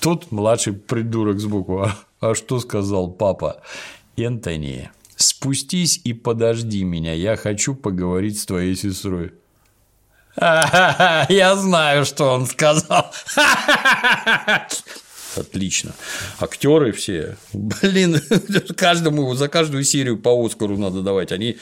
[0.00, 1.80] Тут младший придурок сбоку.
[1.80, 3.62] А, А что сказал папа?
[4.18, 9.32] Энтони, спустись и подожди меня, я хочу поговорить с твоей сестрой.
[10.36, 13.10] Я знаю, что он сказал.
[15.36, 15.92] Отлично.
[16.38, 17.36] Актеры все.
[17.52, 18.20] Блин,
[18.76, 21.32] каждому, за каждую серию по Оскару надо давать.
[21.32, 21.56] Они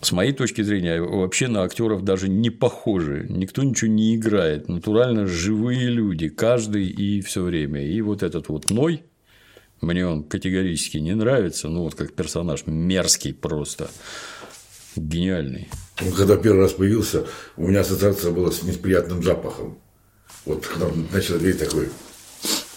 [0.00, 3.26] с моей точки зрения, вообще на актеров даже не похожи.
[3.28, 4.68] Никто ничего не играет.
[4.68, 7.84] Натурально живые люди, каждый и все время.
[7.84, 9.02] И вот этот вот Ной,
[9.80, 13.90] мне он категорически не нравится, ну вот как персонаж мерзкий просто,
[14.96, 15.68] гениальный.
[16.04, 19.78] Он когда первый раз появился, у меня ассоциация была с неприятным запахом.
[20.44, 21.88] Вот когда он начал говорить такой.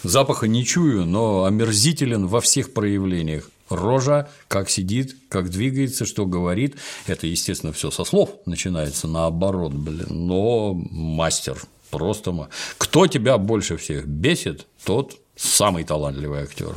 [0.04, 3.50] Запаха не чую, но омерзителен во всех проявлениях.
[3.70, 6.76] Рожа, как сидит, как двигается, что говорит.
[7.08, 10.08] Это, естественно, все со слов начинается наоборот, блин.
[10.10, 16.76] Но мастер, просто Кто тебя больше всех бесит, тот самый талантливый актер.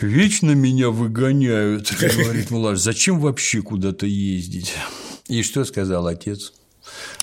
[0.00, 2.78] Вечно меня выгоняют, говорит Мулаш.
[2.78, 4.72] Зачем вообще куда-то ездить?
[5.28, 6.52] И что сказал отец?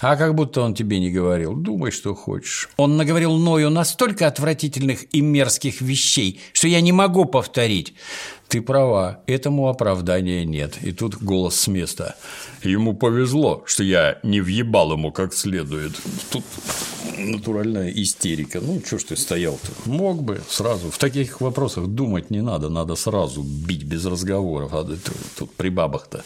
[0.02, 1.54] А как будто он тебе не говорил.
[1.56, 2.70] Думай, что хочешь.
[2.78, 7.94] Он наговорил Ною настолько отвратительных и мерзких вещей, что я не могу повторить.
[8.48, 10.78] Ты права, этому оправдания нет.
[10.82, 12.16] И тут голос с места.
[12.64, 15.92] Ему повезло, что я не въебал ему как следует.
[16.32, 16.44] Тут
[17.18, 18.60] натуральная истерика.
[18.62, 19.72] Ну, что ж ты стоял-то?
[19.86, 20.92] Мог бы сразу.
[20.92, 24.74] В таких вопросах думать не надо, надо сразу бить без разговоров.
[24.74, 25.00] А тут,
[25.38, 26.24] тут при бабах-то.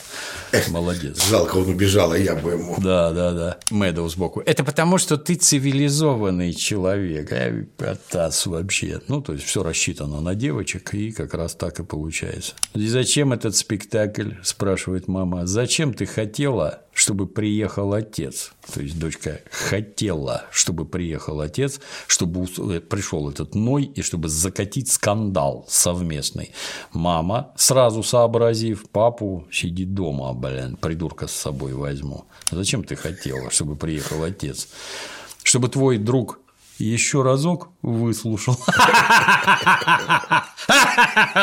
[0.69, 1.27] Молодец.
[1.27, 2.75] Жалко, он убежал, а я бы ему.
[2.79, 3.57] Да, да, да.
[3.71, 4.41] Мэдоу сбоку.
[4.41, 7.31] Это потому, что ты цивилизованный человек.
[7.31, 9.01] А Атас вообще.
[9.07, 12.53] Ну, то есть, все рассчитано на девочек, и как раз так и получается.
[12.73, 14.31] И зачем этот спектакль?
[14.43, 15.45] спрашивает мама.
[15.45, 18.53] Зачем ты хотела чтобы приехал отец.
[18.73, 24.91] То есть дочка хотела, чтобы приехал отец, чтобы э, пришел этот Ной и чтобы закатить
[24.91, 26.51] скандал совместный.
[26.91, 32.25] Мама, сразу сообразив, папу сидит дома, блин, придурка с собой возьму.
[32.51, 34.67] Зачем ты хотела, чтобы приехал отец?
[35.43, 36.39] Чтобы твой друг
[36.77, 38.57] еще разок выслушал.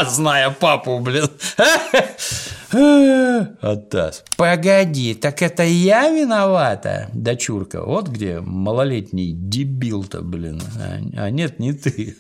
[0.09, 1.28] Зная папу, блин.
[3.61, 4.24] Атас.
[4.36, 7.82] Погоди, так это я виновата, дочурка?
[7.82, 10.62] Вот где малолетний дебил-то, блин.
[10.78, 12.16] А, а нет, не ты.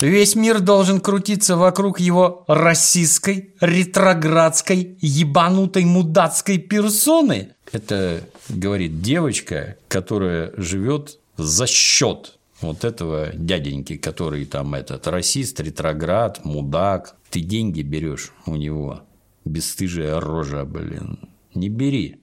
[0.00, 7.54] Весь мир должен крутиться вокруг его российской, ретроградской, ебанутой мудацкой персоны.
[7.72, 16.44] Это говорит девочка, которая живет за счет вот этого дяденьки, который там этот расист, ретроград,
[16.44, 17.16] мудак.
[17.30, 19.02] Ты деньги берешь у него,
[19.44, 21.18] бесстыжая рожа, блин.
[21.54, 22.20] Не бери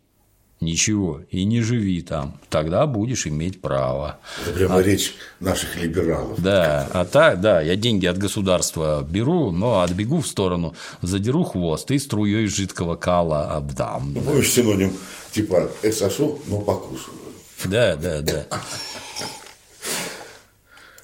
[0.63, 4.19] ничего и не живи там, тогда будешь иметь право.
[4.45, 6.41] Это прямо а, речь наших либералов.
[6.41, 11.91] Да, а так, да, я деньги от государства беру, но отбегу в сторону, задеру хвост
[11.91, 14.13] и струей жидкого кала обдам.
[14.13, 14.93] Ну, помнишь синоним
[15.31, 17.17] типа «эксошу, но покушаю».
[17.65, 18.45] Да, да, да.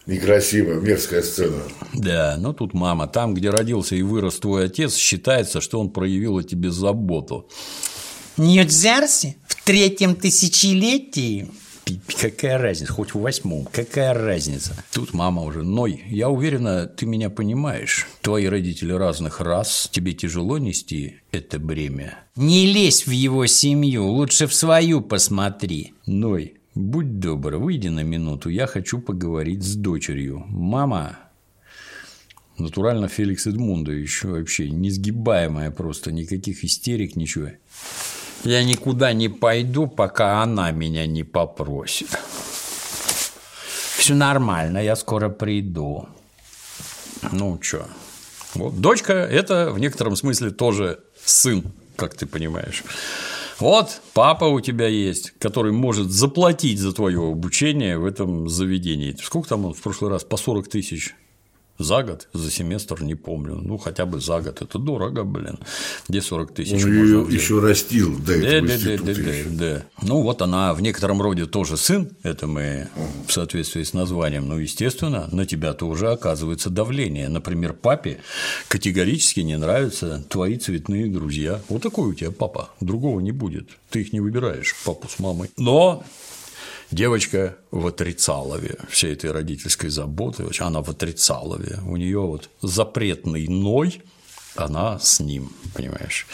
[0.06, 1.62] Некрасивая, мерзкая сцена.
[1.94, 3.08] Да, но тут мама.
[3.08, 7.48] Там, где родился и вырос твой отец, считается, что он проявил о тебе заботу.
[8.38, 11.50] Нью-Джерси третьем тысячелетии
[12.20, 14.76] Какая разница, хоть в восьмом, какая разница?
[14.92, 18.08] Тут мама уже, Ной, я уверена, ты меня понимаешь.
[18.22, 22.20] Твои родители разных рас, тебе тяжело нести это бремя.
[22.36, 25.94] Не лезь в его семью, лучше в свою посмотри.
[26.06, 30.46] Ной, будь добр, выйди на минуту, я хочу поговорить с дочерью.
[30.48, 31.18] Мама,
[32.58, 37.52] Натурально Феликс Эдмунда еще вообще несгибаемая просто, никаких истерик, ничего.
[38.44, 42.08] Я никуда не пойду, пока она меня не попросит.
[43.98, 46.08] Все нормально, я скоро приду.
[47.32, 47.86] Ну, что?
[48.56, 48.80] Вот.
[48.80, 51.64] Дочка– это в некотором смысле тоже сын,
[51.96, 52.84] как ты понимаешь.
[53.60, 59.18] Вот папа у тебя есть, который может заплатить за твое обучение в этом заведении.
[59.22, 60.24] Сколько там он в прошлый раз?
[60.24, 61.14] По 40 тысяч
[61.80, 63.56] за год, за семестр, не помню.
[63.56, 64.62] Ну, хотя бы за год.
[64.62, 65.58] Это дорого, блин.
[66.08, 66.84] Где 40 тысяч?
[66.84, 69.86] Он ее еще растил до этого да, да, да, да, да.
[70.02, 72.12] Ну, вот она в некотором роде тоже сын.
[72.22, 72.90] Это мы
[73.28, 74.48] в соответствии с названием.
[74.48, 77.30] Ну, естественно, на тебя тоже оказывается давление.
[77.30, 78.20] Например, папе
[78.68, 81.62] категорически не нравятся твои цветные друзья.
[81.70, 82.70] Вот такой у тебя папа.
[82.82, 83.70] Другого не будет.
[83.90, 85.50] Ты их не выбираешь, папу с мамой.
[85.58, 86.04] Но
[86.92, 91.80] Девочка в отрицалове всей этой родительской заботы, она в отрицалове.
[91.86, 94.02] У нее вот запретный ной,
[94.56, 96.28] она с ним, понимаешь.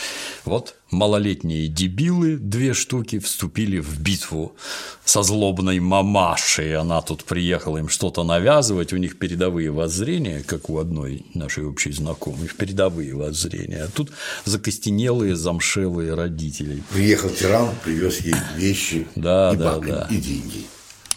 [0.46, 4.56] Вот малолетние дебилы, две штуки, вступили в битву
[5.04, 6.76] со злобной мамашей.
[6.76, 11.92] Она тут приехала им что-то навязывать, у них передовые воззрения, как у одной нашей общей
[11.92, 13.84] знакомой, передовые воззрения.
[13.84, 14.12] А тут
[14.46, 16.84] закостенелые, замшелые родители.
[16.92, 20.08] Приехал тиран, привез ей вещи да, и, да, бак, да.
[20.10, 20.66] и деньги.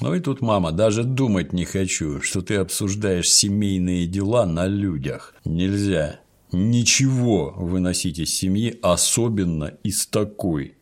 [0.00, 5.34] Ну и тут, мама, даже думать не хочу, что ты обсуждаешь семейные дела на людях.
[5.44, 6.20] Нельзя
[6.52, 10.76] ничего выносить из семьи, особенно из такой.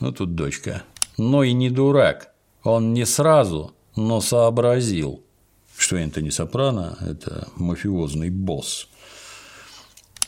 [0.00, 0.82] Ну тут дочка.
[1.16, 2.32] Но и не дурак.
[2.62, 5.24] Он не сразу, но сообразил,
[5.76, 8.88] что Энтони Сопрано– это мафиозный босс.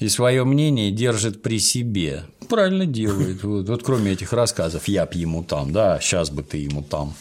[0.00, 2.24] И свое мнение держит при себе.
[2.48, 3.44] Правильно делает.
[3.44, 7.14] Вот, вот кроме этих рассказов, я б ему там, да, сейчас бы ты ему там.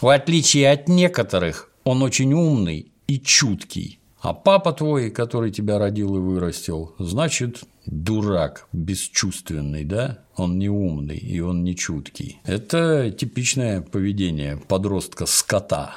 [0.00, 3.98] В отличие от некоторых, он очень умный и чуткий.
[4.24, 10.20] А папа твой, который тебя родил и вырастил, значит, дурак, бесчувственный, да?
[10.36, 12.40] Он не умный и он не чуткий.
[12.44, 15.96] Это типичное поведение подростка скота.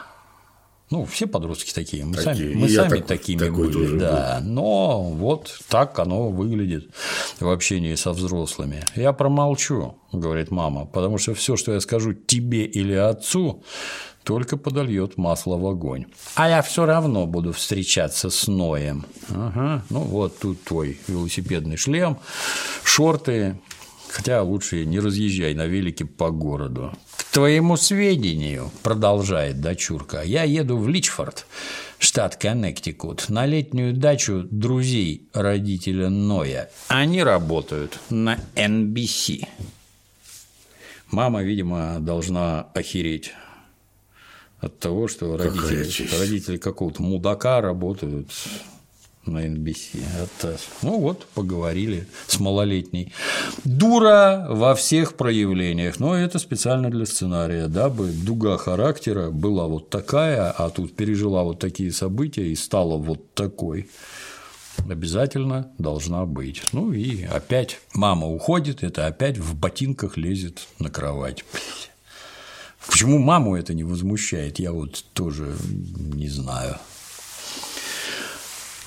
[0.90, 2.04] Ну, все подростки такие.
[2.04, 2.36] Мы Такие.
[2.36, 4.41] сами, мы сами такой- такими такой были, да.
[4.44, 6.90] Но вот так оно выглядит
[7.40, 8.84] в общении со взрослыми.
[8.95, 13.64] Я промолчу, говорит мама, потому что все, что я скажу тебе или отцу,
[14.28, 16.06] только подольет масло в огонь.
[16.36, 19.06] А я все равно буду встречаться с Ноем.
[19.30, 19.86] Ага.
[19.90, 22.18] Ну вот тут твой велосипедный шлем,
[22.84, 23.58] шорты.
[24.10, 26.91] Хотя лучше не разъезжай на велике по городу.
[27.16, 31.48] К твоему сведению, продолжает дочурка, я еду в Личфорд,
[31.98, 36.70] штат Коннектикут, на летнюю дачу друзей родителя Ноя.
[36.90, 39.48] Они работают на NBC.
[41.12, 43.32] Мама, видимо, должна охереть
[44.60, 46.20] от того, что Какая родители, честь.
[46.20, 48.30] родители какого-то мудака работают
[49.28, 50.02] на NBC.
[50.24, 53.14] Это, ну вот, поговорили с малолетней.
[53.64, 60.50] Дура во всех проявлениях, но это специально для сценария, дабы дуга характера была вот такая,
[60.52, 63.90] а тут пережила вот такие события и стала вот такой.
[64.90, 66.62] Обязательно должна быть.
[66.72, 71.44] Ну и опять мама уходит, это опять в ботинках лезет на кровать.
[72.88, 75.55] Почему маму это не возмущает, я вот тоже
[76.14, 76.77] не знаю.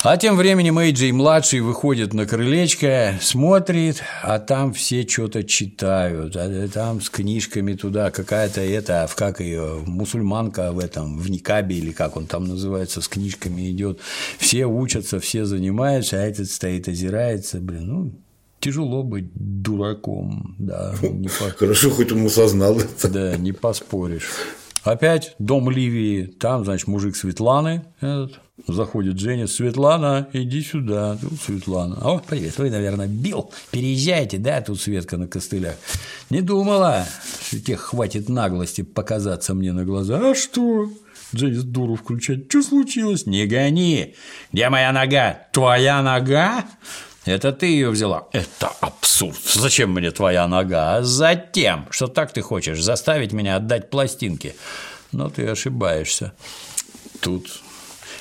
[0.03, 6.69] А тем временем Эйджей младший выходит на крылечко, смотрит, а там все что-то читают, а
[6.69, 11.93] там с книжками туда какая-то это, в как ее мусульманка в этом в никабе или
[11.93, 14.01] как он там называется, с книжками идет,
[14.39, 18.13] все учатся, все занимаются, а этот стоит озирается, блин, ну
[18.61, 23.09] тяжело быть дураком, да, не по- Хорошо, хоть он осознал это.
[23.09, 24.29] да, не поспоришь.
[24.83, 31.97] Опять дом Ливии, там, значит, мужик Светланы, этот, заходит Женя, Светлана, иди сюда, тут Светлана.
[32.01, 35.75] О, привет, вы, наверное, Билл, переезжайте, да, тут Светка на костылях.
[36.31, 37.07] Не думала,
[37.47, 40.31] что тех хватит наглости показаться мне на глаза.
[40.31, 40.89] А что?
[41.35, 42.47] Дженнис дуру включать.
[42.49, 43.27] Что случилось?
[43.27, 44.15] Не гони.
[44.53, 45.47] Где моя нога?
[45.53, 46.65] Твоя нога?
[47.31, 48.29] Это ты ее взяла.
[48.33, 49.41] Это абсурд.
[49.55, 50.97] Зачем мне твоя нога?
[50.97, 54.55] А Затем, что так ты хочешь заставить меня отдать пластинки.
[55.13, 56.33] Но ты ошибаешься.
[57.21, 57.61] Тут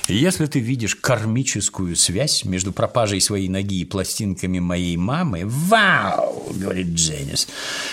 [0.08, 6.88] если ты видишь кармическую связь между пропажей своей ноги и пластинками моей мамы, вау, говорит
[6.88, 7.46] Дженнис,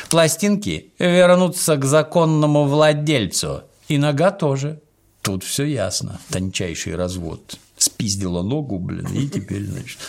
[0.09, 4.81] пластинки вернутся к законному владельцу, и нога тоже.
[5.21, 7.59] Тут все ясно, тончайший развод.
[7.77, 9.99] Спиздила ногу, блин, и теперь, значит,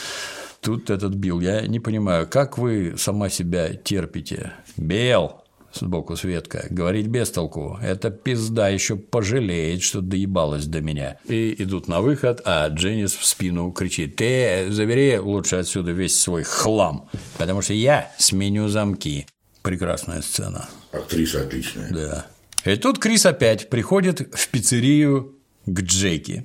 [0.69, 1.41] тут этот Билл.
[1.41, 4.53] Я не понимаю, как вы сама себя терпите?
[4.77, 5.43] Бел,
[5.73, 7.79] сбоку Светка, говорить без толку.
[7.83, 11.17] Эта пизда еще пожалеет, что доебалась до меня.
[11.25, 16.43] И идут на выход, а Дженнис в спину кричит: Ты забери лучше отсюда весь свой
[16.43, 17.09] хлам,
[17.39, 19.27] потому что я сменю замки.
[19.63, 20.69] Прекрасная сцена.
[20.93, 21.91] Актриса отличная.
[21.91, 22.27] Да.
[22.71, 25.35] И тут Крис опять приходит в пиццерию
[25.65, 26.45] к Джеки.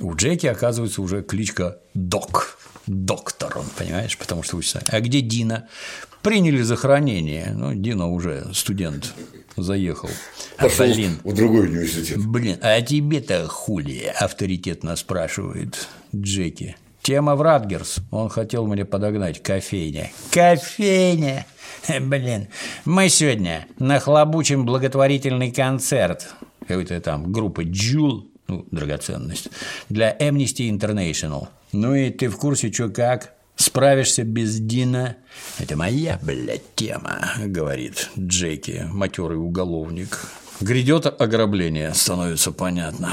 [0.00, 2.57] У Джеки, оказывается, уже кличка Док.
[2.88, 4.82] Доктор он, понимаешь, потому что учится.
[4.88, 5.68] А где Дина?
[6.22, 7.52] Приняли за хранение.
[7.54, 9.14] Ну, Дина уже студент
[9.56, 10.10] заехал.
[10.56, 12.18] А, Пошел блин, в другой университет.
[12.18, 14.12] Блин, а тебе-то хули?
[14.18, 16.76] Авторитетно спрашивает Джеки.
[17.02, 17.98] Тема в Радгерс.
[18.10, 20.10] Он хотел мне подогнать кофейня.
[20.30, 21.46] Кофейня!
[22.00, 22.48] Блин,
[22.84, 26.34] мы сегодня нахлобучим благотворительный концерт
[26.68, 29.48] какой-то там группы Джул, ну, драгоценность,
[29.88, 31.48] для Amnesty International.
[31.72, 33.34] Ну и ты в курсе, что как?
[33.56, 35.16] Справишься без Дина?
[35.58, 40.20] Это моя, блядь, тема, говорит Джеки, матерый уголовник.
[40.60, 43.10] Грядет ограбление, становится понятно.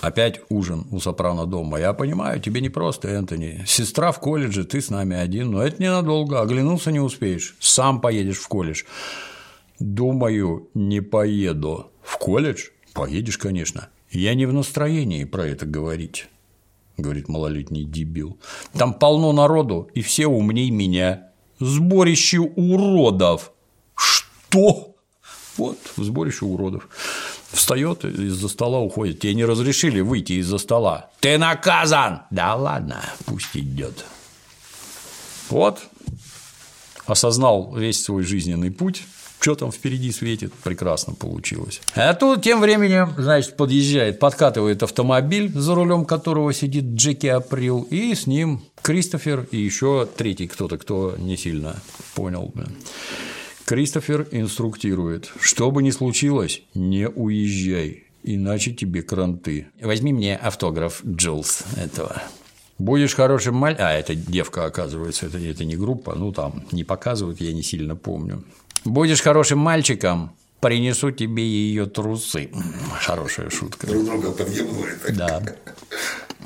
[0.00, 1.78] Опять ужин у Сопрано дома.
[1.78, 3.64] Я понимаю, тебе не просто, Энтони.
[3.66, 6.40] Сестра в колледже, ты с нами один, но это ненадолго.
[6.40, 7.56] Оглянуться не успеешь.
[7.60, 8.82] Сам поедешь в колледж.
[9.78, 11.90] Думаю, не поеду.
[12.02, 12.68] В колледж?
[12.92, 13.88] Поедешь, конечно.
[14.10, 16.28] Я не в настроении про это говорить
[16.96, 18.38] говорит малолетний дебил.
[18.72, 21.28] Там полно народу, и все умней меня.
[21.58, 23.52] Сборище уродов.
[23.94, 24.96] Что?
[25.56, 26.88] Вот, сборище уродов.
[27.52, 29.20] Встает из-за стола уходит.
[29.20, 31.10] Тебе не разрешили выйти из-за стола.
[31.20, 32.22] Ты наказан!
[32.30, 34.04] Да ладно, пусть идет.
[35.50, 35.80] Вот.
[37.06, 39.04] Осознал весь свой жизненный путь
[39.42, 41.80] что там впереди светит, прекрасно получилось.
[41.96, 48.14] А тут тем временем, значит, подъезжает, подкатывает автомобиль, за рулем которого сидит Джеки Април, и
[48.14, 51.76] с ним Кристофер и еще третий кто-то, кто не сильно
[52.14, 52.54] понял.
[53.64, 59.66] Кристофер инструктирует, что бы ни случилось, не уезжай, иначе тебе кранты.
[59.80, 62.22] Возьми мне автограф Джилс этого.
[62.78, 63.76] Будешь хорошим маль...
[63.78, 67.94] А, это девка, оказывается, это, это не группа, ну там не показывают, я не сильно
[67.94, 68.44] помню.
[68.84, 72.50] Будешь хорошим мальчиком, принесу тебе ее трусы.
[73.00, 73.86] Хорошая шутка.
[73.86, 74.92] Друг друга подъебывали.
[75.10, 75.42] Да.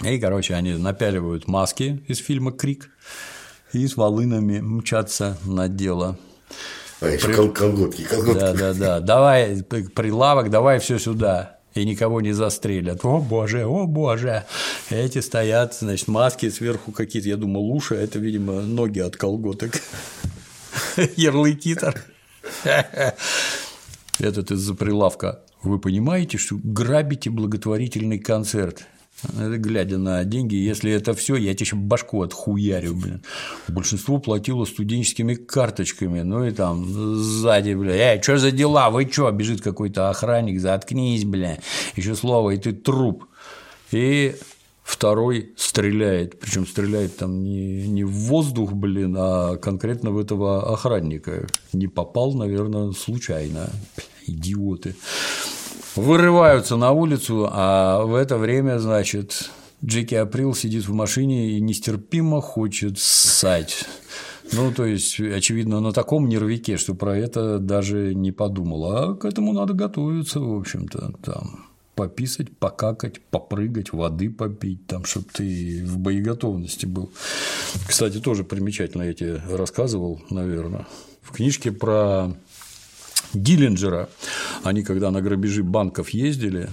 [0.05, 2.91] И, короче, они напяливают маски из фильма «Крик»
[3.73, 6.19] и с волынами мчатся на дело.
[7.01, 7.49] А еще При...
[7.49, 8.39] колготки, колготки.
[8.39, 9.01] Да, да, да.
[9.01, 11.59] Давай прилавок, давай все сюда.
[11.75, 13.05] И никого не застрелят.
[13.05, 14.45] О боже, о боже.
[14.89, 17.29] Эти стоят, значит, маски сверху какие-то.
[17.29, 19.73] Я думал, уши, а это, видимо, ноги от колготок.
[21.17, 21.95] Ярлыки-то.
[24.19, 25.43] Этот из-за прилавка.
[25.63, 28.87] Вы понимаете, что грабите благотворительный концерт?
[29.35, 33.23] глядя на деньги, если это все, я тебе еще башку отхуярю, блин.
[33.69, 39.31] Большинство платило студенческими карточками, ну и там сзади, бля, эй, что за дела, вы что,
[39.31, 41.59] бежит какой-то охранник, заткнись, бля,
[41.95, 43.25] еще слово, и ты труп.
[43.91, 44.37] И
[44.87, 51.49] второй стреляет, причем стреляет там не, не в воздух, блин, а конкретно в этого охранника.
[51.73, 53.69] Не попал, наверное, случайно.
[54.29, 54.95] Идиоты.
[55.97, 59.51] Вырываются на улицу, а в это время, значит,
[59.85, 63.87] Джеки Април сидит в машине и нестерпимо хочет ссать.
[64.53, 68.93] Ну, то есть, очевидно, на таком нервике, что про это даже не подумал.
[68.93, 71.66] А к этому надо готовиться, в общем-то, там
[71.97, 77.11] пописать, покакать, попрыгать, воды попить, там, чтобы ты в боеготовности был.
[77.89, 80.87] Кстати, тоже примечательно, я тебе рассказывал, наверное.
[81.23, 82.37] В книжке про
[83.33, 84.09] Диллинджера,
[84.63, 86.69] они когда на грабежи банков ездили,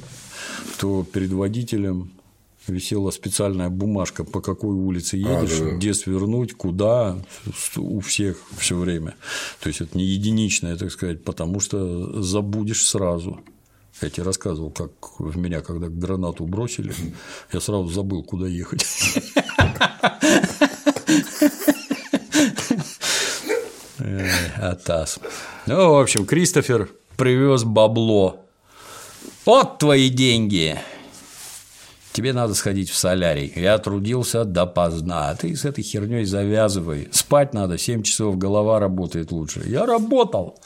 [0.79, 2.11] то перед водителем
[2.67, 5.71] висела специальная бумажка, по какой улице едешь, а, да.
[5.71, 7.17] где свернуть, куда,
[7.77, 9.15] у всех все время.
[9.61, 13.39] То есть это не единичное, так сказать, потому что забудешь сразу.
[14.03, 16.93] Я тебе рассказывал, как в меня, когда гранату бросили,
[17.53, 18.85] я сразу забыл, куда ехать.
[24.57, 25.19] Атас.
[25.67, 28.45] Ну, в общем, Кристофер привез бабло.
[29.45, 30.77] Вот твои деньги.
[32.11, 33.53] Тебе надо сходить в солярий.
[33.55, 37.07] Я трудился допоздна, а ты с этой херней завязывай.
[37.13, 39.63] Спать надо, 7 часов, голова работает лучше.
[39.65, 40.59] Я работал.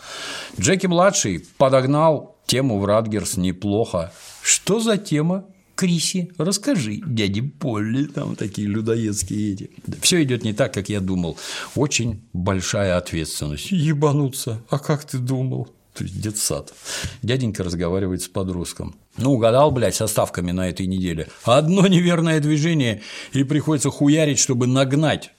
[0.60, 4.14] Джеки младший подогнал Тему в Радгерс неплохо.
[4.42, 5.44] Что за тема?
[5.76, 9.70] Криси, расскажи, дяде Полли, там такие людоедские эти.
[10.02, 11.38] Все идет не так, как я думал.
[11.76, 13.70] Очень большая ответственность.
[13.70, 14.64] Ебануться.
[14.70, 15.68] А как ты думал?
[15.94, 16.74] То есть детсад.
[17.22, 18.96] Дяденька разговаривает с подростком.
[19.18, 21.28] Ну, угадал, блядь, со ставками на этой неделе.
[21.44, 23.02] Одно неверное движение,
[23.34, 25.32] и приходится хуярить, чтобы нагнать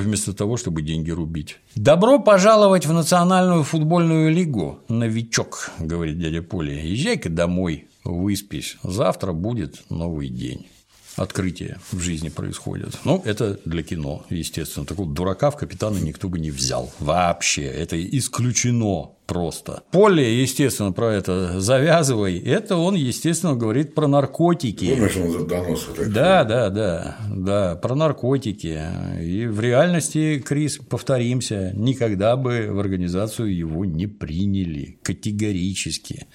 [0.00, 1.58] вместо того, чтобы деньги рубить.
[1.74, 6.82] «Добро пожаловать в Национальную футбольную лигу, новичок»,– говорит дядя Поля.
[6.82, 10.66] «Езжай-ка домой, выспись, завтра будет новый день»
[11.16, 12.98] открытия в жизни происходят.
[13.04, 14.86] Ну, это для кино, естественно.
[14.86, 16.92] Такого дурака в капитана никто бы не взял.
[16.98, 17.64] Вообще.
[17.64, 19.82] Это исключено просто.
[19.90, 22.38] Поле, естественно, про это завязывай.
[22.38, 24.90] Это он, естественно, говорит про наркотики.
[24.90, 28.80] Помнишь, он донос вот Да, да, да, да, про наркотики.
[29.22, 36.26] И в реальности, Крис, повторимся, никогда бы в организацию его не приняли категорически.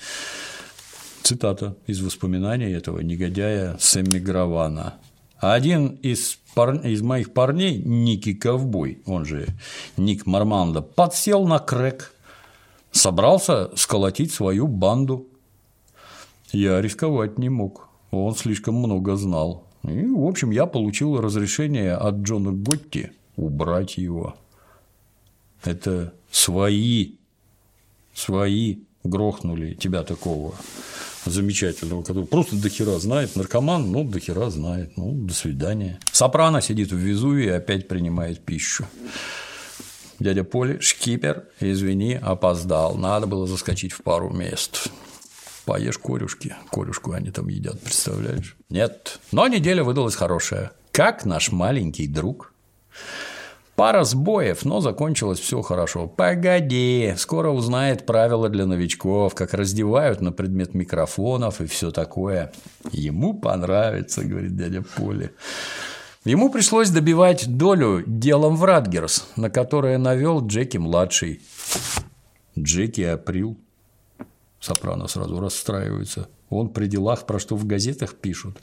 [1.28, 4.94] Цитата из воспоминаний этого негодяя Сэмми Гравана.
[5.40, 6.76] Один из, пар...
[6.88, 9.46] из моих парней, Ники Ковбой, он же
[9.98, 12.14] Ник Мармандо, подсел на крэк,
[12.92, 15.28] собрался сколотить свою банду.
[16.54, 19.66] Я рисковать не мог, он слишком много знал.
[19.84, 24.38] И, в общем, я получил разрешение от Джона Готти убрать его.
[25.66, 27.16] Это свои,
[28.14, 30.56] свои грохнули тебя такого
[31.32, 36.00] замечательного, который просто до хера знает, наркоман, ну, до хера знает, ну, до свидания.
[36.12, 38.86] Сопрано сидит в Везувии и опять принимает пищу.
[40.20, 44.90] Дядя Поли, шкипер, извини, опоздал, надо было заскочить в пару мест.
[45.66, 48.56] Поешь корюшки, корюшку они там едят, представляешь?
[48.70, 50.72] Нет, но неделя выдалась хорошая.
[50.92, 52.54] Как наш маленький друг.
[53.78, 56.08] Пара сбоев, но закончилось все хорошо.
[56.08, 62.52] Погоди, скоро узнает правила для новичков, как раздевают на предмет микрофонов и все такое.
[62.92, 65.30] Ему понравится, говорит дядя Поли.
[66.26, 71.44] Ему пришлось добивать долю делом в Радгерс, на которое навел Джеки-младший.
[72.58, 73.60] Джеки Април.
[74.60, 76.30] Сопрано сразу расстраивается.
[76.50, 78.58] Он при делах, про что в газетах пишут.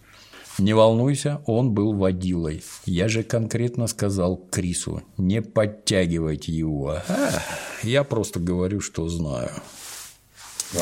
[0.58, 2.62] Не волнуйся, он был водилой.
[2.86, 7.00] Я же конкретно сказал Крису, не подтягивайте его.
[7.08, 7.30] А,
[7.82, 9.50] я просто говорю, что знаю.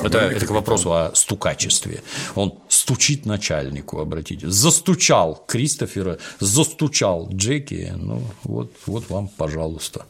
[0.03, 2.03] Это, это к вопросу о стукачестве.
[2.35, 4.49] Он стучит начальнику, обратите.
[4.49, 7.93] Застучал Кристофера, застучал Джеки.
[7.97, 10.07] Ну, вот, вот вам, пожалуйста.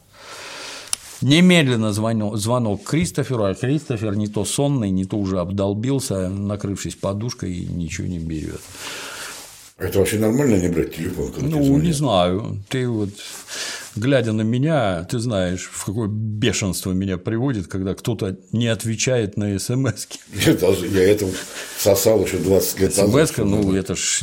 [1.21, 7.53] Немедленно звонок, звонок Кристоферу, а Кристофер не то сонный, не то уже обдолбился, накрывшись подушкой,
[7.53, 8.61] и ничего не берет.
[9.77, 11.31] Это вообще нормально не брать телефон?
[11.31, 12.63] Когда ну, не знаю.
[12.69, 13.09] Ты вот,
[13.95, 19.57] глядя на меня, ты знаешь, в какое бешенство меня приводит, когда кто-то не отвечает на
[19.57, 20.07] смс
[20.45, 21.27] Я, даже, я это
[21.77, 23.29] сосал еще 20 лет назад.
[23.29, 24.19] смс ну, это ж…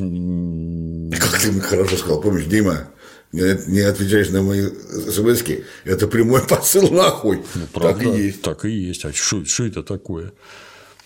[1.18, 2.88] Как ты мне хорошо сказал, помнишь, Дима,
[3.32, 5.42] не отвечаешь на мои смс
[5.84, 7.42] это прямой посыл нахуй.
[7.56, 8.42] Ну, правда, так и есть.
[8.42, 9.04] Так и есть.
[9.04, 10.32] А что это такое?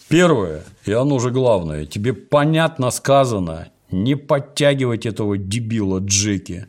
[0.08, 6.66] Первое, и оно же главное, тебе понятно сказано, не подтягивать этого дебила Джеки.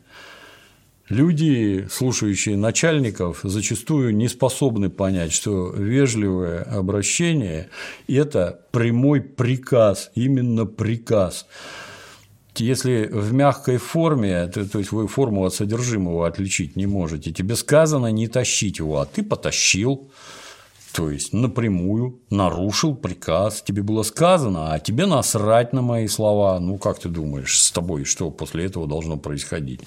[1.08, 7.68] Люди, слушающие начальников, зачастую не способны понять, что вежливое обращение–
[8.08, 11.46] это прямой приказ, именно приказ.
[12.56, 17.54] Если в мягкой форме, то, то есть вы форму от содержимого отличить не можете, тебе
[17.54, 20.10] сказано не тащить его, а ты потащил,
[20.96, 26.58] то есть напрямую нарушил приказ, тебе было сказано, а тебе насрать на мои слова.
[26.58, 29.80] Ну, как ты думаешь, с тобой что после этого должно происходить?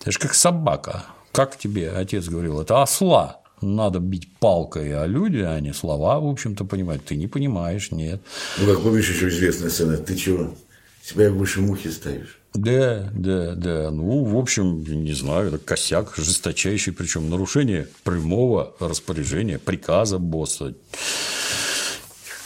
[0.00, 1.04] Ты же как собака.
[1.30, 6.26] Как тебе отец говорил, это осла надо бить палкой, а люди, а не слова, в
[6.26, 7.04] общем-то, понимают.
[7.04, 8.20] Ты не понимаешь, нет.
[8.58, 10.52] Ну, как помнишь еще известная сцена, ты чего,
[11.04, 12.41] себя выше мухи ставишь?
[12.54, 13.90] Да, да, да.
[13.90, 20.74] Ну, в общем, не знаю, это косяк жесточайший, причем нарушение прямого распоряжения, приказа босса.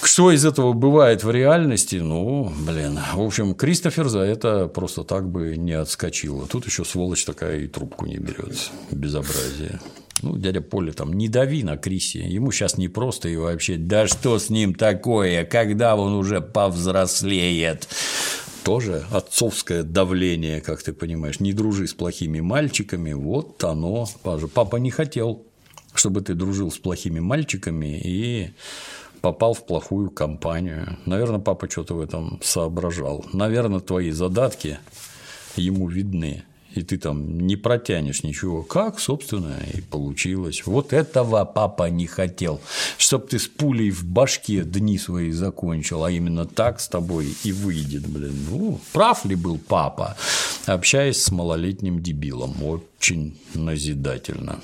[0.03, 1.97] Что из этого бывает в реальности?
[1.97, 2.99] Ну, блин.
[3.15, 6.47] В общем, Кристофер за это просто так бы не отскочил.
[6.47, 8.71] Тут еще сволочь такая и трубку не берет.
[8.93, 9.81] Безобразие.
[10.23, 14.07] Ну, дядя Поля там, не дави на Крисе, ему сейчас не просто и вообще, да
[14.07, 17.87] что с ним такое, когда он уже повзрослеет
[18.67, 24.09] тоже отцовское давление, как ты понимаешь, не дружи с плохими мальчиками, вот оно.
[24.55, 25.45] Папа не хотел,
[25.95, 28.51] чтобы ты дружил с плохими мальчиками и
[29.21, 30.99] попал в плохую компанию.
[31.07, 33.25] Наверное, папа что-то в этом соображал.
[33.33, 34.81] Наверное, твои задатки
[35.55, 36.43] ему видны
[36.77, 38.63] и ты там не протянешь ничего.
[38.63, 40.63] Как, собственно, и получилось.
[40.67, 42.61] Вот этого папа не хотел.
[42.99, 47.53] Чтоб ты с пулей в башке дни свои закончил, а именно так с тобой и
[47.53, 48.35] выйдет, блин.
[48.51, 50.17] Ну, прав ли был папа,
[50.67, 52.55] общаясь с малолетним дебилом?
[52.63, 54.61] Очень назидательно.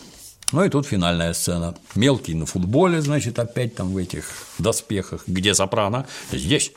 [0.53, 1.75] Ну и тут финальная сцена.
[1.95, 4.25] Мелкий на футболе, значит, опять там в этих
[4.59, 5.25] доспехах.
[5.27, 6.07] Где Сопрано?
[6.31, 6.73] Здесь.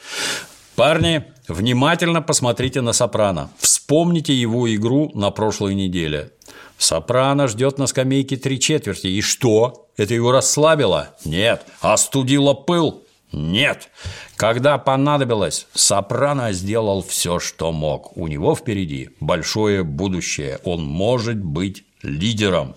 [0.75, 3.49] Парни, внимательно посмотрите на Сопрано.
[3.59, 6.33] Вспомните его игру на прошлой неделе.
[6.77, 9.07] Сопрано ждет на скамейке три четверти.
[9.07, 9.87] И что?
[9.95, 11.15] Это его расслабило?
[11.23, 11.65] Нет.
[11.79, 13.03] Остудило пыл?
[13.31, 13.89] Нет.
[14.35, 18.17] Когда понадобилось, Сопрано сделал все, что мог.
[18.17, 20.59] У него впереди большое будущее.
[20.65, 22.75] Он может быть лидером.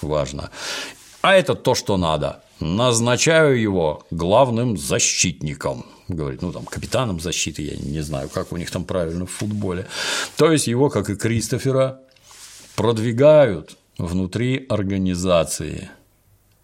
[0.00, 0.50] Важно.
[1.20, 2.42] А это то, что надо.
[2.58, 8.70] Назначаю его главным защитником говорит, ну, там, капитаном защиты, я не знаю, как у них
[8.70, 9.86] там правильно в футболе.
[10.36, 12.00] То есть его, как и Кристофера,
[12.76, 15.90] продвигают внутри организации.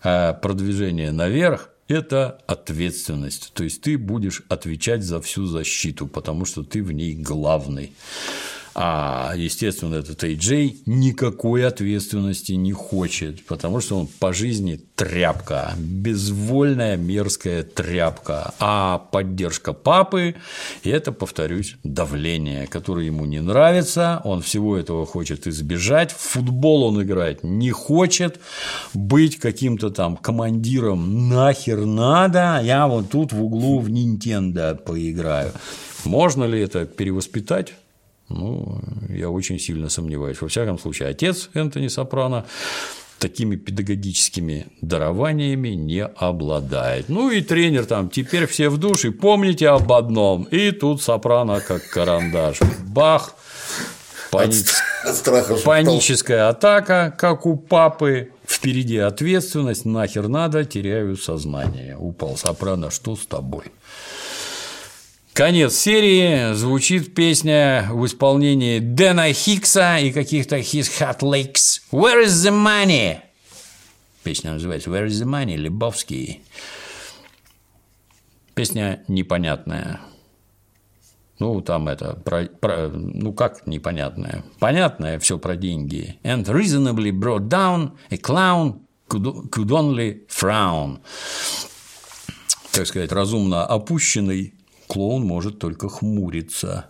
[0.02, 3.52] А продвижение наверх– это ответственность.
[3.54, 7.92] То есть ты будешь отвечать за всю защиту, потому что ты в ней главный.
[8.80, 16.96] А, естественно, этот Эй-Джей никакой ответственности не хочет, потому что он по жизни тряпка, безвольная
[16.96, 18.54] мерзкая тряпка.
[18.60, 20.36] А поддержка папы–
[20.84, 27.02] это, повторюсь, давление, которое ему не нравится, он всего этого хочет избежать, в футбол он
[27.02, 28.38] играть не хочет,
[28.94, 35.50] быть каким-то там командиром нахер надо, я вот тут в углу в Nintendo поиграю.
[36.04, 37.74] Можно ли это перевоспитать?
[38.28, 40.40] Ну, я очень сильно сомневаюсь.
[40.40, 42.44] Во всяком случае, отец Энтони Сопрано
[43.18, 47.08] такими педагогическими дарованиями не обладает.
[47.08, 50.44] Ну и тренер там, теперь все в душе, помните об одном.
[50.44, 52.60] И тут Сопрано как карандаш.
[52.86, 53.34] Бах,
[54.30, 54.54] Пани...
[55.64, 58.30] Паническая атака, как у папы.
[58.46, 61.96] Впереди ответственность, нахер надо, теряю сознание.
[61.96, 63.64] Упал Сопрано, что с тобой?
[65.38, 66.52] Конец серии.
[66.54, 71.80] Звучит песня в исполнении Дэна Хикса и каких-то His Hot Lakes.
[71.92, 73.20] Where is the money?
[74.24, 75.54] Песня называется Where is the money?
[75.54, 76.42] Лебовский.
[78.56, 80.00] Песня непонятная.
[81.38, 84.42] Ну, там это, про, про, ну, как непонятное?
[84.58, 86.18] Понятное все про деньги.
[86.24, 90.98] And reasonably brought down, a clown could, could only frown.
[92.72, 94.57] Так сказать, разумно опущенный
[94.88, 96.86] клоун может только хмуриться.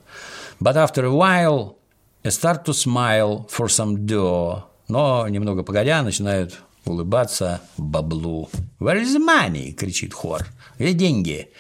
[0.60, 1.76] But after a while,
[2.24, 4.62] I start to smile for some dough.
[4.88, 8.48] Но немного погодя начинают улыбаться баблу.
[8.80, 9.72] Where is the money?
[9.72, 10.46] кричит хор.
[10.78, 11.50] Где деньги?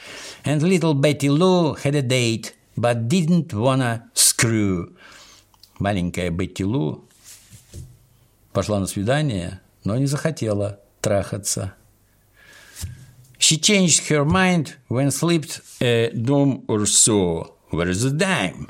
[0.44, 4.96] And little Betty Lou had a date, but didn't wanna screw.
[5.78, 7.04] Маленькая Бетти Лу
[8.52, 11.74] пошла на свидание, но не захотела трахаться.
[13.37, 17.55] She changed her mind when slipped a dime or so.
[17.71, 18.69] Where's the dime?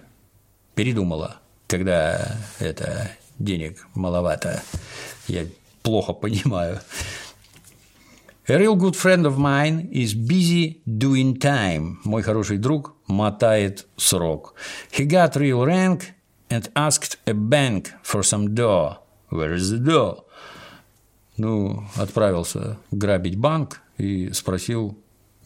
[0.75, 4.63] Передумала, когда это денег маловато.
[5.27, 5.45] Я
[5.84, 6.80] плохо понимаю.
[8.47, 11.99] A real good friend of mine is busy doing time.
[12.03, 14.55] Мой хороший друг мотает срок.
[14.91, 16.13] He got real rank
[16.49, 18.97] and asked a bank for some dough.
[19.30, 20.25] Where is the dough?
[21.38, 24.96] Ну, отправился грабить банк, и спросил,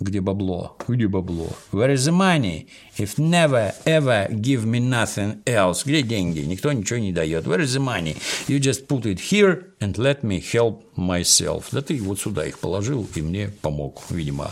[0.02, 0.76] где бабло?
[0.88, 1.48] Где бабло?
[1.70, 2.66] Where is the money?
[2.98, 5.84] If never ever give me nothing else.
[5.84, 6.40] Где деньги?
[6.40, 7.46] Никто ничего не дает.
[7.46, 8.16] Where is the money?
[8.48, 11.66] You just put it here and let me help myself.
[11.72, 14.02] Да ты вот сюда их положил и мне помог.
[14.10, 14.50] Видимо,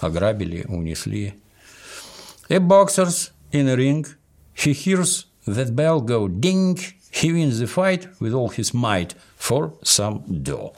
[0.00, 1.34] ограбили, унесли.
[2.48, 4.06] A boxer's in a ring.
[4.54, 6.78] He hears that bell go ding.
[7.12, 10.74] He wins the fight with all his might for some dough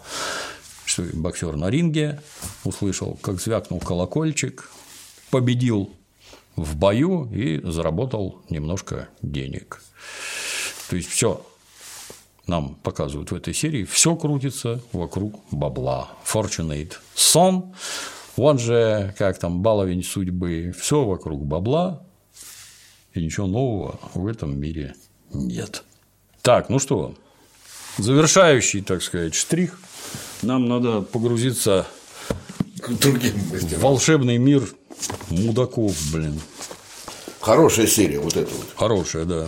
[0.98, 2.20] боксер на ринге
[2.64, 4.70] услышал, как звякнул колокольчик,
[5.30, 5.90] победил
[6.56, 9.82] в бою и заработал немножко денег.
[10.88, 11.44] То есть все
[12.46, 16.10] нам показывают в этой серии, все крутится вокруг бабла.
[16.24, 17.74] Fortunate Son,
[18.36, 22.02] он же, как там, баловень судьбы, все вокруг бабла,
[23.14, 24.94] и ничего нового в этом мире
[25.32, 25.84] нет.
[26.42, 27.14] Так, ну что,
[27.98, 29.78] завершающий, так сказать, штрих–
[30.42, 31.86] нам надо погрузиться
[32.88, 34.68] другим в волшебный мир
[35.30, 36.40] мудаков, блин.
[37.40, 38.66] Хорошая серия, вот эта вот.
[38.76, 39.46] Хорошая, да.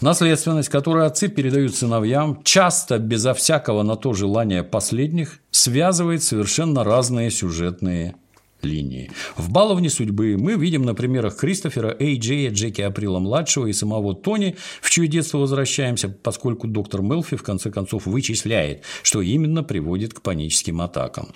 [0.00, 7.30] Наследственность, которую отцы передают сыновьям, часто безо всякого на то желания последних, связывает совершенно разные
[7.30, 8.16] сюжетные
[8.64, 9.10] линии.
[9.36, 14.56] В «Баловне судьбы» мы видим на примерах Кристофера, Эй Джея, Джеки Априла-младшего и самого Тони,
[14.80, 20.22] в чье детство возвращаемся, поскольку доктор Мелфи в конце концов вычисляет, что именно приводит к
[20.22, 21.28] паническим атакам.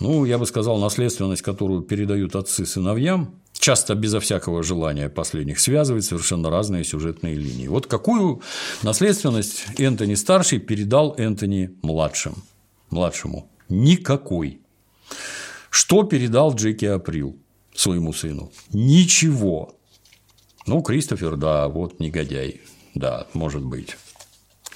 [0.00, 6.04] Ну, я бы сказал, наследственность, которую передают отцы сыновьям, часто безо всякого желания последних связывает
[6.04, 7.68] совершенно разные сюжетные линии.
[7.68, 8.42] Вот какую
[8.82, 12.34] наследственность Энтони старший передал Энтони младшим,
[12.90, 13.50] младшему?
[13.68, 14.60] Никакой.
[15.70, 17.38] Что передал Джеки Април
[17.74, 18.52] своему сыну?
[18.72, 19.74] Ничего.
[20.66, 22.60] Ну, Кристофер, да, вот негодяй.
[22.94, 23.96] Да, может быть.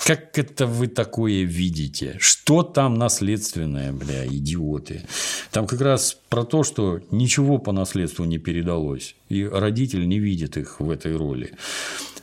[0.05, 2.17] Как это вы такое видите?
[2.19, 5.07] Что там наследственное, бля, идиоты?
[5.53, 10.57] Там как раз про то, что ничего по наследству не передалось, и родитель не видит
[10.57, 11.55] их в этой роли.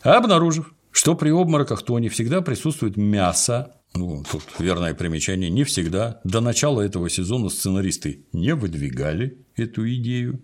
[0.04, 6.22] А обнаружив, что при обмороках Тони всегда присутствует мясо, ну, тут верное примечание, не всегда.
[6.24, 10.42] До начала этого сезона сценаристы не выдвигали эту идею.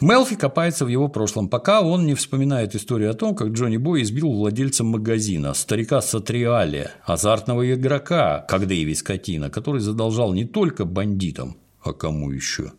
[0.00, 4.02] Мелфи копается в его прошлом, пока он не вспоминает историю о том, как Джонни Бой
[4.02, 11.58] избил владельца магазина, старика Сатриале, азартного игрока, как Дэйви Скотина, который задолжал не только бандитам,
[11.82, 12.72] а кому еще.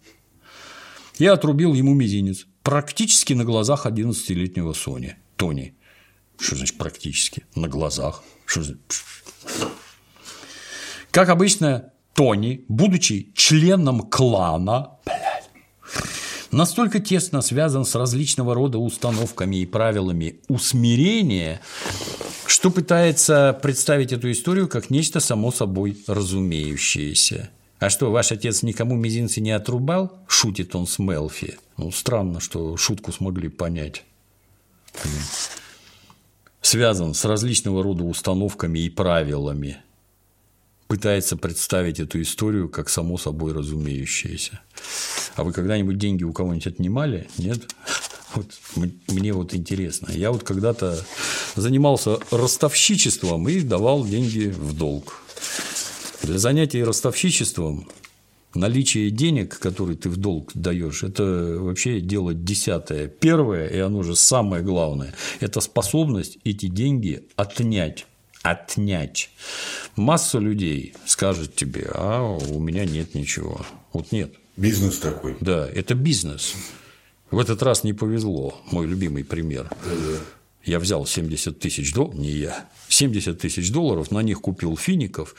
[1.20, 5.76] Я отрубил ему мизинец, практически на глазах 11-летнего Сони, Тони.
[6.40, 7.46] Что значит практически?
[7.54, 8.24] На глазах.
[8.48, 8.78] Что за...
[11.12, 14.92] Как обычно, Тони, будучи членом клана,
[16.52, 21.62] настолько тесно связан с различного рода установками и правилами усмирения,
[22.46, 27.50] что пытается представить эту историю как нечто само собой разумеющееся.
[27.80, 30.20] А что, ваш отец никому мизинцы не отрубал?
[30.28, 31.58] Шутит он с Мелфи.
[31.78, 34.04] Ну, странно, что шутку смогли понять.
[36.62, 39.78] Связан с различного рода установками и правилами.
[40.88, 44.62] Пытается представить эту историю как само собой разумеющееся.
[45.36, 47.28] А вы когда-нибудь деньги у кого-нибудь отнимали?
[47.38, 47.68] Нет?
[48.36, 48.46] Вот
[49.08, 50.12] мне вот интересно.
[50.12, 51.04] Я вот когда-то
[51.56, 55.22] занимался ростовщичеством и давал деньги в долг.
[56.22, 57.90] Для занятий ростовщичеством
[58.56, 63.08] наличие денег, которые ты в долг даешь, это вообще дело десятое.
[63.08, 68.06] Первое, и оно же самое главное, это способность эти деньги отнять.
[68.44, 69.30] Отнять.
[69.96, 73.64] Масса людей скажет тебе, а у меня нет ничего.
[73.94, 74.34] Вот нет.
[74.58, 75.38] Бизнес такой.
[75.42, 76.56] Да, это бизнес.
[77.30, 79.70] В этот раз не повезло, мой любимый пример.
[79.86, 80.18] Да-да.
[80.64, 85.36] Я взял 70 тысяч долларов, не я, 70 тысяч долларов, на них купил фиников,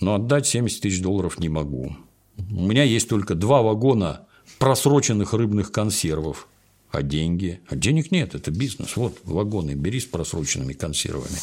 [0.00, 1.96] но отдать 70 тысяч долларов не могу.
[2.36, 4.26] У меня есть только два вагона
[4.58, 6.48] просроченных рыбных консервов.
[6.90, 7.60] А деньги?
[7.68, 8.96] А денег нет, это бизнес.
[8.96, 11.38] Вот вагоны бери с просроченными консервами.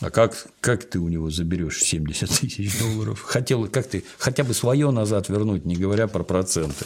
[0.00, 3.20] А как, как ты у него заберешь 70 тысяч долларов?
[3.22, 6.84] Хотел, как ты хотя бы свое назад вернуть, не говоря про проценты.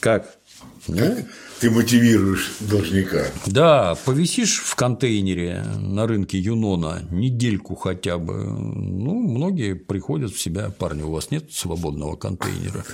[0.00, 0.36] Как?
[0.86, 1.16] Ну,
[1.60, 3.24] ты мотивируешь должника.
[3.46, 8.44] Да, повисишь в контейнере на рынке Юнона недельку хотя бы.
[8.44, 10.70] Ну, многие приходят в себя.
[10.70, 12.84] Парни, у вас нет свободного контейнера?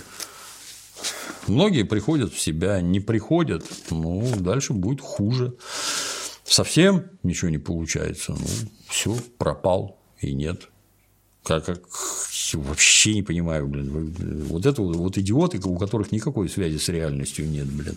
[1.48, 5.54] Многие приходят в себя, не приходят, ну, дальше будет хуже.
[6.44, 8.46] Совсем ничего не получается, ну,
[8.88, 10.69] все, пропал и нет.
[11.50, 11.80] Как, как
[12.52, 14.14] вообще не понимаю, блин.
[14.48, 17.96] Вот это вот идиоты, у которых никакой связи с реальностью нет, блин.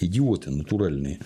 [0.00, 1.20] Идиоты натуральные.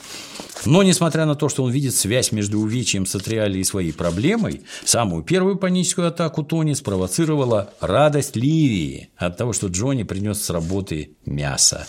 [0.67, 5.23] Но, несмотря на то, что он видит связь между увечьем Сатриали и своей проблемой, самую
[5.23, 11.87] первую паническую атаку Тони спровоцировала радость Ливии от того, что Джонни принес с работы мясо.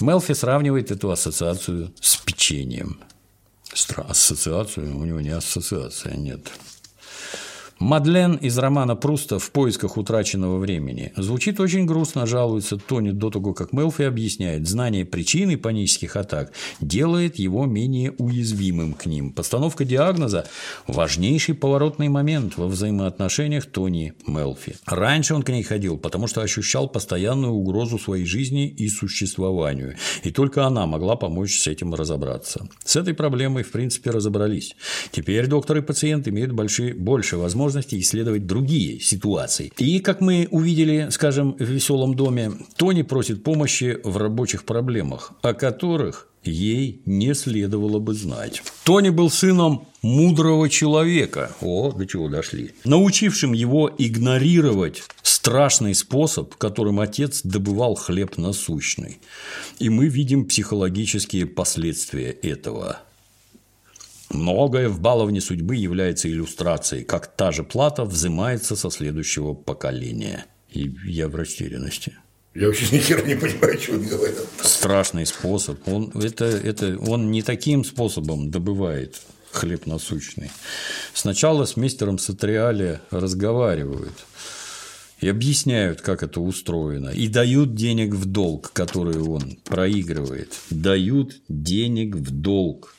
[0.00, 2.98] Мелфи сравнивает эту ассоциацию с печеньем.
[4.08, 4.98] Ассоциацию?
[4.98, 6.50] У него не ассоциация, нет.
[7.80, 11.14] Мадлен из романа Пруста «В поисках утраченного времени».
[11.16, 16.52] Звучит очень грустно, жалуется Тони до того, как Мелфи объясняет, знание причины панических атак
[16.82, 19.32] делает его менее уязвимым к ним.
[19.32, 20.46] Постановка диагноза–
[20.88, 24.76] важнейший поворотный момент во взаимоотношениях Тони Мелфи.
[24.84, 30.30] Раньше он к ней ходил, потому что ощущал постоянную угрозу своей жизни и существованию, и
[30.30, 32.68] только она могла помочь с этим разобраться.
[32.84, 34.76] С этой проблемой, в принципе, разобрались.
[35.12, 39.72] Теперь доктор и пациент имеют большие, больше возможностей возможности исследовать другие ситуации.
[39.78, 45.54] И, как мы увидели, скажем, в «Веселом доме», Тони просит помощи в рабочих проблемах, о
[45.54, 48.62] которых ей не следовало бы знать.
[48.84, 56.98] Тони был сыном мудрого человека, о, до чего дошли, научившим его игнорировать страшный способ, которым
[56.98, 59.18] отец добывал хлеб насущный.
[59.78, 63.00] И мы видим психологические последствия этого.
[64.30, 70.46] Многое в баловне судьбы является иллюстрацией, как та же плата взимается со следующего поколения.
[70.70, 72.16] И я в растерянности.
[72.54, 74.38] Я вообще ни хера не понимаю, что он говорит.
[74.62, 75.86] Страшный способ.
[75.88, 79.20] Он, это, это, он не таким способом добывает
[79.52, 80.50] хлеб насущный.
[81.12, 84.14] Сначала с мистером Сатриали разговаривают
[85.20, 90.54] и объясняют, как это устроено, и дают денег в долг, который он проигрывает.
[90.70, 92.94] Дают денег в долг.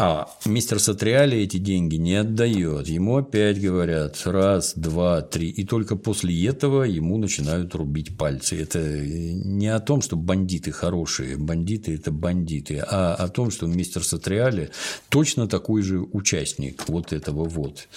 [0.00, 2.86] А мистер Сатриали эти деньги не отдает.
[2.86, 5.48] Ему опять говорят раз, два, три.
[5.50, 8.62] И только после этого ему начинают рубить пальцы.
[8.62, 11.36] Это не о том, что бандиты хорошие.
[11.36, 12.78] Бандиты– это бандиты.
[12.88, 14.70] А о том, что мистер Сатриали
[15.08, 17.88] точно такой же участник вот этого вот.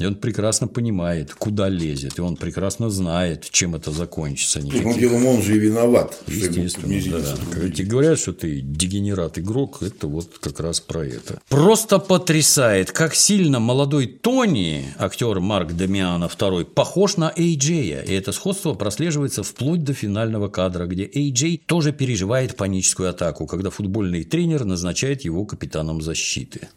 [0.00, 2.18] И он прекрасно понимает, куда лезет.
[2.18, 4.60] И он прекрасно знает, чем это закончится.
[4.60, 4.98] Никаких...
[4.98, 6.20] делом он же и виноват.
[6.26, 7.36] Естественно, да.
[7.52, 11.35] Когда тебе говорят, что ты дегенерат-игрок, это вот как раз про это.
[11.48, 18.02] Просто потрясает, как сильно молодой Тони, актер Марк Дамиана II, похож на Эй-Джея.
[18.02, 23.70] И это сходство прослеживается вплоть до финального кадра, где Эй-Джей тоже переживает паническую атаку, когда
[23.70, 26.68] футбольный тренер назначает его капитаном защиты.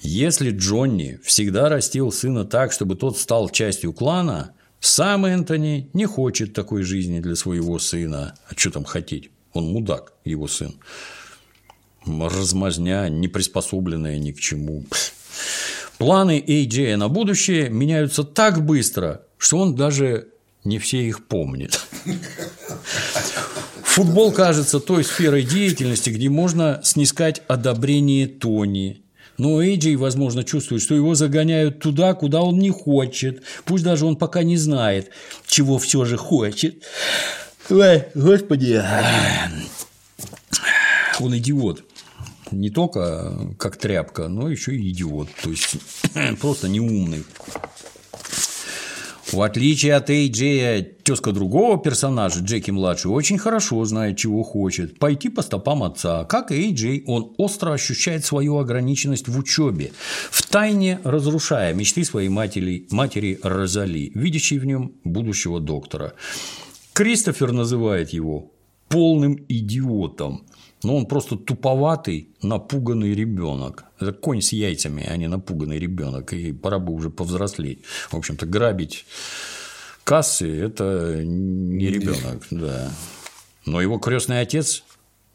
[0.00, 6.52] Если Джонни всегда растил сына так, чтобы тот стал частью клана, сам Энтони не хочет
[6.52, 8.34] такой жизни для своего сына.
[8.48, 9.30] А что там хотеть?
[9.52, 10.74] Он мудак, его сын.
[12.06, 14.84] Размазня, не приспособленная ни к чему.
[15.98, 20.28] Планы AJ на будущее меняются так быстро, что он даже
[20.64, 21.80] не все их помнит.
[23.82, 29.02] Футбол кажется той сферой деятельности, где можно снискать одобрение Тони.
[29.38, 33.42] Но Эйджей, возможно, чувствует, что его загоняют туда, куда он не хочет.
[33.64, 35.10] Пусть даже он пока не знает,
[35.46, 36.82] чего все же хочет.
[37.70, 38.82] Ой, господи.
[41.20, 41.85] Он идиот.
[42.50, 45.28] Не только как тряпка, но еще и идиот.
[45.42, 45.76] То есть
[46.40, 47.24] просто неумный.
[49.32, 55.42] В отличие от Эйджея, тезка другого персонажа, Джеки-младший, очень хорошо знает, чего хочет– пойти по
[55.42, 56.24] стопам отца.
[56.24, 59.92] Как и Эйджей, он остро ощущает свою ограниченность в учебе,
[60.30, 66.14] втайне разрушая мечты своей матери, матери Розали, видящей в нем будущего доктора.
[66.92, 68.52] Кристофер называет его
[68.88, 70.46] полным идиотом.
[70.82, 73.84] Но он просто туповатый, напуганный ребенок.
[73.98, 76.32] Это конь с яйцами, а не напуганный ребенок.
[76.32, 77.80] И пора бы уже повзрослеть.
[78.10, 79.06] В общем-то, грабить
[80.04, 82.90] кассы– это не ребенок, да.
[83.64, 84.84] Но его крестный отец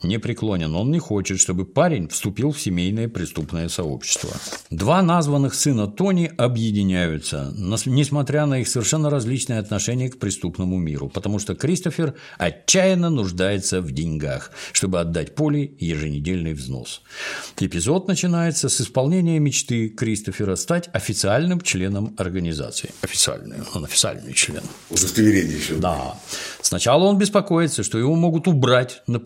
[0.03, 0.75] непреклонен.
[0.75, 4.31] Он не хочет, чтобы парень вступил в семейное преступное сообщество.
[4.69, 7.53] Два названных сына Тони объединяются,
[7.85, 13.91] несмотря на их совершенно различные отношения к преступному миру, потому что Кристофер отчаянно нуждается в
[13.91, 17.01] деньгах, чтобы отдать Поле еженедельный взнос.
[17.59, 22.91] Эпизод начинается с исполнения мечты Кристофера стать официальным членом организации.
[23.01, 24.63] Официальный, он официальный член.
[24.89, 25.75] Удостоверение еще.
[25.75, 26.15] Да.
[26.61, 29.19] Сначала он беспокоится, что его могут убрать на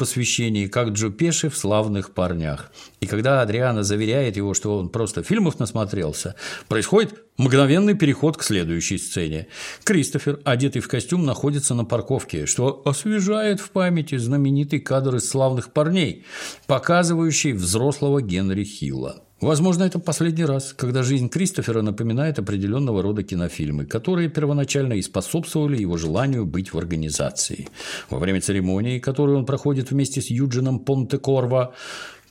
[0.65, 2.71] посвящение как Джо Пеши в «Славных парнях».
[3.01, 6.35] И когда Адриана заверяет его, что он просто фильмов насмотрелся,
[6.67, 9.47] происходит мгновенный переход к следующей сцене.
[9.83, 15.71] Кристофер, одетый в костюм, находится на парковке, что освежает в памяти знаменитый кадр из «Славных
[15.71, 16.25] парней»,
[16.67, 19.24] показывающий взрослого Генри Хилла.
[19.41, 25.77] Возможно, это последний раз, когда жизнь Кристофера напоминает определенного рода кинофильмы, которые первоначально и способствовали
[25.77, 27.67] его желанию быть в организации.
[28.09, 31.73] Во время церемонии, которую он проходит вместе с Юджином Понтекорво,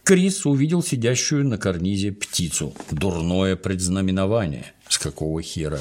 [0.02, 2.74] Крис увидел сидящую на карнизе птицу.
[2.90, 4.72] Дурное предзнаменование.
[4.89, 5.81] С какого хера?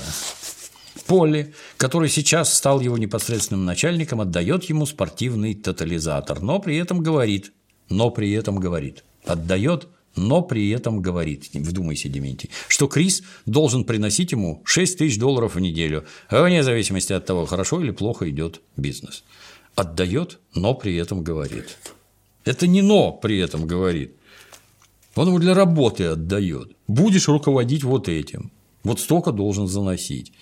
[1.08, 7.52] Полли, который сейчас стал его непосредственным начальником, отдает ему спортивный тотализатор, но при этом говорит,
[7.90, 14.32] но при этом говорит, отдает но при этом говорит, вдумайся, Дементий, что Крис должен приносить
[14.32, 19.24] ему 6 тысяч долларов в неделю, вне зависимости от того, хорошо или плохо идет бизнес.
[19.76, 21.78] Отдает, но при этом говорит.
[22.46, 24.16] Это не но при этом говорит.
[25.16, 26.76] Он ему для работы отдает.
[26.88, 28.52] Будешь руководить вот этим.
[28.84, 30.34] Вот столько должен заносить.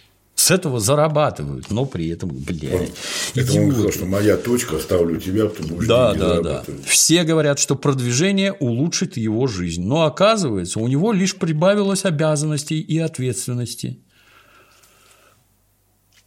[0.42, 2.92] С этого зарабатывают, но при этом, блядь.
[3.36, 6.64] Это он сказал, что моя точка, ставлю тебя, ты будешь Да, да, да.
[6.84, 12.98] Все говорят, что продвижение улучшит его жизнь, но оказывается, у него лишь прибавилось обязанностей и
[12.98, 14.00] ответственности.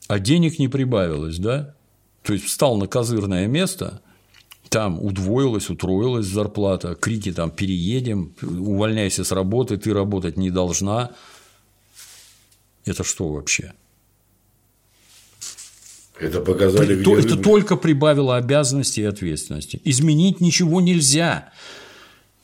[0.07, 1.75] А денег не прибавилось, да?
[2.23, 4.01] То есть встал на козырное место,
[4.69, 11.11] там удвоилась, утроилась зарплата, крики там переедем, увольняйся с работы, ты работать не должна.
[12.85, 13.75] Это что вообще?
[16.19, 19.81] Это показали то, Это только прибавило обязанности и ответственности.
[19.85, 21.53] Изменить ничего нельзя.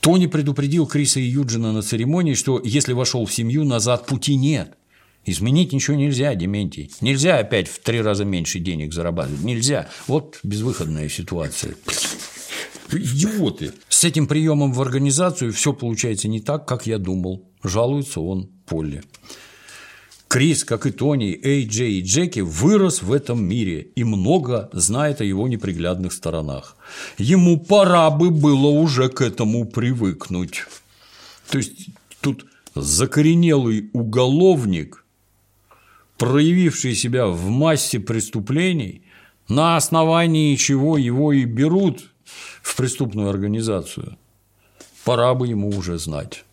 [0.01, 4.77] Тони предупредил Криса и Юджина на церемонии, что если вошел в семью, назад пути нет.
[5.27, 6.91] Изменить ничего нельзя, Дементий.
[7.01, 9.43] Нельзя опять в три раза меньше денег зарабатывать.
[9.43, 9.89] Нельзя.
[10.07, 11.75] Вот безвыходная ситуация.
[12.91, 13.73] Идиоты.
[13.89, 17.49] С этим приемом в организацию все получается не так, как я думал.
[17.63, 19.03] Жалуется он Полли.
[20.31, 25.21] Крис, как и Тони, Эй, Джей и Джеки, вырос в этом мире и много знает
[25.21, 26.77] о его неприглядных сторонах.
[27.19, 30.67] Ему пора бы было уже к этому привыкнуть.
[31.51, 31.89] То есть
[32.21, 32.47] тут
[32.77, 35.05] закоренелый уголовник,
[36.17, 39.03] проявивший себя в массе преступлений,
[39.49, 42.09] на основании чего его и берут
[42.63, 44.17] в преступную организацию.
[45.05, 46.45] Пора бы ему уже знать.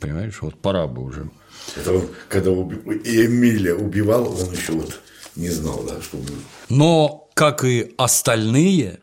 [0.00, 1.28] Понимаешь, вот пора бы уже.
[1.76, 5.00] Это он, когда и Эмиля убивал, он еще вот
[5.36, 6.38] не знал, да, что будет.
[6.68, 9.00] Но, как и остальные,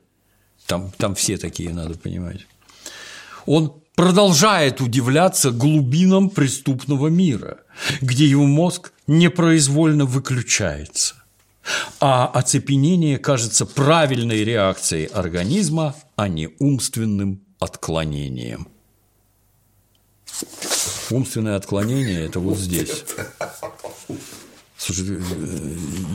[0.68, 2.45] там, там все такие, надо понимать,
[3.45, 7.57] он продолжает удивляться глубинам преступного мира,
[8.02, 11.15] где его мозг непроизвольно выключается.
[11.99, 18.68] А оцепенение кажется правильной реакцией организма, а не умственным отклонением.
[21.11, 23.03] Умственное отклонение– это вот здесь.
[24.78, 25.20] Слушай,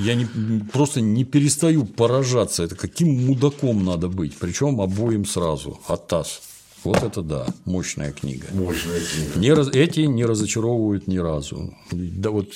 [0.02, 0.26] я не,
[0.72, 2.62] просто не перестаю поражаться.
[2.62, 5.78] Это каким мудаком надо быть, причем обоим сразу,
[6.08, 6.40] таз.
[6.82, 8.46] Вот это да, мощная книга.
[8.52, 9.38] Мощная книга.
[9.38, 9.68] Не раз...
[9.68, 11.74] Эти не разочаровывают ни разу.
[11.90, 12.52] Да вот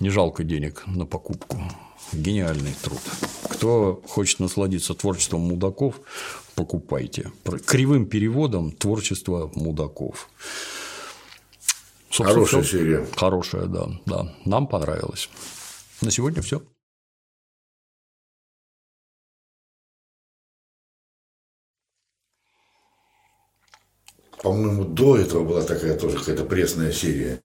[0.00, 1.60] не жалко денег на покупку.
[2.12, 3.00] Гениальный труд.
[3.50, 6.00] Кто хочет насладиться творчеством мудаков,
[6.54, 7.32] покупайте.
[7.66, 10.28] Кривым переводом творчество мудаков.
[12.10, 12.78] Собственно, Хорошая все.
[12.78, 13.06] серия.
[13.16, 14.34] Хорошая, да, да.
[14.44, 15.28] Нам понравилось.
[16.00, 16.62] На сегодня все.
[24.42, 27.40] По-моему, до этого была такая тоже какая-то пресная серия.